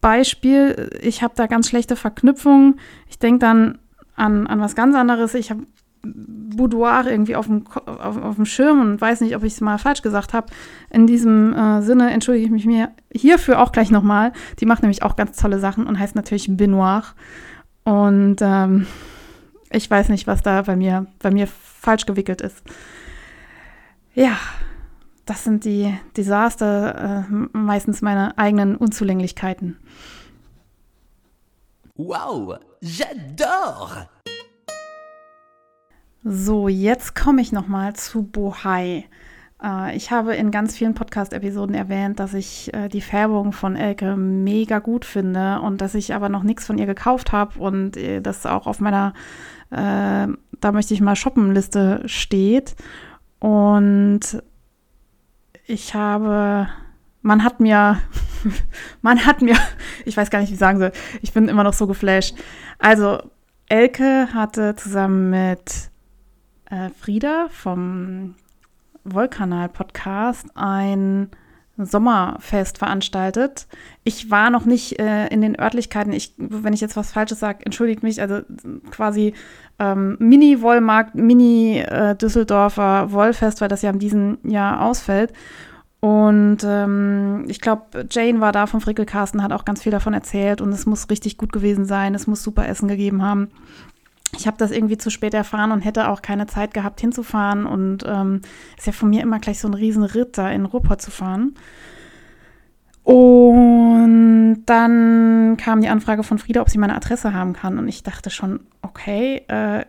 Beispiel. 0.00 0.90
Ich 1.02 1.22
habe 1.22 1.34
da 1.36 1.46
ganz 1.46 1.68
schlechte 1.68 1.96
Verknüpfungen. 1.96 2.78
Ich 3.08 3.18
denke 3.18 3.40
dann 3.40 3.78
an, 4.14 4.46
an 4.46 4.60
was 4.60 4.76
ganz 4.76 4.94
anderes. 4.94 5.34
Ich 5.34 5.50
habe 5.50 5.62
Boudoir 6.02 7.04
irgendwie 7.06 7.34
auf 7.34 7.46
dem, 7.46 7.64
auf, 7.66 8.16
auf 8.22 8.36
dem 8.36 8.46
Schirm 8.46 8.80
und 8.80 9.00
weiß 9.00 9.20
nicht, 9.20 9.34
ob 9.34 9.42
ich 9.42 9.54
es 9.54 9.60
mal 9.60 9.78
falsch 9.78 10.02
gesagt 10.02 10.32
habe. 10.32 10.46
In 10.90 11.08
diesem 11.08 11.52
äh, 11.52 11.82
Sinne 11.82 12.12
entschuldige 12.12 12.46
ich 12.46 12.52
mich 12.52 12.66
mir 12.66 12.90
hierfür 13.12 13.60
auch 13.60 13.72
gleich 13.72 13.90
nochmal. 13.90 14.32
Die 14.60 14.66
macht 14.66 14.82
nämlich 14.82 15.02
auch 15.02 15.16
ganz 15.16 15.36
tolle 15.36 15.58
Sachen 15.58 15.86
und 15.86 15.98
heißt 15.98 16.14
natürlich 16.14 16.56
Benoir. 16.56 17.02
Und 17.82 18.36
ähm, 18.40 18.86
ich 19.70 19.90
weiß 19.90 20.08
nicht, 20.08 20.26
was 20.26 20.42
da 20.42 20.62
bei 20.62 20.76
mir, 20.76 21.06
bei 21.18 21.30
mir 21.30 21.46
falsch 21.46 22.06
gewickelt 22.06 22.40
ist. 22.40 22.62
Ja, 24.14 24.36
das 25.24 25.44
sind 25.44 25.64
die 25.64 25.92
Desaster, 26.16 27.26
äh, 27.28 27.32
meistens 27.52 28.00
meine 28.00 28.38
eigenen 28.38 28.76
Unzulänglichkeiten. 28.76 29.76
Wow, 31.96 32.58
J'adore! 32.82 34.08
So, 36.22 36.68
jetzt 36.68 37.14
komme 37.14 37.40
ich 37.40 37.52
nochmal 37.52 37.94
zu 37.94 38.22
Bohai. 38.22 39.06
Äh, 39.62 39.96
ich 39.96 40.10
habe 40.10 40.34
in 40.34 40.50
ganz 40.50 40.76
vielen 40.76 40.94
Podcast-Episoden 40.94 41.74
erwähnt, 41.74 42.20
dass 42.20 42.34
ich 42.34 42.72
äh, 42.74 42.88
die 42.88 43.00
Färbung 43.00 43.52
von 43.52 43.76
Elke 43.76 44.16
mega 44.16 44.78
gut 44.78 45.04
finde 45.04 45.60
und 45.60 45.80
dass 45.80 45.94
ich 45.94 46.14
aber 46.14 46.28
noch 46.28 46.42
nichts 46.42 46.66
von 46.66 46.78
ihr 46.78 46.86
gekauft 46.86 47.32
habe 47.32 47.58
und 47.58 47.96
äh, 47.96 48.20
das 48.20 48.46
auch 48.46 48.66
auf 48.66 48.80
meiner 48.80 49.14
äh, 49.70 50.28
Da 50.60 50.72
möchte 50.72 50.94
ich 50.94 51.00
mal 51.00 51.16
shoppen-Liste 51.16 52.02
steht. 52.06 52.76
Und 53.38 54.42
ich 55.66 55.94
habe, 55.94 56.68
man 57.22 57.44
hat 57.44 57.60
mir, 57.60 58.00
man 59.02 59.26
hat 59.26 59.42
mir, 59.42 59.56
ich 60.04 60.16
weiß 60.16 60.30
gar 60.30 60.40
nicht, 60.40 60.50
wie 60.50 60.54
ich 60.54 60.60
sagen 60.60 60.78
soll, 60.78 60.92
ich 61.22 61.32
bin 61.32 61.48
immer 61.48 61.64
noch 61.64 61.74
so 61.74 61.86
geflasht. 61.86 62.36
Also, 62.78 63.22
Elke 63.68 64.28
hatte 64.32 64.76
zusammen 64.76 65.30
mit 65.30 65.90
äh, 66.70 66.90
Frieda 66.90 67.48
vom 67.50 68.36
Wollkanal-Podcast 69.04 70.46
ein 70.54 71.30
Sommerfest 71.78 72.78
veranstaltet. 72.78 73.66
Ich 74.04 74.30
war 74.30 74.50
noch 74.50 74.64
nicht 74.64 74.98
äh, 74.98 75.26
in 75.28 75.40
den 75.40 75.58
Örtlichkeiten. 75.58 76.12
Ich, 76.12 76.34
wenn 76.36 76.72
ich 76.72 76.80
jetzt 76.80 76.96
was 76.96 77.12
Falsches 77.12 77.40
sage, 77.40 77.64
entschuldigt 77.64 78.02
mich. 78.02 78.20
Also 78.20 78.40
quasi 78.90 79.34
ähm, 79.78 80.16
Mini-Wollmarkt, 80.18 81.14
Mini-Düsseldorfer 81.14 83.06
äh, 83.08 83.12
Wollfest, 83.12 83.60
weil 83.60 83.68
das 83.68 83.82
ja 83.82 83.90
in 83.90 83.98
diesem 83.98 84.38
Jahr 84.42 84.82
ausfällt. 84.82 85.32
Und 86.00 86.58
ähm, 86.64 87.44
ich 87.48 87.60
glaube, 87.60 88.06
Jane 88.10 88.40
war 88.40 88.52
da 88.52 88.66
vom 88.66 88.80
Frickelkasten, 88.80 89.42
hat 89.42 89.52
auch 89.52 89.64
ganz 89.64 89.82
viel 89.82 89.92
davon 89.92 90.14
erzählt 90.14 90.60
und 90.60 90.70
es 90.70 90.86
muss 90.86 91.10
richtig 91.10 91.36
gut 91.36 91.52
gewesen 91.52 91.84
sein. 91.84 92.14
Es 92.14 92.26
muss 92.26 92.42
super 92.42 92.68
Essen 92.68 92.86
gegeben 92.86 93.22
haben 93.22 93.48
ich 94.38 94.46
habe 94.46 94.56
das 94.58 94.70
irgendwie 94.70 94.98
zu 94.98 95.10
spät 95.10 95.34
erfahren 95.34 95.72
und 95.72 95.80
hätte 95.80 96.08
auch 96.08 96.22
keine 96.22 96.46
Zeit 96.46 96.74
gehabt 96.74 97.00
hinzufahren. 97.00 97.66
Und 97.66 98.04
ähm, 98.06 98.40
ist 98.76 98.86
ja 98.86 98.92
von 98.92 99.10
mir 99.10 99.22
immer 99.22 99.38
gleich 99.38 99.60
so 99.60 99.68
ein 99.68 99.74
Riesenritt, 99.74 100.38
da 100.38 100.50
in 100.50 100.66
Ruhrpott 100.66 101.00
zu 101.02 101.10
fahren. 101.10 101.54
Und 103.02 104.64
dann 104.66 105.56
kam 105.58 105.80
die 105.80 105.88
Anfrage 105.88 106.22
von 106.22 106.38
Frieda, 106.38 106.60
ob 106.60 106.70
sie 106.70 106.78
meine 106.78 106.96
Adresse 106.96 107.32
haben 107.32 107.52
kann. 107.52 107.78
Und 107.78 107.88
ich 107.88 108.02
dachte 108.02 108.30
schon, 108.30 108.60
okay, 108.82 109.44
äh, 109.48 109.84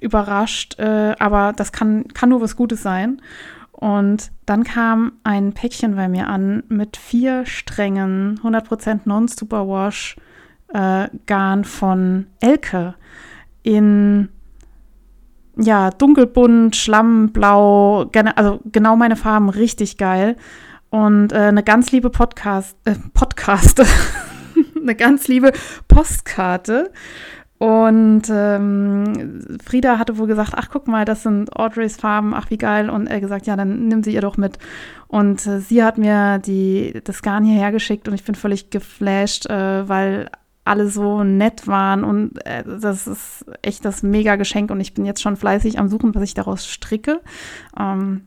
überrascht, 0.00 0.78
äh, 0.78 1.14
aber 1.18 1.52
das 1.54 1.72
kann, 1.72 2.06
kann 2.08 2.28
nur 2.28 2.40
was 2.40 2.56
Gutes 2.56 2.82
sein. 2.82 3.20
Und 3.72 4.30
dann 4.44 4.64
kam 4.64 5.12
ein 5.24 5.52
Päckchen 5.52 5.94
bei 5.94 6.08
mir 6.08 6.28
an 6.28 6.64
mit 6.68 6.96
vier 6.96 7.46
Strängen, 7.46 8.40
100% 8.42 9.00
Non-Superwash 9.04 10.16
äh, 10.74 11.08
Garn 11.26 11.64
von 11.64 12.26
Elke 12.40 12.94
in 13.62 14.28
ja, 15.56 15.90
dunkelbunt, 15.90 16.76
schlammblau, 16.76 18.10
also 18.36 18.60
genau 18.70 18.96
meine 18.96 19.16
Farben, 19.16 19.48
richtig 19.48 19.96
geil. 19.98 20.36
Und 20.90 21.32
äh, 21.32 21.36
eine 21.36 21.62
ganz 21.62 21.90
liebe 21.92 22.10
Podcast, 22.10 22.76
äh, 22.84 22.94
Podcast, 23.12 23.82
eine 24.80 24.94
ganz 24.94 25.28
liebe 25.28 25.52
Postkarte. 25.88 26.92
Und 27.58 28.22
ähm, 28.30 29.58
Frieda 29.64 29.98
hatte 29.98 30.16
wohl 30.16 30.28
gesagt, 30.28 30.52
ach 30.54 30.68
guck 30.70 30.86
mal, 30.86 31.04
das 31.04 31.24
sind 31.24 31.54
Audreys 31.56 31.96
Farben, 31.96 32.32
ach 32.32 32.50
wie 32.50 32.56
geil. 32.56 32.88
Und 32.88 33.08
er 33.08 33.20
gesagt, 33.20 33.48
ja, 33.48 33.56
dann 33.56 33.88
nimm 33.88 34.04
sie 34.04 34.14
ihr 34.14 34.20
doch 34.20 34.36
mit. 34.36 34.58
Und 35.08 35.44
äh, 35.46 35.58
sie 35.58 35.82
hat 35.82 35.98
mir 35.98 36.38
die, 36.38 37.00
das 37.02 37.20
Garn 37.20 37.44
hierher 37.44 37.72
geschickt 37.72 38.06
und 38.06 38.14
ich 38.14 38.24
bin 38.24 38.36
völlig 38.36 38.70
geflasht, 38.70 39.46
äh, 39.46 39.88
weil 39.88 40.30
alle 40.68 40.88
so 40.88 41.24
nett 41.24 41.66
waren 41.66 42.04
und 42.04 42.44
äh, 42.46 42.62
das 42.64 43.06
ist 43.06 43.44
echt 43.62 43.84
das 43.84 44.02
mega 44.02 44.36
Geschenk 44.36 44.70
und 44.70 44.80
ich 44.80 44.94
bin 44.94 45.04
jetzt 45.04 45.22
schon 45.22 45.36
fleißig 45.36 45.78
am 45.78 45.88
Suchen, 45.88 46.14
was 46.14 46.22
ich 46.22 46.34
daraus 46.34 46.66
stricke. 46.66 47.20
Ähm, 47.78 48.22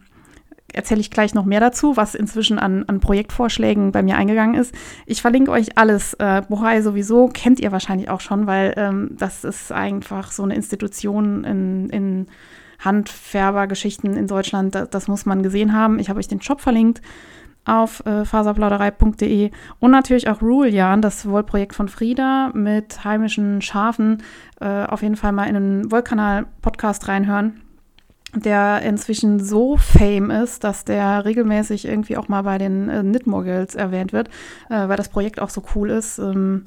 erzähle 0.74 1.02
ich 1.02 1.12
gleich 1.12 1.34
noch 1.34 1.46
mehr 1.46 1.60
dazu, 1.60 1.98
was 1.98 2.16
inzwischen 2.16 2.58
an, 2.58 2.84
an 2.88 3.00
Projektvorschlägen 3.00 3.92
bei 3.92 4.04
mir 4.04 4.18
eingegangen 4.18 4.56
ist. 4.56 4.74
Ich 5.06 5.22
verlinke 5.22 5.52
euch 5.52 5.78
alles. 5.78 6.14
Äh, 6.16 6.44
Bohai 6.48 6.82
sowieso 6.82 7.28
kennt 7.28 7.60
ihr 7.60 7.72
wahrscheinlich 7.72 8.10
auch 8.10 8.22
schon, 8.22 8.48
weil 8.48 8.74
ähm, 8.78 9.12
das 9.18 9.44
ist 9.44 9.72
einfach 9.72 10.32
so 10.32 10.44
eine 10.44 10.56
Institution 10.56 11.44
in, 11.44 11.90
in 11.90 12.28
Handfärbergeschichten 12.80 14.16
in 14.16 14.28
Deutschland. 14.28 14.76
Das, 14.76 14.90
das 14.90 15.08
muss 15.08 15.26
man 15.26 15.44
gesehen 15.44 15.74
haben. 15.74 16.00
Ich 16.00 16.10
habe 16.10 16.20
euch 16.20 16.28
den 16.28 16.42
Shop 16.42 16.62
verlinkt 16.62 17.02
auf 17.66 18.06
äh, 18.06 18.26
faserplauderei.de 18.26 19.52
und 19.80 19.92
natürlich 19.92 20.28
auch 20.28 20.42
Rulejan, 20.42 21.02
das 21.02 21.28
Wollprojekt 21.28 21.76
von 21.76 21.88
Frieda 21.88 22.52
mit 22.54 23.04
heimischen 23.04 23.62
Schafen. 23.62 24.24
Äh, 24.60 24.86
auf 24.86 25.02
jeden 25.04 25.16
Fall 25.16 25.32
mal 25.32 25.46
in 25.46 25.54
den 25.54 25.92
Wollkanal-Podcast 25.92 27.08
reinhören, 27.08 27.62
der 28.36 28.82
inzwischen 28.82 29.40
so 29.40 29.78
fame 29.78 30.32
ist, 30.32 30.64
dass 30.64 30.86
der 30.86 31.26
regelmäßig 31.26 31.86
irgendwie 31.86 32.18
auch 32.18 32.30
mal 32.30 32.42
bei 32.42 32.58
den 32.58 32.90
äh, 32.90 33.02
Knitmoguls 33.02 33.76
erwähnt 33.76 34.12
wird, 34.12 34.30
äh, 34.70 34.88
weil 34.88 34.98
das 34.98 35.10
Projekt 35.10 35.40
auch 35.40 35.50
so 35.50 35.64
cool 35.76 35.92
ist. 35.92 36.18
Ähm, 36.18 36.66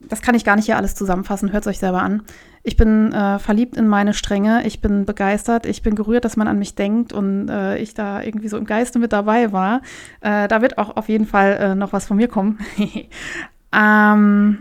das 0.00 0.22
kann 0.22 0.34
ich 0.34 0.44
gar 0.44 0.56
nicht 0.56 0.66
hier 0.66 0.76
alles 0.76 0.94
zusammenfassen, 0.94 1.52
hört 1.52 1.64
es 1.64 1.68
euch 1.68 1.78
selber 1.78 2.02
an. 2.02 2.22
Ich 2.66 2.78
bin 2.78 3.12
äh, 3.12 3.38
verliebt 3.38 3.76
in 3.76 3.86
meine 3.86 4.14
Stränge, 4.14 4.66
ich 4.66 4.80
bin 4.80 5.04
begeistert, 5.04 5.66
ich 5.66 5.82
bin 5.82 5.94
gerührt, 5.94 6.24
dass 6.24 6.38
man 6.38 6.48
an 6.48 6.58
mich 6.58 6.74
denkt 6.74 7.12
und 7.12 7.50
äh, 7.50 7.76
ich 7.76 7.92
da 7.92 8.22
irgendwie 8.22 8.48
so 8.48 8.56
im 8.56 8.64
Geiste 8.64 8.98
mit 8.98 9.12
dabei 9.12 9.52
war. 9.52 9.82
Äh, 10.22 10.48
da 10.48 10.62
wird 10.62 10.78
auch 10.78 10.96
auf 10.96 11.10
jeden 11.10 11.26
Fall 11.26 11.58
äh, 11.60 11.74
noch 11.74 11.92
was 11.92 12.06
von 12.06 12.16
mir 12.16 12.26
kommen. 12.26 12.58
ähm, 13.72 14.60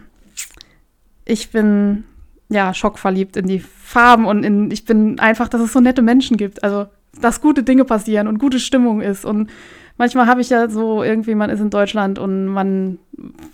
ich 1.23 1.51
bin 1.51 2.03
ja 2.49 2.73
schockverliebt 2.73 3.37
in 3.37 3.47
die 3.47 3.59
Farben 3.59 4.25
und 4.25 4.43
in, 4.43 4.69
ich 4.69 4.83
bin 4.83 5.17
einfach, 5.21 5.47
dass 5.47 5.61
es 5.61 5.71
so 5.71 5.79
nette 5.79 6.01
Menschen 6.01 6.35
gibt. 6.35 6.61
Also, 6.61 6.87
dass 7.21 7.39
gute 7.39 7.63
Dinge 7.63 7.85
passieren 7.85 8.27
und 8.27 8.37
gute 8.37 8.59
Stimmung 8.59 8.99
ist 8.99 9.23
und 9.23 9.49
manchmal 9.97 10.27
habe 10.27 10.41
ich 10.41 10.49
ja 10.49 10.69
so 10.69 11.03
irgendwie, 11.03 11.35
man 11.35 11.49
ist 11.49 11.59
in 11.59 11.69
Deutschland 11.69 12.19
und 12.19 12.47
man, 12.47 12.99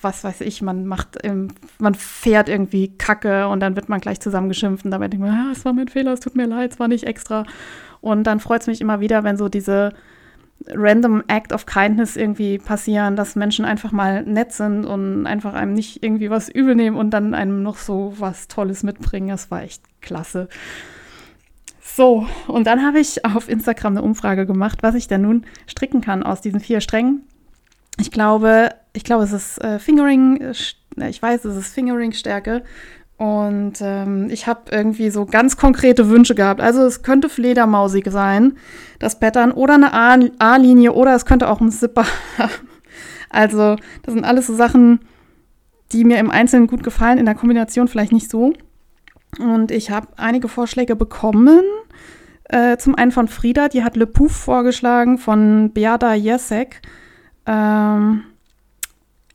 was 0.01 0.23
weiß 0.23 0.41
ich, 0.41 0.61
man 0.61 0.85
macht, 0.85 1.17
man 1.79 1.95
fährt 1.95 2.49
irgendwie 2.49 2.95
Kacke 2.97 3.47
und 3.47 3.59
dann 3.59 3.75
wird 3.75 3.89
man 3.89 3.99
gleich 3.99 4.19
zusammengeschimpft 4.19 4.85
und 4.85 4.91
dabei 4.91 5.07
denkt 5.07 5.25
man, 5.25 5.35
ah, 5.35 5.51
es 5.51 5.65
war 5.65 5.73
mein 5.73 5.87
Fehler, 5.87 6.13
es 6.13 6.19
tut 6.19 6.35
mir 6.35 6.47
leid, 6.47 6.73
es 6.73 6.79
war 6.79 6.87
nicht 6.87 7.05
extra. 7.05 7.45
Und 8.01 8.23
dann 8.23 8.39
freut 8.39 8.61
es 8.61 8.67
mich 8.67 8.81
immer 8.81 8.99
wieder, 8.99 9.23
wenn 9.23 9.37
so 9.37 9.49
diese 9.49 9.93
random 10.67 11.23
Act 11.27 11.53
of 11.53 11.65
Kindness 11.65 12.17
irgendwie 12.17 12.57
passieren, 12.57 13.15
dass 13.15 13.35
Menschen 13.35 13.65
einfach 13.65 13.91
mal 13.91 14.23
nett 14.23 14.51
sind 14.51 14.85
und 14.85 15.25
einfach 15.25 15.53
einem 15.53 15.73
nicht 15.73 16.03
irgendwie 16.03 16.29
was 16.29 16.49
übel 16.49 16.75
nehmen 16.75 16.97
und 16.97 17.11
dann 17.11 17.33
einem 17.33 17.63
noch 17.63 17.77
so 17.77 18.13
was 18.17 18.47
Tolles 18.47 18.83
mitbringen. 18.83 19.29
Das 19.29 19.51
war 19.51 19.63
echt 19.63 19.81
klasse. 20.01 20.49
So, 21.81 22.27
und 22.47 22.67
dann 22.67 22.85
habe 22.85 22.99
ich 22.99 23.25
auf 23.25 23.49
Instagram 23.49 23.93
eine 23.93 24.01
Umfrage 24.03 24.45
gemacht, 24.45 24.79
was 24.81 24.95
ich 24.95 25.07
denn 25.07 25.21
nun 25.21 25.45
stricken 25.67 26.01
kann 26.01 26.23
aus 26.23 26.41
diesen 26.41 26.59
vier 26.59 26.81
Strängen. 26.81 27.23
Ich 27.99 28.11
glaube, 28.11 28.69
ich 28.93 29.03
glaube, 29.03 29.23
es 29.23 29.31
ist 29.31 29.61
äh, 29.63 29.79
Fingering, 29.79 30.41
äh, 30.41 31.09
ich 31.09 31.21
weiß, 31.21 31.45
es 31.45 31.55
ist 31.55 31.73
Fingering-Stärke. 31.73 32.63
Und 33.17 33.73
ähm, 33.81 34.29
ich 34.29 34.47
habe 34.47 34.61
irgendwie 34.71 35.09
so 35.09 35.25
ganz 35.25 35.57
konkrete 35.57 36.07
Wünsche 36.07 36.35
gehabt. 36.35 36.61
Also 36.61 36.83
es 36.83 37.03
könnte 37.03 37.27
Fledermausig 37.27 38.05
sein, 38.09 38.53
das 38.99 39.19
Pattern, 39.19 39.51
oder 39.51 39.73
eine 39.73 39.93
A-Linie, 40.39 40.93
oder 40.93 41.15
es 41.15 41.25
könnte 41.25 41.49
auch 41.49 41.59
ein 41.59 41.69
Zipper 41.71 42.05
haben. 42.37 42.69
Also 43.29 43.75
das 44.03 44.13
sind 44.13 44.23
alles 44.23 44.47
so 44.47 44.55
Sachen, 44.55 45.01
die 45.91 46.05
mir 46.05 46.17
im 46.17 46.31
Einzelnen 46.31 46.67
gut 46.67 46.81
gefallen, 46.81 47.17
in 47.17 47.25
der 47.25 47.35
Kombination 47.35 47.89
vielleicht 47.89 48.13
nicht 48.13 48.29
so. 48.29 48.53
Und 49.37 49.71
ich 49.71 49.91
habe 49.91 50.07
einige 50.17 50.47
Vorschläge 50.47 50.95
bekommen. 50.95 51.61
Äh, 52.45 52.77
zum 52.77 52.95
einen 52.95 53.11
von 53.11 53.27
Frieda, 53.27 53.69
die 53.69 53.83
hat 53.83 53.95
Le 53.95 54.07
Pouf 54.07 54.31
vorgeschlagen 54.31 55.17
von 55.19 55.71
Beata 55.71 56.15
Jesek. 56.15 56.81
Ähm, 57.45 58.23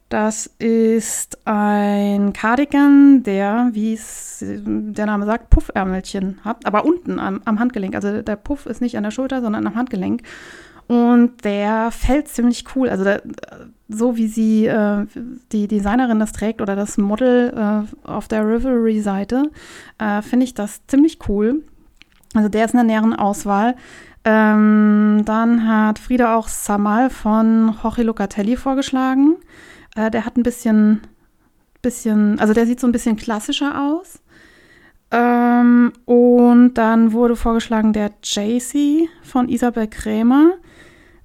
das 0.08 0.46
ist 0.58 1.38
ein 1.46 2.32
Cardigan, 2.32 3.22
der, 3.22 3.70
wie 3.72 3.94
es 3.94 4.44
der 4.46 5.06
Name 5.06 5.26
sagt, 5.26 5.50
Puffärmelchen 5.50 6.38
hat, 6.44 6.66
aber 6.66 6.84
unten 6.84 7.18
am, 7.18 7.40
am 7.44 7.58
Handgelenk. 7.58 7.94
Also 7.94 8.22
der 8.22 8.36
Puff 8.36 8.66
ist 8.66 8.80
nicht 8.80 8.96
an 8.96 9.02
der 9.02 9.10
Schulter, 9.10 9.40
sondern 9.40 9.66
am 9.66 9.74
Handgelenk. 9.74 10.22
Und 10.86 11.44
der 11.44 11.90
fällt 11.90 12.28
ziemlich 12.28 12.64
cool. 12.76 12.90
Also 12.90 13.04
der, 13.04 13.22
so 13.88 14.16
wie 14.16 14.28
sie, 14.28 14.66
äh, 14.66 15.06
die 15.52 15.68
Designerin 15.68 16.18
das 16.18 16.32
trägt 16.32 16.60
oder 16.60 16.76
das 16.76 16.96
Model 16.98 17.52
äh, 17.54 18.08
auf 18.08 18.28
der 18.28 18.46
Rivalry-Seite, 18.46 19.50
äh, 19.98 20.22
finde 20.22 20.44
ich 20.44 20.54
das 20.54 20.86
ziemlich 20.86 21.18
cool. 21.28 21.62
Also 22.34 22.48
der 22.48 22.64
ist 22.64 22.72
in 22.72 22.78
der 22.78 22.84
näheren 22.84 23.14
Auswahl. 23.14 23.76
Ähm, 24.24 25.22
dann 25.26 25.68
hat 25.68 25.98
Frieda 25.98 26.34
auch 26.34 26.48
Samal 26.48 27.10
von 27.10 27.76
Jorge 27.82 28.02
Locatelli 28.02 28.56
vorgeschlagen. 28.56 29.36
Äh, 29.96 30.10
der 30.10 30.24
hat 30.24 30.36
ein 30.36 30.42
bisschen, 30.42 31.02
bisschen, 31.82 32.40
also 32.40 32.54
der 32.54 32.66
sieht 32.66 32.80
so 32.80 32.86
ein 32.86 32.92
bisschen 32.92 33.16
klassischer 33.16 33.80
aus. 33.80 34.20
Ähm, 35.10 35.92
und 36.06 36.74
dann 36.74 37.12
wurde 37.12 37.36
vorgeschlagen 37.36 37.92
der 37.92 38.12
JC 38.22 39.08
von 39.22 39.48
Isabel 39.48 39.86
Krämer. 39.86 40.52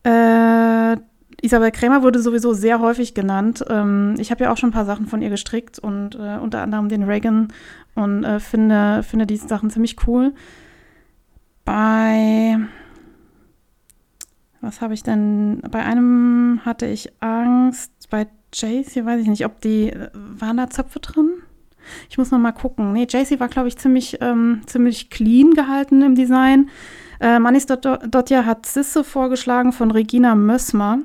Äh, 0.03 0.97
Isabel 1.41 1.71
Krämer 1.71 2.03
wurde 2.03 2.19
sowieso 2.19 2.53
sehr 2.53 2.79
häufig 2.79 3.13
genannt. 3.13 3.63
Ähm, 3.69 4.15
ich 4.17 4.31
habe 4.31 4.43
ja 4.43 4.51
auch 4.51 4.57
schon 4.57 4.69
ein 4.69 4.73
paar 4.73 4.85
Sachen 4.85 5.07
von 5.07 5.21
ihr 5.21 5.29
gestrickt 5.29 5.79
und 5.79 6.15
äh, 6.15 6.37
unter 6.41 6.61
anderem 6.61 6.89
den 6.89 7.03
Reagan 7.03 7.49
und 7.95 8.23
äh, 8.23 8.39
finde, 8.39 9.03
finde 9.03 9.25
diese 9.25 9.47
Sachen 9.47 9.69
ziemlich 9.69 10.07
cool. 10.07 10.33
Bei 11.65 12.57
was 14.61 14.81
habe 14.81 14.93
ich 14.93 15.03
denn? 15.03 15.61
Bei 15.71 15.83
einem 15.83 16.61
hatte 16.65 16.85
ich 16.85 17.11
Angst. 17.21 17.91
Bei 18.09 18.27
Jace, 18.53 18.93
hier 18.93 19.05
weiß 19.05 19.21
ich 19.21 19.27
nicht, 19.27 19.45
ob 19.45 19.61
die. 19.61 19.93
Waren 20.13 20.57
da 20.57 20.69
Zöpfe 20.69 20.99
drin? 20.99 21.29
Ich 22.09 22.17
muss 22.17 22.31
noch 22.31 22.39
mal 22.39 22.51
gucken. 22.51 22.93
Nee, 22.93 23.07
JC 23.09 23.39
war, 23.39 23.47
glaube 23.47 23.67
ich, 23.67 23.77
ziemlich, 23.77 24.17
ähm, 24.21 24.61
ziemlich 24.65 25.09
clean 25.09 25.51
gehalten 25.51 26.01
im 26.01 26.15
Design. 26.15 26.69
Äh, 27.19 27.39
Manis 27.39 27.65
Dotja 27.65 28.45
hat 28.45 28.65
Sisse 28.65 29.03
vorgeschlagen 29.03 29.71
von 29.71 29.91
Regina 29.91 30.35
Mössmer. 30.35 30.99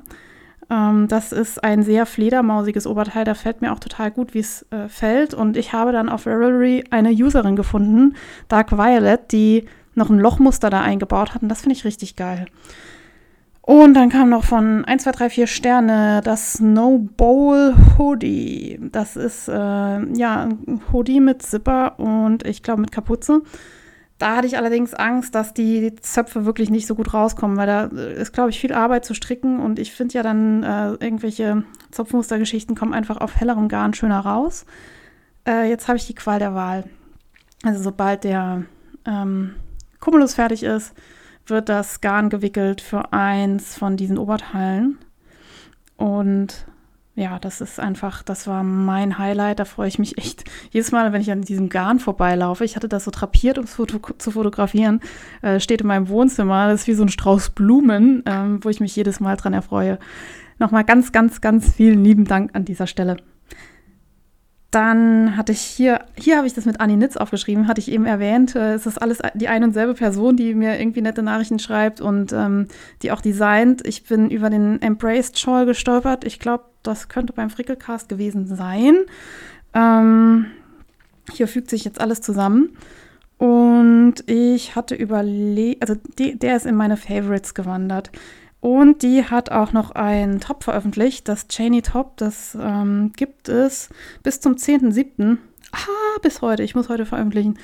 Ähm, 0.69 1.07
das 1.07 1.31
ist 1.31 1.63
ein 1.63 1.83
sehr 1.83 2.05
fledermausiges 2.05 2.87
Oberteil. 2.87 3.25
Da 3.25 3.33
fällt 3.33 3.61
mir 3.61 3.71
auch 3.71 3.79
total 3.79 4.11
gut, 4.11 4.33
wie 4.33 4.39
es 4.39 4.65
äh, 4.71 4.87
fällt. 4.87 5.33
Und 5.33 5.57
ich 5.57 5.73
habe 5.73 5.91
dann 5.91 6.09
auf 6.09 6.25
Ravelry 6.25 6.83
eine 6.89 7.11
Userin 7.11 7.55
gefunden, 7.55 8.15
Dark 8.47 8.71
Violet, 8.71 9.31
die 9.31 9.65
noch 9.93 10.09
ein 10.09 10.19
Lochmuster 10.19 10.69
da 10.69 10.81
eingebaut 10.81 11.33
hat. 11.33 11.41
Und 11.41 11.49
das 11.49 11.61
finde 11.61 11.75
ich 11.75 11.85
richtig 11.85 12.15
geil. 12.15 12.45
Und 13.61 13.95
dann 13.95 14.09
kam 14.09 14.29
noch 14.29 14.43
von 14.43 14.85
1, 14.85 15.03
2, 15.03 15.11
3, 15.11 15.29
4 15.31 15.47
Sterne 15.47 16.21
das 16.23 16.53
Snowball 16.53 17.73
Hoodie. 17.97 18.79
Das 18.91 19.15
ist 19.15 19.47
äh, 19.47 19.53
ja 19.53 20.43
ein 20.43 20.81
Hoodie 20.93 21.19
mit 21.19 21.41
Zipper 21.41 21.99
und 21.99 22.45
ich 22.45 22.61
glaube 22.61 22.81
mit 22.81 22.91
Kapuze. 22.91 23.41
Da 24.17 24.37
hatte 24.37 24.47
ich 24.47 24.57
allerdings 24.57 24.93
Angst, 24.93 25.35
dass 25.35 25.53
die 25.53 25.93
Zöpfe 25.95 26.45
wirklich 26.45 26.69
nicht 26.69 26.87
so 26.87 26.95
gut 26.95 27.13
rauskommen, 27.13 27.57
weil 27.57 27.67
da 27.67 27.83
ist, 27.85 28.31
glaube 28.31 28.49
ich, 28.49 28.59
viel 28.59 28.71
Arbeit 28.71 29.03
zu 29.03 29.13
stricken 29.13 29.59
und 29.59 29.77
ich 29.77 29.91
finde 29.91 30.13
ja 30.13 30.23
dann 30.23 30.63
äh, 30.63 30.91
irgendwelche 30.91 31.63
Zopfmustergeschichten 31.91 32.75
kommen 32.75 32.93
einfach 32.93 33.17
auf 33.17 33.35
hellerem 33.35 33.67
Garn 33.67 33.93
schöner 33.93 34.21
raus. 34.21 34.65
Äh, 35.45 35.69
jetzt 35.69 35.89
habe 35.89 35.97
ich 35.97 36.07
die 36.07 36.15
Qual 36.15 36.39
der 36.39 36.55
Wahl. 36.55 36.85
Also 37.63 37.83
sobald 37.83 38.23
der 38.23 38.63
ähm, 39.05 39.55
Cumulus 39.99 40.35
fertig 40.35 40.63
ist, 40.63 40.93
wird 41.47 41.67
das 41.67 41.99
Garn 41.99 42.29
gewickelt 42.29 42.81
für 42.81 43.11
eins 43.11 43.77
von 43.77 43.97
diesen 43.97 44.17
Oberteilen. 44.17 44.97
Und 45.97 46.65
ja, 47.15 47.39
das 47.39 47.61
ist 47.61 47.79
einfach, 47.79 48.23
das 48.23 48.45
war 48.45 48.63
mein 48.63 49.17
Highlight. 49.17 49.59
Da 49.59 49.65
freue 49.65 49.87
ich 49.87 49.99
mich 49.99 50.17
echt 50.17 50.43
jedes 50.71 50.91
Mal, 50.91 51.13
wenn 51.13 51.21
ich 51.21 51.31
an 51.31 51.41
diesem 51.41 51.69
Garn 51.69 51.99
vorbeilaufe. 51.99 52.65
Ich 52.65 52.75
hatte 52.75 52.89
das 52.89 53.05
so 53.05 53.11
trapiert, 53.11 53.57
um 53.57 53.63
es 53.63 53.75
Foto 53.75 53.99
zu 54.17 54.31
fotografieren. 54.31 54.99
Äh, 55.41 55.61
steht 55.61 55.81
in 55.81 55.87
meinem 55.87 56.09
Wohnzimmer. 56.09 56.67
Das 56.67 56.81
ist 56.81 56.87
wie 56.87 56.93
so 56.93 57.03
ein 57.03 57.09
Strauß 57.09 57.51
Blumen, 57.51 58.21
ähm, 58.25 58.59
wo 58.63 58.69
ich 58.69 58.81
mich 58.81 58.95
jedes 58.95 59.21
Mal 59.21 59.37
dran 59.37 59.53
erfreue. 59.53 59.97
Nochmal 60.59 60.83
ganz, 60.83 61.13
ganz, 61.13 61.39
ganz 61.39 61.73
vielen 61.73 62.03
lieben 62.03 62.25
Dank 62.25 62.51
an 62.53 62.65
dieser 62.65 62.87
Stelle. 62.87 63.17
Dann 64.71 65.37
hatte 65.37 65.51
ich 65.53 65.61
hier, 65.61 65.99
hier 66.17 66.37
habe 66.37 66.47
ich 66.47 66.53
das 66.53 66.65
mit 66.65 66.81
Annie 66.81 66.97
Nitz 66.97 67.15
aufgeschrieben, 67.15 67.67
hatte 67.67 67.79
ich 67.79 67.89
eben 67.89 68.05
erwähnt. 68.05 68.55
Äh, 68.55 68.73
es 68.73 68.85
ist 68.85 69.01
alles 69.01 69.19
die 69.33 69.47
ein 69.47 69.63
und 69.63 69.73
selbe 69.73 69.93
Person, 69.93 70.35
die 70.35 70.53
mir 70.53 70.79
irgendwie 70.79 71.01
nette 71.01 71.23
Nachrichten 71.23 71.59
schreibt 71.59 72.01
und 72.01 72.33
ähm, 72.33 72.67
die 73.01 73.11
auch 73.11 73.21
designt. 73.21 73.85
Ich 73.87 74.03
bin 74.03 74.29
über 74.29 74.49
den 74.49 74.81
Embraced 74.81 75.39
Shawl 75.39 75.65
gestolpert. 75.65 76.25
Ich 76.25 76.39
glaube, 76.39 76.65
das 76.83 77.07
könnte 77.07 77.33
beim 77.33 77.49
Frickelcast 77.49 78.09
gewesen 78.09 78.47
sein. 78.47 78.95
Ähm, 79.73 80.47
hier 81.31 81.47
fügt 81.47 81.69
sich 81.69 81.85
jetzt 81.85 82.01
alles 82.01 82.21
zusammen. 82.21 82.75
Und 83.37 84.15
ich 84.27 84.75
hatte 84.75 84.95
überlegt, 84.95 85.81
also 85.81 85.95
die, 86.17 86.37
der 86.37 86.55
ist 86.55 86.65
in 86.65 86.75
meine 86.75 86.97
Favorites 86.97 87.53
gewandert. 87.53 88.11
Und 88.59 89.03
die 89.03 89.23
hat 89.23 89.51
auch 89.51 89.73
noch 89.73 89.91
einen 89.91 90.39
Top 90.39 90.63
veröffentlicht, 90.63 91.27
das 91.27 91.47
Cheney 91.47 91.81
Top. 91.81 92.17
Das 92.17 92.57
ähm, 92.59 93.11
gibt 93.15 93.47
es 93.49 93.89
bis 94.23 94.39
zum 94.39 94.53
10.07. 94.53 95.37
Ah, 95.71 96.19
bis 96.21 96.41
heute. 96.41 96.63
Ich 96.63 96.73
muss 96.73 96.89
heute 96.89 97.05
veröffentlichen. 97.05 97.59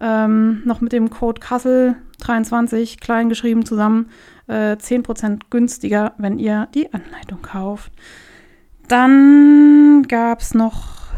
Ähm, 0.00 0.62
noch 0.64 0.80
mit 0.80 0.92
dem 0.92 1.10
Code 1.10 1.40
Kassel23 1.40 3.00
klein 3.00 3.28
geschrieben 3.28 3.64
zusammen. 3.64 4.10
Äh, 4.46 4.76
10% 4.76 5.40
günstiger, 5.50 6.14
wenn 6.18 6.38
ihr 6.38 6.68
die 6.74 6.92
Anleitung 6.92 7.42
kauft. 7.42 7.92
Dann 8.88 10.04
gab 10.08 10.40
es 10.40 10.54
noch, 10.54 11.08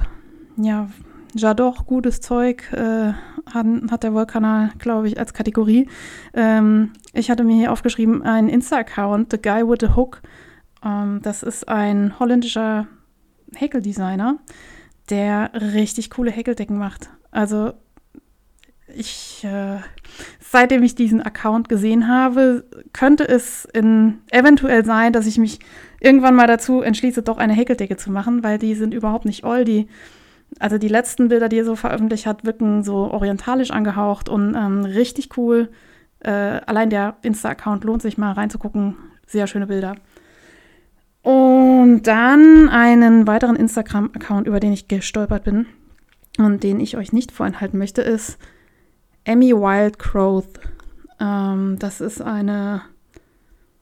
ja, 0.56 0.88
J'adore, 1.34 1.84
gutes 1.84 2.20
Zeug, 2.20 2.72
äh, 2.72 3.12
hat, 3.52 3.66
hat, 3.90 4.02
der 4.02 4.14
Wollkanal, 4.14 4.70
glaube 4.78 5.08
ich, 5.08 5.18
als 5.18 5.34
Kategorie. 5.34 5.88
Ähm, 6.32 6.92
ich 7.12 7.30
hatte 7.30 7.44
mir 7.44 7.56
hier 7.56 7.72
aufgeschrieben, 7.72 8.22
ein 8.22 8.48
Insta-Account, 8.48 9.30
The 9.30 9.42
Guy 9.42 9.68
with 9.68 9.78
the 9.80 9.94
Hook. 9.94 10.22
Ähm, 10.84 11.20
das 11.22 11.42
ist 11.42 11.68
ein 11.68 12.18
holländischer 12.18 12.86
Häkeldesigner, 13.54 14.38
der 15.10 15.50
richtig 15.54 16.10
coole 16.10 16.30
Häkeldecken 16.30 16.78
macht. 16.78 17.10
Also 17.30 17.72
ich, 18.94 19.44
äh, 19.44 19.78
seitdem 20.40 20.82
ich 20.82 20.94
diesen 20.94 21.22
Account 21.22 21.68
gesehen 21.68 22.08
habe, 22.08 22.64
könnte 22.92 23.28
es 23.28 23.66
in, 23.66 24.20
eventuell 24.30 24.84
sein, 24.84 25.12
dass 25.12 25.26
ich 25.26 25.36
mich 25.36 25.58
irgendwann 26.00 26.34
mal 26.34 26.46
dazu 26.46 26.80
entschließe, 26.80 27.22
doch 27.22 27.38
eine 27.38 27.52
Häkeldecke 27.52 27.96
zu 27.96 28.10
machen, 28.10 28.42
weil 28.42 28.58
die 28.58 28.74
sind 28.74 28.94
überhaupt 28.94 29.26
nicht 29.26 29.44
all, 29.44 29.64
die 29.64 29.88
also 30.58 30.78
die 30.78 30.88
letzten 30.88 31.28
Bilder, 31.28 31.48
die 31.48 31.58
er 31.58 31.64
so 31.64 31.76
veröffentlicht 31.76 32.26
hat, 32.26 32.44
wirken 32.44 32.82
so 32.82 33.10
orientalisch 33.10 33.70
angehaucht 33.70 34.28
und 34.28 34.54
ähm, 34.54 34.84
richtig 34.84 35.36
cool. 35.36 35.68
Äh, 36.20 36.30
allein 36.30 36.90
der 36.90 37.16
Insta-Account 37.22 37.84
lohnt 37.84 38.02
sich 38.02 38.18
mal 38.18 38.32
reinzugucken. 38.32 38.96
Sehr 39.26 39.46
schöne 39.46 39.66
Bilder. 39.66 39.96
Und 41.22 42.02
dann 42.04 42.68
einen 42.68 43.26
weiteren 43.26 43.56
Instagram-Account, 43.56 44.46
über 44.46 44.60
den 44.60 44.72
ich 44.72 44.88
gestolpert 44.88 45.44
bin 45.44 45.66
und 46.38 46.62
den 46.62 46.80
ich 46.80 46.96
euch 46.96 47.12
nicht 47.12 47.32
vorenthalten 47.32 47.78
möchte, 47.78 48.02
ist 48.02 48.38
Emmy 49.24 49.52
Wild 49.52 49.98
Growth. 49.98 50.60
Ähm, 51.20 51.76
das 51.78 52.00
ist 52.00 52.22
eine 52.22 52.82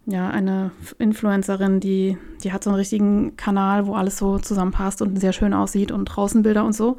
ja, 0.07 0.31
eine 0.31 0.71
Influencerin, 0.99 1.81
die, 1.81 2.17
die 2.43 2.53
hat 2.53 2.63
so 2.63 2.71
einen 2.71 2.79
richtigen 2.79 3.37
Kanal, 3.37 3.87
wo 3.87 3.95
alles 3.95 4.19
so 4.19 4.39
zusammenpasst 4.39 5.03
und 5.03 5.21
sehr 5.21 5.33
schön 5.33 5.53
aussieht 5.53 5.91
und 5.91 6.05
Draußenbilder 6.05 6.65
und 6.65 6.75
so. 6.75 6.97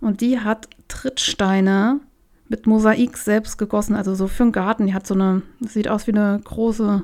Und 0.00 0.20
die 0.20 0.40
hat 0.40 0.68
Trittsteine 0.88 2.00
mit 2.48 2.66
Mosaik 2.66 3.16
selbst 3.16 3.56
gegossen, 3.58 3.94
also 3.94 4.14
so 4.14 4.26
für 4.26 4.42
einen 4.42 4.52
Garten. 4.52 4.86
Die 4.86 4.94
hat 4.94 5.06
so 5.06 5.14
eine, 5.14 5.42
sieht 5.60 5.88
aus 5.88 6.08
wie 6.08 6.12
eine 6.12 6.40
große, 6.42 7.02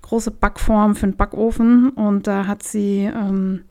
große 0.00 0.30
Backform 0.30 0.96
für 0.96 1.04
einen 1.04 1.16
Backofen. 1.16 1.90
Und 1.90 2.26
da 2.26 2.46
hat 2.46 2.62
sie 2.62 3.00
ähm, 3.00 3.64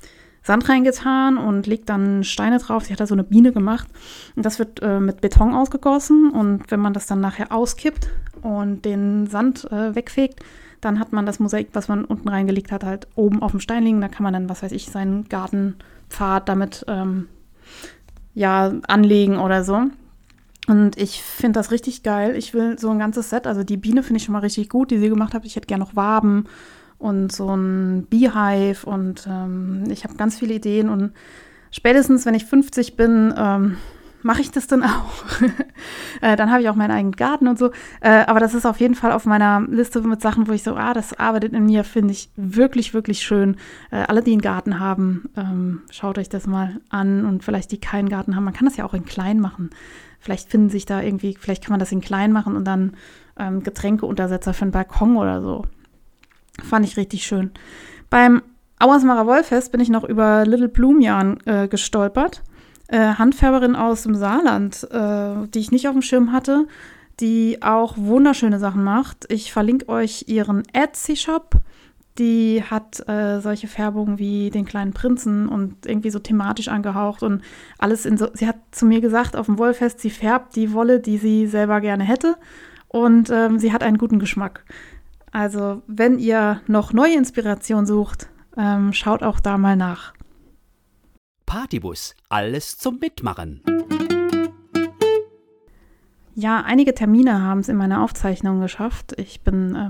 Sand 0.44 0.70
reingetan 0.70 1.40
und 1.40 1.66
legt 1.66 1.90
dann 1.90 2.24
Steine 2.24 2.60
drauf. 2.60 2.86
Sie 2.86 2.94
hat 2.94 3.00
da 3.00 3.08
so 3.08 3.16
eine 3.16 3.24
Biene 3.24 3.52
gemacht. 3.52 3.88
Und 4.36 4.46
das 4.46 4.60
wird 4.60 4.84
äh, 4.84 5.00
mit 5.00 5.22
Beton 5.22 5.56
ausgegossen. 5.56 6.30
Und 6.30 6.70
wenn 6.70 6.80
man 6.80 6.94
das 6.94 7.08
dann 7.08 7.20
nachher 7.20 7.52
auskippt 7.52 8.10
und 8.44 8.86
den 8.86 9.26
Sand 9.26 9.66
äh, 9.72 9.96
wegfegt, 9.96 10.44
dann 10.82 11.00
hat 11.00 11.14
man 11.14 11.26
das 11.26 11.40
Mosaik, 11.40 11.70
was 11.74 11.88
man 11.88 12.06
unten 12.06 12.30
reingelegt 12.30 12.72
hat, 12.72 12.84
halt 12.84 13.08
oben 13.16 13.42
auf 13.42 13.52
dem 13.52 13.60
Stein 13.60 13.84
liegen. 13.84 14.02
Da 14.02 14.08
kann 14.08 14.24
man 14.24 14.34
dann, 14.34 14.50
was 14.50 14.64
weiß 14.64 14.72
ich, 14.72 14.88
seinen 14.88 15.28
Gartenpfad 15.28 16.48
damit 16.48 16.86
ähm, 16.88 17.28
ja, 18.34 18.74
anlegen 18.88 19.40
oder 19.40 19.64
so. 19.64 19.84
Und 20.68 20.98
ich 20.98 21.24
finde 21.24 21.60
das 21.60 21.72
richtig 21.72 22.04
geil. 22.04 22.36
Ich 22.36 22.54
will 22.54 22.78
so 22.78 22.90
ein 22.90 23.00
ganzes 23.00 23.30
Set. 23.30 23.48
Also 23.48 23.64
die 23.64 23.78
Biene 23.78 24.04
finde 24.04 24.18
ich 24.18 24.26
schon 24.26 24.34
mal 24.34 24.40
richtig 24.40 24.70
gut, 24.70 24.92
die 24.92 25.00
sie 25.00 25.10
gemacht 25.10 25.34
hat. 25.34 25.46
Ich 25.46 25.56
hätte 25.56 25.68
gerne 25.68 25.84
noch 25.84 25.96
Waben 25.96 26.46
und 27.00 27.32
so 27.32 27.56
ein 27.56 28.08
Beehive 28.10 28.86
und 28.86 29.28
ähm, 29.30 29.84
ich 29.90 30.04
habe 30.04 30.16
ganz 30.16 30.38
viele 30.38 30.56
Ideen 30.56 30.90
und 30.90 31.14
spätestens, 31.72 32.26
wenn 32.26 32.34
ich 32.34 32.46
50 32.46 32.96
bin, 32.96 33.34
ähm, 33.38 33.78
mache 34.28 34.42
ich 34.42 34.52
das 34.52 34.68
dann 34.68 34.84
auch. 34.84 35.24
äh, 36.22 36.36
dann 36.36 36.52
habe 36.52 36.62
ich 36.62 36.68
auch 36.68 36.76
meinen 36.76 36.92
eigenen 36.92 37.14
Garten 37.14 37.48
und 37.48 37.58
so. 37.58 37.72
Äh, 38.02 38.26
aber 38.28 38.42
das 38.42 38.54
ist 38.54 38.66
auf 38.66 38.82
jeden 38.82 38.94
Fall 38.94 39.14
auf 39.14 39.26
meiner 39.26 39.66
Liste 39.70 40.02
mit 40.02 40.22
Sachen, 40.22 40.50
wo 40.50 40.52
ich 40.52 40.64
so, 40.64 40.76
ah, 40.76 40.94
das 40.94 41.18
arbeitet 41.18 41.54
in 41.54 41.66
mir, 41.66 41.86
finde 41.86 42.12
ich 42.12 42.30
wirklich, 42.36 42.94
wirklich 42.94 43.22
schön. 43.22 43.56
Äh, 43.90 44.04
alle, 44.08 44.22
die 44.22 44.34
einen 44.34 44.42
Garten 44.42 44.82
haben, 44.82 45.30
ähm, 45.38 45.82
schaut 45.92 46.18
euch 46.18 46.28
das 46.28 46.46
mal 46.46 46.82
an 46.90 47.26
und 47.26 47.46
vielleicht 47.46 47.72
die 47.72 47.80
keinen 47.80 48.10
Garten 48.10 48.36
haben. 48.36 48.44
Man 48.44 48.54
kann 48.54 48.68
das 48.68 48.76
ja 48.76 48.84
auch 48.84 48.94
in 48.94 49.06
klein 49.06 49.40
machen. 49.40 49.70
Vielleicht 50.20 50.50
finden 50.50 50.70
sich 50.70 50.86
da 50.86 51.02
irgendwie, 51.02 51.38
vielleicht 51.40 51.64
kann 51.64 51.72
man 51.72 51.80
das 51.80 51.94
in 51.94 52.02
klein 52.02 52.34
machen 52.34 52.58
und 52.58 52.66
dann 52.66 52.98
ähm, 53.40 53.64
Getränkeuntersetzer 53.64 54.54
für 54.54 54.64
einen 54.64 54.72
Balkon 54.72 55.16
oder 55.16 55.42
so. 55.42 55.64
Fand 56.62 56.86
ich 56.86 56.98
richtig 56.98 57.24
schön. 57.24 57.52
Beim 58.10 58.42
Auersmacher 58.78 59.26
Wollfest 59.26 59.72
bin 59.72 59.80
ich 59.80 59.90
noch 59.90 60.04
über 60.04 60.46
Little 60.46 60.68
Bloomjahren 60.68 61.40
äh, 61.46 61.70
gestolpert 61.70 62.44
äh, 62.88 63.14
Handfärberin 63.16 63.76
aus 63.76 64.04
dem 64.04 64.16
Saarland, 64.16 64.88
äh, 64.92 65.48
die 65.48 65.60
ich 65.60 65.72
nicht 65.72 65.88
auf 65.88 65.94
dem 65.94 66.02
Schirm 66.02 66.32
hatte, 66.32 66.68
die 67.20 67.62
auch 67.62 67.98
wunderschöne 67.98 68.60
Sachen 68.60 68.84
macht. 68.84 69.26
Ich 69.30 69.52
verlinke 69.52 69.90
euch 69.90 70.26
ihren 70.28 70.64
Etsy-Shop. 70.74 71.56
Die 72.18 72.64
hat 72.64 73.08
äh, 73.08 73.42
solche 73.42 73.68
Färbungen 73.68 74.18
wie 74.18 74.50
den 74.50 74.66
kleinen 74.66 74.94
Prinzen 74.94 75.48
und 75.48 75.86
irgendwie 75.86 76.10
so 76.10 76.18
thematisch 76.18 76.68
angehaucht 76.68 77.22
und 77.22 77.44
alles 77.78 78.08
in 78.08 78.18
so. 78.18 78.30
Sie 78.34 78.48
hat 78.48 78.58
zu 78.72 78.88
mir 78.88 79.02
gesagt, 79.02 79.36
auf 79.36 79.46
dem 79.46 79.60
Wollfest, 79.60 80.00
sie 80.00 80.10
färbt 80.10 80.56
die 80.56 80.74
Wolle, 80.74 81.00
die 81.00 81.18
sie 81.20 81.46
selber 81.46 81.80
gerne 81.80 82.04
hätte 82.04 82.36
und 82.88 83.30
ähm, 83.30 83.60
sie 83.60 83.72
hat 83.72 83.84
einen 83.84 84.00
guten 84.00 84.18
Geschmack. 84.18 84.64
Also, 85.32 85.84
wenn 85.86 86.18
ihr 86.18 86.62
noch 86.66 86.94
neue 86.94 87.16
Inspiration 87.16 87.86
sucht, 87.86 88.30
ähm, 88.58 88.94
schaut 88.94 89.22
auch 89.22 89.40
da 89.40 89.60
mal 89.60 89.76
nach. 89.76 90.14
Partybus, 91.48 92.14
alles 92.28 92.78
zum 92.78 93.00
Mitmachen. 93.00 93.62
Ja, 96.36 96.62
einige 96.62 96.94
Termine 96.94 97.42
haben 97.42 97.62
es 97.62 97.70
in 97.70 97.78
meiner 97.78 98.04
Aufzeichnung 98.04 98.60
geschafft. 98.60 99.14
Ich 99.18 99.42
bin, 99.42 99.74
äh, 99.74 99.90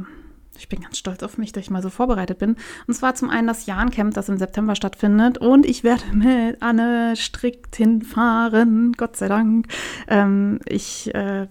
ich 0.58 0.70
bin 0.70 0.82
ganz 0.82 0.99
stolz 0.99 1.24
auf 1.24 1.39
mich, 1.39 1.51
dass 1.51 1.64
ich 1.64 1.72
mal 1.72 1.82
so 1.82 1.89
vorbereitet 1.89 2.38
bin. 2.38 2.58
Und 2.86 2.93
zwar 2.93 3.16
zum 3.16 3.32
einen 3.32 3.47
das 3.47 3.66
Jahn-Camp, 3.66 4.14
das 4.14 4.30
im 4.30 4.38
September 4.38 4.76
stattfindet. 4.76 5.39
Und 5.39 5.66
ich 5.66 5.84
werde 5.84 6.03
mit 6.14 6.62
Anne 6.62 7.16
strikt 7.18 7.76
hinfahren, 7.76 8.93
Gott 8.95 9.18
sei 9.18 9.28
Dank. 9.28 9.66
Ähm, 10.08 10.60
ich 10.68 11.14
äh, 11.16 11.47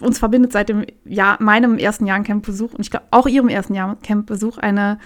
uns 0.00 0.18
verbindet 0.18 0.52
seit 0.52 0.68
dem 0.68 0.84
Jahr, 1.04 1.42
meinem 1.42 1.78
ersten 1.78 2.06
Jahrencamp-Besuch 2.06 2.74
und 2.74 2.80
ich 2.80 2.90
glaube 2.90 3.06
auch 3.10 3.26
ihrem 3.26 3.48
ersten 3.48 3.74
Jahrencamp-Besuch 3.74 4.58
eine, 4.58 4.98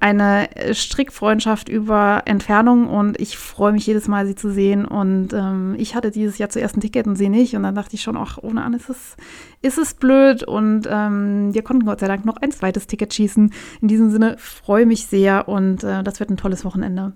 eine 0.00 0.48
Strickfreundschaft 0.72 1.68
über 1.68 2.22
Entfernung 2.24 2.88
und 2.88 3.20
ich 3.20 3.36
freue 3.36 3.72
mich 3.72 3.86
jedes 3.86 4.08
Mal, 4.08 4.26
sie 4.26 4.34
zu 4.34 4.50
sehen. 4.50 4.86
Und 4.86 5.34
ähm, 5.34 5.74
ich 5.78 5.94
hatte 5.94 6.10
dieses 6.10 6.38
Jahr 6.38 6.48
zuerst 6.48 6.76
ein 6.76 6.80
Ticket 6.80 7.06
und 7.06 7.16
sie 7.16 7.28
nicht. 7.28 7.54
Und 7.54 7.62
dann 7.62 7.74
dachte 7.74 7.94
ich 7.94 8.02
schon, 8.02 8.16
ach, 8.16 8.38
ohne 8.40 8.64
Anne 8.64 8.78
ist 8.78 8.88
es, 8.88 9.16
ist 9.60 9.76
es 9.76 9.92
blöd. 9.92 10.42
Und 10.42 10.88
ähm, 10.90 11.52
wir 11.52 11.62
konnten 11.62 11.84
Gott 11.84 12.00
sei 12.00 12.08
Dank 12.08 12.24
noch 12.24 12.38
ein 12.38 12.50
zweites 12.50 12.86
Ticket 12.86 13.12
schießen. 13.12 13.52
In 13.82 13.88
diesem 13.88 14.10
Sinne 14.10 14.36
freue 14.38 14.86
mich 14.86 15.06
sehr 15.06 15.48
und 15.48 15.84
äh, 15.84 16.02
das 16.02 16.18
wird 16.18 16.30
ein 16.30 16.38
tolles 16.38 16.64
Wochenende. 16.64 17.12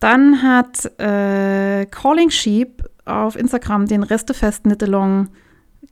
Dann 0.00 0.42
hat 0.42 0.86
äh, 0.98 1.84
Calling 1.86 2.30
Sheep 2.30 2.84
auf 3.04 3.36
Instagram 3.36 3.86
den 3.86 4.02
Restefest 4.02 4.64
Nittelong 4.64 5.28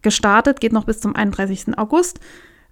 gestartet, 0.01 0.61
geht 0.61 0.73
noch 0.73 0.85
bis 0.85 1.01
zum 1.01 1.15
31. 1.15 1.77
August. 1.77 2.21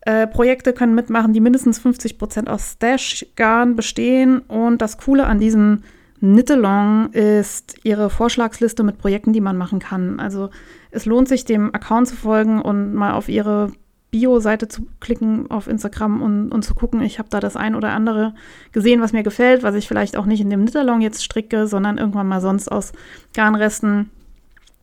Äh, 0.05 0.27
Projekte 0.27 0.73
können 0.73 0.95
mitmachen, 0.95 1.33
die 1.33 1.41
mindestens 1.41 1.79
50 1.79 2.19
Prozent 2.19 2.51
aus 2.51 2.73
Stash-Garn 2.73 3.75
bestehen. 3.75 4.41
Und 4.41 4.83
das 4.83 4.99
Coole 4.99 5.27
an 5.27 5.39
diesem 5.39 5.83
Knit-Along 6.21 7.11
ist 7.13 7.77
ihre 7.85 8.11
Vorschlagsliste 8.11 8.83
mit 8.83 8.99
Projekten, 8.99 9.33
die 9.33 9.41
man 9.41 9.57
machen 9.57 9.79
kann. 9.79 10.21
Also 10.21 10.51
es 10.91 11.07
lohnt 11.07 11.29
sich, 11.29 11.45
dem 11.45 11.75
Account 11.75 12.09
zu 12.09 12.17
folgen 12.17 12.61
und 12.61 12.95
mal 12.95 13.13
auf 13.13 13.29
ihre 13.29 13.73
Bio-Seite 14.11 14.69
zu 14.69 14.87
klicken 15.01 15.51
auf 15.51 15.67
Instagram 15.67 16.23
und, 16.23 16.53
und 16.53 16.63
zu 16.65 16.75
gucken. 16.75 17.03
Ich 17.03 17.19
habe 17.19 17.29
da 17.31 17.41
das 17.41 17.57
ein 17.57 17.75
oder 17.75 17.93
andere 17.93 18.35
gesehen, 18.73 19.01
was 19.01 19.13
mir 19.13 19.23
gefällt, 19.23 19.63
was 19.63 19.75
ich 19.75 19.89
vielleicht 19.89 20.17
auch 20.17 20.27
nicht 20.27 20.41
in 20.41 20.51
dem 20.51 20.61
Knit-Along 20.61 21.01
jetzt 21.01 21.25
stricke, 21.25 21.67
sondern 21.67 21.99
irgendwann 21.99 22.29
mal 22.29 22.41
sonst 22.41 22.71
aus 22.71 22.93
Garnresten. 23.35 24.11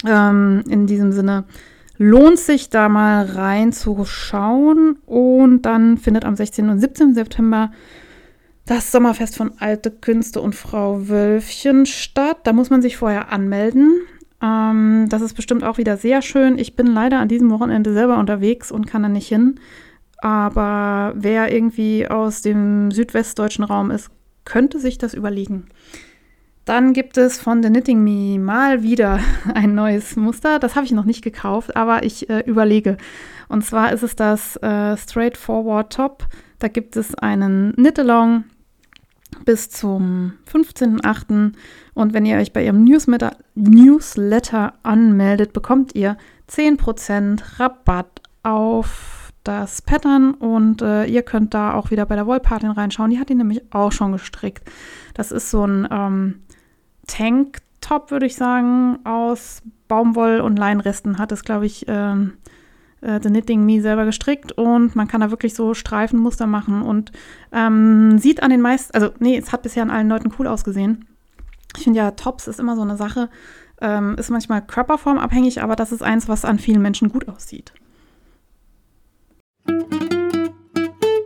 Ähm, 0.05 0.63
in 0.67 0.87
diesem 0.87 1.11
Sinne 1.11 1.45
lohnt 2.01 2.39
sich 2.39 2.71
da 2.71 2.89
mal 2.89 3.25
reinzuschauen. 3.25 4.97
Und 5.05 5.61
dann 5.61 5.97
findet 5.97 6.25
am 6.25 6.35
16. 6.35 6.69
und 6.69 6.79
17. 6.79 7.13
September 7.13 7.71
das 8.65 8.91
Sommerfest 8.91 9.35
von 9.35 9.51
Alte 9.59 9.91
Künste 9.91 10.41
und 10.41 10.55
Frau 10.55 11.07
Wölfchen 11.07 11.85
statt. 11.85 12.39
Da 12.43 12.53
muss 12.53 12.71
man 12.71 12.81
sich 12.81 12.97
vorher 12.97 13.31
anmelden. 13.31 14.01
Ähm, 14.41 15.07
das 15.09 15.21
ist 15.21 15.35
bestimmt 15.35 15.63
auch 15.63 15.77
wieder 15.77 15.95
sehr 15.95 16.23
schön. 16.23 16.57
Ich 16.57 16.75
bin 16.75 16.87
leider 16.87 17.19
an 17.19 17.27
diesem 17.27 17.51
Wochenende 17.51 17.93
selber 17.93 18.17
unterwegs 18.17 18.71
und 18.71 18.87
kann 18.87 19.03
da 19.03 19.09
nicht 19.09 19.27
hin. 19.27 19.59
Aber 20.17 21.13
wer 21.15 21.53
irgendwie 21.53 22.07
aus 22.07 22.41
dem 22.41 22.89
südwestdeutschen 22.89 23.63
Raum 23.63 23.91
ist, 23.91 24.09
könnte 24.45 24.79
sich 24.79 24.97
das 24.97 25.13
überlegen. 25.13 25.67
Dann 26.65 26.93
gibt 26.93 27.17
es 27.17 27.39
von 27.39 27.63
The 27.63 27.69
Knitting 27.69 28.03
Me 28.03 28.39
mal 28.39 28.83
wieder 28.83 29.19
ein 29.53 29.73
neues 29.75 30.15
Muster. 30.15 30.59
Das 30.59 30.75
habe 30.75 30.85
ich 30.85 30.91
noch 30.91 31.05
nicht 31.05 31.23
gekauft, 31.23 31.75
aber 31.75 32.03
ich 32.03 32.29
äh, 32.29 32.39
überlege. 32.41 32.97
Und 33.49 33.65
zwar 33.65 33.91
ist 33.91 34.03
es 34.03 34.15
das 34.15 34.55
äh, 34.57 34.95
Straightforward 34.95 35.91
Top. 35.91 36.27
Da 36.59 36.67
gibt 36.67 36.95
es 36.95 37.15
einen 37.15 37.73
Knit-Along 37.75 38.43
bis 39.45 39.69
zum 39.69 40.33
15.08. 40.51 41.53
Und 41.93 42.13
wenn 42.13 42.25
ihr 42.25 42.37
euch 42.37 42.53
bei 42.53 42.63
ihrem 42.63 42.83
Newsletter, 42.83 43.35
Newsletter 43.55 44.73
anmeldet, 44.83 45.53
bekommt 45.53 45.95
ihr 45.95 46.17
10% 46.49 47.59
Rabatt 47.59 48.21
auf 48.43 49.31
das 49.43 49.81
Pattern 49.81 50.35
und 50.35 50.83
äh, 50.83 51.05
ihr 51.05 51.23
könnt 51.23 51.53
da 51.53 51.73
auch 51.73 51.89
wieder 51.89 52.05
bei 52.05 52.15
der 52.15 52.27
Wollpatin 52.27 52.69
reinschauen. 52.69 53.09
Die 53.09 53.19
hat 53.19 53.29
ihn 53.29 53.37
nämlich 53.37 53.61
auch 53.73 53.91
schon 53.91 54.11
gestrickt. 54.11 54.69
Das 55.15 55.31
ist 55.31 55.49
so 55.49 55.65
ein 55.65 55.87
ähm, 55.89 56.41
Tanktop, 57.07 58.11
würde 58.11 58.25
ich 58.25 58.35
sagen, 58.35 58.99
aus 59.05 59.61
Baumwoll- 59.87 60.41
und 60.41 60.57
Leinresten 60.57 61.17
hat 61.17 61.31
es, 61.31 61.43
glaube 61.43 61.65
ich, 61.65 61.85
ähm, 61.87 62.33
äh, 63.01 63.19
The 63.21 63.29
Knitting 63.29 63.65
Me 63.65 63.81
selber 63.81 64.05
gestrickt 64.05 64.51
und 64.53 64.95
man 64.95 65.07
kann 65.07 65.21
da 65.21 65.31
wirklich 65.31 65.53
so 65.53 65.73
Streifenmuster 65.73 66.47
machen 66.47 66.81
und 66.81 67.11
ähm, 67.51 68.17
sieht 68.17 68.43
an 68.43 68.51
den 68.51 68.61
meisten, 68.61 68.93
also 68.93 69.11
nee, 69.19 69.37
es 69.37 69.51
hat 69.51 69.63
bisher 69.63 69.83
an 69.83 69.89
allen 69.91 70.09
Leuten 70.09 70.31
cool 70.39 70.47
ausgesehen. 70.47 71.05
Ich 71.77 71.83
finde 71.83 71.99
ja, 71.99 72.11
Tops 72.11 72.47
ist 72.47 72.59
immer 72.59 72.75
so 72.75 72.81
eine 72.81 72.97
Sache, 72.97 73.29
ähm, 73.81 74.15
ist 74.17 74.29
manchmal 74.29 74.61
körperformabhängig, 74.61 75.61
aber 75.61 75.75
das 75.75 75.91
ist 75.91 76.03
eins, 76.03 76.29
was 76.29 76.45
an 76.45 76.59
vielen 76.59 76.81
Menschen 76.81 77.09
gut 77.09 77.27
aussieht. 77.27 77.73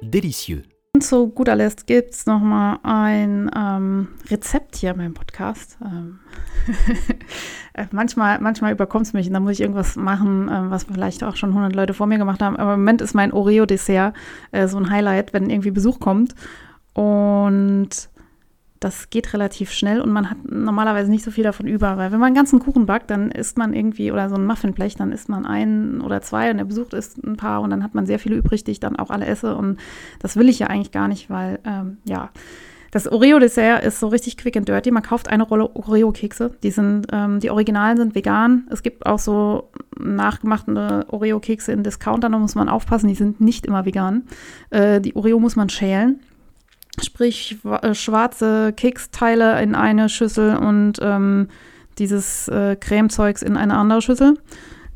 Delicieux. 0.02 0.64
Und 0.96 1.02
zu 1.02 1.28
guter 1.28 1.58
Letzt 1.58 1.88
gibt 1.88 2.14
es 2.14 2.26
nochmal 2.26 2.80
ein 2.84 3.52
ähm, 3.54 4.08
Rezept 4.30 4.78
hier 4.78 4.92
in 4.92 4.98
meinem 4.98 5.14
Podcast. 5.14 5.78
Ähm 5.84 6.20
äh, 7.74 7.86
manchmal 7.92 8.40
manchmal 8.40 8.72
überkommt 8.72 9.06
es 9.06 9.12
mich 9.12 9.28
und 9.28 9.34
dann 9.34 9.44
muss 9.44 9.52
ich 9.52 9.60
irgendwas 9.60 9.98
machen, 9.98 10.48
äh, 10.48 10.72
was 10.72 10.86
vielleicht 10.86 11.22
auch 11.26 11.36
schon 11.36 11.50
100 11.50 11.76
Leute 11.76 11.94
vor 11.94 12.08
mir 12.08 12.18
gemacht 12.18 12.42
haben. 12.42 12.56
Aber 12.56 12.76
im 12.76 12.80
Moment 12.80 13.02
ist 13.02 13.14
mein 13.14 13.34
Oreo-Dessert 13.34 14.16
äh, 14.54 14.70
so 14.70 14.78
ein 14.78 14.90
Highlight, 14.90 15.34
wenn 15.34 15.50
irgendwie 15.50 15.72
Besuch 15.72 16.00
kommt. 16.00 16.34
Und 16.94 17.90
das 18.86 19.10
geht 19.10 19.34
relativ 19.34 19.72
schnell 19.72 20.00
und 20.00 20.12
man 20.12 20.30
hat 20.30 20.38
normalerweise 20.48 21.10
nicht 21.10 21.24
so 21.24 21.32
viel 21.32 21.44
davon 21.44 21.66
über, 21.66 21.98
weil 21.98 22.12
wenn 22.12 22.20
man 22.20 22.28
einen 22.28 22.36
ganzen 22.36 22.60
Kuchen 22.60 22.86
backt, 22.86 23.10
dann 23.10 23.32
isst 23.32 23.58
man 23.58 23.74
irgendwie, 23.74 24.12
oder 24.12 24.30
so 24.30 24.36
ein 24.36 24.46
Muffinblech, 24.46 24.96
dann 24.96 25.12
isst 25.12 25.28
man 25.28 25.44
ein 25.48 26.02
oder 26.02 26.22
zwei 26.22 26.52
und 26.52 26.58
der 26.58 26.66
Besuch 26.66 26.94
isst 26.94 27.18
ein 27.24 27.36
paar 27.36 27.62
und 27.62 27.72
dann 27.72 27.84
hat 27.84 27.96
man 27.96 28.06
sehr 28.06 28.20
viele 28.20 28.36
übrig, 28.36 28.64
die 28.64 28.70
ich 28.70 28.80
dann 28.80 28.96
auch 28.96 29.10
alle 29.10 29.26
esse 29.26 29.56
und 29.56 29.80
das 30.20 30.36
will 30.36 30.50
ich 30.50 30.60
ja 30.60 30.68
eigentlich 30.68 30.92
gar 30.92 31.08
nicht, 31.08 31.32
weil, 31.32 31.58
ähm, 31.66 31.98
ja, 32.08 32.30
das 32.92 33.12
Oreo-Dessert 33.12 33.84
ist 33.84 34.00
so 34.00 34.08
richtig 34.08 34.38
quick 34.38 34.56
and 34.56 34.70
dirty. 34.70 34.90
Man 34.90 35.04
kauft 35.04 35.28
eine 35.28 35.44
Rolle 35.44 35.76
Oreo-Kekse. 35.76 36.52
Die 36.64 36.72
sind, 36.72 37.08
ähm, 37.12 37.42
die 37.42 37.50
Originalen 37.50 37.98
sind 37.98 38.16
vegan. 38.16 38.68
Es 38.70 38.84
gibt 38.84 39.06
auch 39.06 39.20
so 39.20 39.70
nachgemachte 40.00 41.06
Oreo-Kekse 41.10 41.74
in 41.74 41.84
Discountern, 41.84 42.32
da 42.32 42.40
muss 42.40 42.56
man 42.56 42.70
aufpassen, 42.70 43.10
die 43.10 43.16
sind 43.16 43.42
nicht 43.42 43.66
immer 43.66 43.86
vegan. 43.86 44.24
Äh, 44.70 45.02
die 45.02 45.14
Oreo 45.16 45.40
muss 45.40 45.58
man 45.58 45.68
schälen 45.70 46.22
sprich 47.04 47.58
äh, 47.64 47.94
schwarze 47.94 48.74
Keksteile 48.74 49.62
in 49.62 49.76
eine 49.76 50.10
Schüssel 50.10 50.58
und 50.58 50.94
ähm, 51.02 51.48
dieses 51.98 52.48
äh, 52.48 52.76
Cremezeugs 52.76 53.42
in 53.42 53.58
eine 53.58 53.76
andere 53.76 54.02
Schüssel. 54.02 54.36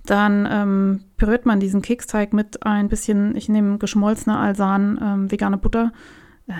Dann 0.06 0.48
ähm, 0.50 1.02
püriert 1.18 1.46
man 1.46 1.60
diesen 1.60 1.82
Keksteig 1.82 2.34
mit 2.34 2.66
ein 2.66 2.90
bisschen, 2.90 3.36
ich 3.36 3.50
nehme 3.50 3.78
geschmolzene 3.78 4.38
Alsan, 4.38 5.00
ähm, 5.02 5.32
vegane 5.32 5.58
Butter, 5.58 5.92
äh, 6.48 6.54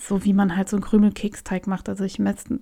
so 0.00 0.24
wie 0.24 0.32
man 0.32 0.56
halt 0.56 0.68
so 0.68 0.76
einen 0.76 0.84
Krümel-Keksteig 0.84 1.66
macht. 1.66 1.88
Also 1.88 2.04
ich 2.04 2.18
messe, 2.18 2.60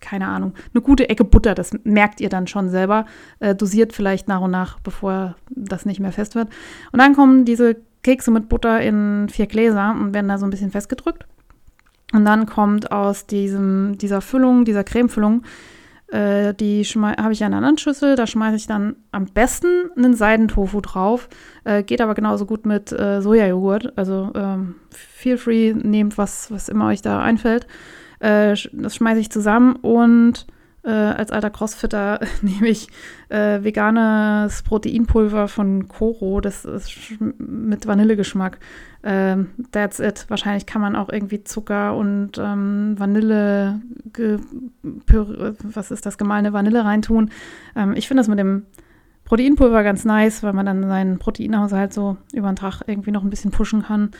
keine 0.00 0.28
Ahnung, 0.28 0.54
eine 0.74 0.82
gute 0.82 1.08
Ecke 1.08 1.24
Butter, 1.24 1.54
das 1.54 1.72
merkt 1.84 2.20
ihr 2.20 2.28
dann 2.28 2.46
schon 2.46 2.70
selber. 2.70 3.06
Äh, 3.38 3.54
dosiert 3.54 3.92
vielleicht 3.92 4.26
nach 4.26 4.40
und 4.40 4.50
nach, 4.50 4.80
bevor 4.80 5.36
das 5.50 5.86
nicht 5.86 6.00
mehr 6.00 6.12
fest 6.12 6.34
wird. 6.34 6.48
Und 6.90 6.98
dann 6.98 7.14
kommen 7.14 7.44
diese 7.44 7.76
Kekse 8.02 8.30
mit 8.30 8.48
Butter 8.48 8.80
in 8.80 9.28
vier 9.28 9.46
Gläser 9.46 9.94
und 9.98 10.14
werden 10.14 10.28
da 10.28 10.38
so 10.38 10.46
ein 10.46 10.50
bisschen 10.50 10.70
festgedrückt. 10.70 11.26
Und 12.12 12.24
dann 12.24 12.46
kommt 12.46 12.90
aus 12.90 13.26
diesem, 13.26 13.96
dieser 13.98 14.20
Füllung, 14.20 14.64
dieser 14.64 14.84
Cremefüllung, 14.84 15.42
äh, 16.10 16.54
die 16.54 16.82
habe 16.82 17.32
ich 17.32 17.40
in 17.40 17.46
einer 17.46 17.58
anderen 17.58 17.78
Schüssel. 17.78 18.16
Da 18.16 18.26
schmeiße 18.26 18.56
ich 18.56 18.66
dann 18.66 18.96
am 19.12 19.26
besten 19.26 19.90
einen 19.96 20.14
Seidentofu 20.14 20.80
drauf. 20.80 21.28
Äh, 21.64 21.84
geht 21.84 22.00
aber 22.00 22.14
genauso 22.14 22.46
gut 22.46 22.66
mit 22.66 22.90
äh, 22.90 23.22
Sojajoghurt. 23.22 23.96
Also 23.96 24.32
ähm, 24.34 24.74
feel 24.90 25.38
free, 25.38 25.72
nehmt 25.72 26.18
was, 26.18 26.50
was 26.50 26.68
immer 26.68 26.88
euch 26.88 27.02
da 27.02 27.20
einfällt. 27.20 27.66
Äh, 28.18 28.56
das 28.72 28.96
schmeiße 28.96 29.20
ich 29.20 29.30
zusammen 29.30 29.76
und 29.76 30.46
äh, 30.82 30.90
als 30.90 31.30
alter 31.30 31.50
Crossfitter 31.50 32.20
nehme 32.42 32.68
ich 32.68 32.88
äh, 33.28 33.62
veganes 33.62 34.62
Proteinpulver 34.62 35.48
von 35.48 35.88
Koro. 35.88 36.40
Das 36.40 36.64
ist 36.64 36.90
mit 37.38 37.86
Vanillegeschmack. 37.86 38.58
Ähm, 39.02 39.50
that's 39.72 39.98
it. 39.98 40.26
Wahrscheinlich 40.28 40.66
kann 40.66 40.82
man 40.82 40.96
auch 40.96 41.08
irgendwie 41.08 41.42
Zucker 41.44 41.96
und 41.96 42.32
ähm, 42.38 42.94
Vanille, 42.98 43.80
was 45.62 45.90
ist 45.90 46.06
das, 46.06 46.18
gemahlene 46.18 46.52
Vanille 46.52 46.84
reintun. 46.84 47.30
Ähm, 47.76 47.94
ich 47.94 48.08
finde 48.08 48.20
das 48.20 48.28
mit 48.28 48.38
dem 48.38 48.66
Proteinpulver 49.24 49.82
ganz 49.84 50.04
nice, 50.04 50.42
weil 50.42 50.52
man 50.52 50.66
dann 50.66 50.82
seinen 50.82 51.18
Proteinhaushalt 51.18 51.92
so 51.92 52.16
über 52.32 52.50
den 52.50 52.56
Tag 52.56 52.82
irgendwie 52.86 53.10
noch 53.10 53.22
ein 53.22 53.30
bisschen 53.30 53.52
pushen 53.52 53.82
kann. 53.82 54.10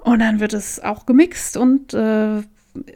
Und 0.00 0.18
dann 0.18 0.40
wird 0.40 0.52
es 0.52 0.78
auch 0.82 1.06
gemixt 1.06 1.56
und 1.56 1.94
äh, 1.94 2.42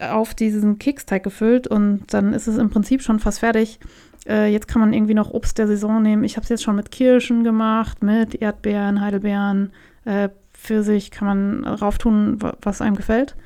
auf 0.01 0.35
diesen 0.35 0.79
Keksteig 0.79 1.23
gefüllt 1.23 1.67
und 1.69 2.03
dann 2.13 2.33
ist 2.33 2.47
es 2.47 2.59
im 2.59 2.71
Prinzip 2.71 3.03
schon 3.03 3.21
fast 3.21 3.41
fertig. 3.41 3.79
Äh, 4.27 4.53
jetzt 4.53 4.69
kann 4.69 4.81
man 4.81 4.93
irgendwie 4.93 5.15
noch 5.15 5.31
Obst 5.31 5.59
der 5.59 5.67
Saison 5.67 6.03
nehmen. 6.03 6.25
Ich 6.25 6.37
habe 6.37 6.45
es 6.45 6.49
jetzt 6.49 6.63
schon 6.63 6.77
mit 6.77 6.91
Kirschen 6.91 7.45
gemacht, 7.45 8.03
mit 8.03 8.35
Erdbeeren, 8.35 9.01
Heidelbeeren, 9.01 9.73
äh, 10.05 10.29
Pfirsich 10.53 11.11
kann 11.11 11.29
man 11.29 11.65
rauftun, 11.65 12.39
was 12.63 12.81
einem 12.81 12.97
gefällt. 12.97 13.37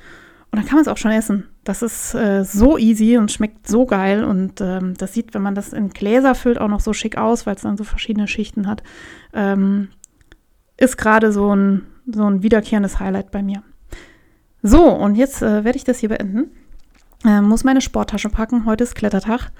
Und 0.51 0.57
dann 0.59 0.67
kann 0.67 0.75
man 0.75 0.81
es 0.83 0.87
auch 0.87 0.97
schon 0.97 1.11
essen. 1.11 1.47
Das 1.63 1.81
ist 1.81 2.13
äh, 2.13 2.43
so 2.43 2.77
easy 2.77 3.17
und 3.17 3.31
schmeckt 3.31 3.67
so 3.67 3.85
geil. 3.85 4.23
Und 4.23 4.61
ähm, 4.61 4.93
das 4.95 5.13
sieht, 5.13 5.33
wenn 5.33 5.41
man 5.41 5.55
das 5.55 5.73
in 5.73 5.89
Gläser 5.89 6.35
füllt, 6.35 6.59
auch 6.59 6.67
noch 6.67 6.79
so 6.79 6.93
schick 6.93 7.17
aus, 7.17 7.45
weil 7.45 7.55
es 7.55 7.61
dann 7.61 7.77
so 7.77 7.83
verschiedene 7.83 8.27
Schichten 8.27 8.67
hat. 8.67 8.83
Ähm, 9.33 9.89
ist 10.77 10.97
gerade 10.97 11.31
so 11.31 11.55
ein, 11.55 11.85
so 12.05 12.25
ein 12.25 12.43
wiederkehrendes 12.43 12.99
Highlight 12.99 13.31
bei 13.31 13.41
mir. 13.41 13.63
So, 14.63 14.87
und 14.87 15.15
jetzt 15.15 15.41
äh, 15.41 15.65
werde 15.65 15.77
ich 15.77 15.83
das 15.83 15.99
hier 15.99 16.09
beenden. 16.09 16.49
Äh, 17.25 17.41
muss 17.41 17.65
meine 17.65 17.81
Sporttasche 17.81 18.29
packen. 18.29 18.65
Heute 18.65 18.85
ist 18.85 18.95
Klettertag. 18.95 19.51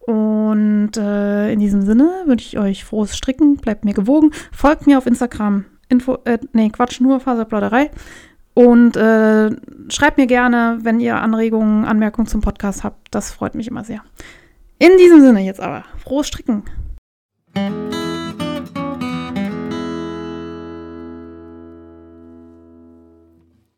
Und 0.00 0.96
äh, 0.96 1.52
in 1.52 1.60
diesem 1.60 1.82
Sinne 1.82 2.10
wünsche 2.26 2.46
ich 2.46 2.58
euch 2.58 2.84
frohes 2.84 3.16
Stricken. 3.16 3.56
Bleibt 3.56 3.84
mir 3.84 3.94
gewogen. 3.94 4.32
Folgt 4.52 4.86
mir 4.86 4.98
auf 4.98 5.06
Instagram. 5.06 5.64
Info, 5.88 6.18
äh, 6.24 6.38
nee, 6.52 6.68
Quatsch, 6.68 7.00
nur 7.00 7.20
Faserplauderei. 7.20 7.90
Und 8.52 8.96
äh, 8.96 9.50
schreibt 9.88 10.18
mir 10.18 10.26
gerne, 10.26 10.78
wenn 10.82 11.00
ihr 11.00 11.16
Anregungen, 11.16 11.86
Anmerkungen 11.86 12.26
zum 12.26 12.42
Podcast 12.42 12.84
habt. 12.84 13.08
Das 13.10 13.30
freut 13.30 13.54
mich 13.54 13.68
immer 13.68 13.84
sehr. 13.84 14.02
In 14.78 14.96
diesem 14.98 15.20
Sinne 15.20 15.40
jetzt 15.40 15.60
aber, 15.60 15.84
frohes 15.98 16.28
Stricken. 16.28 16.64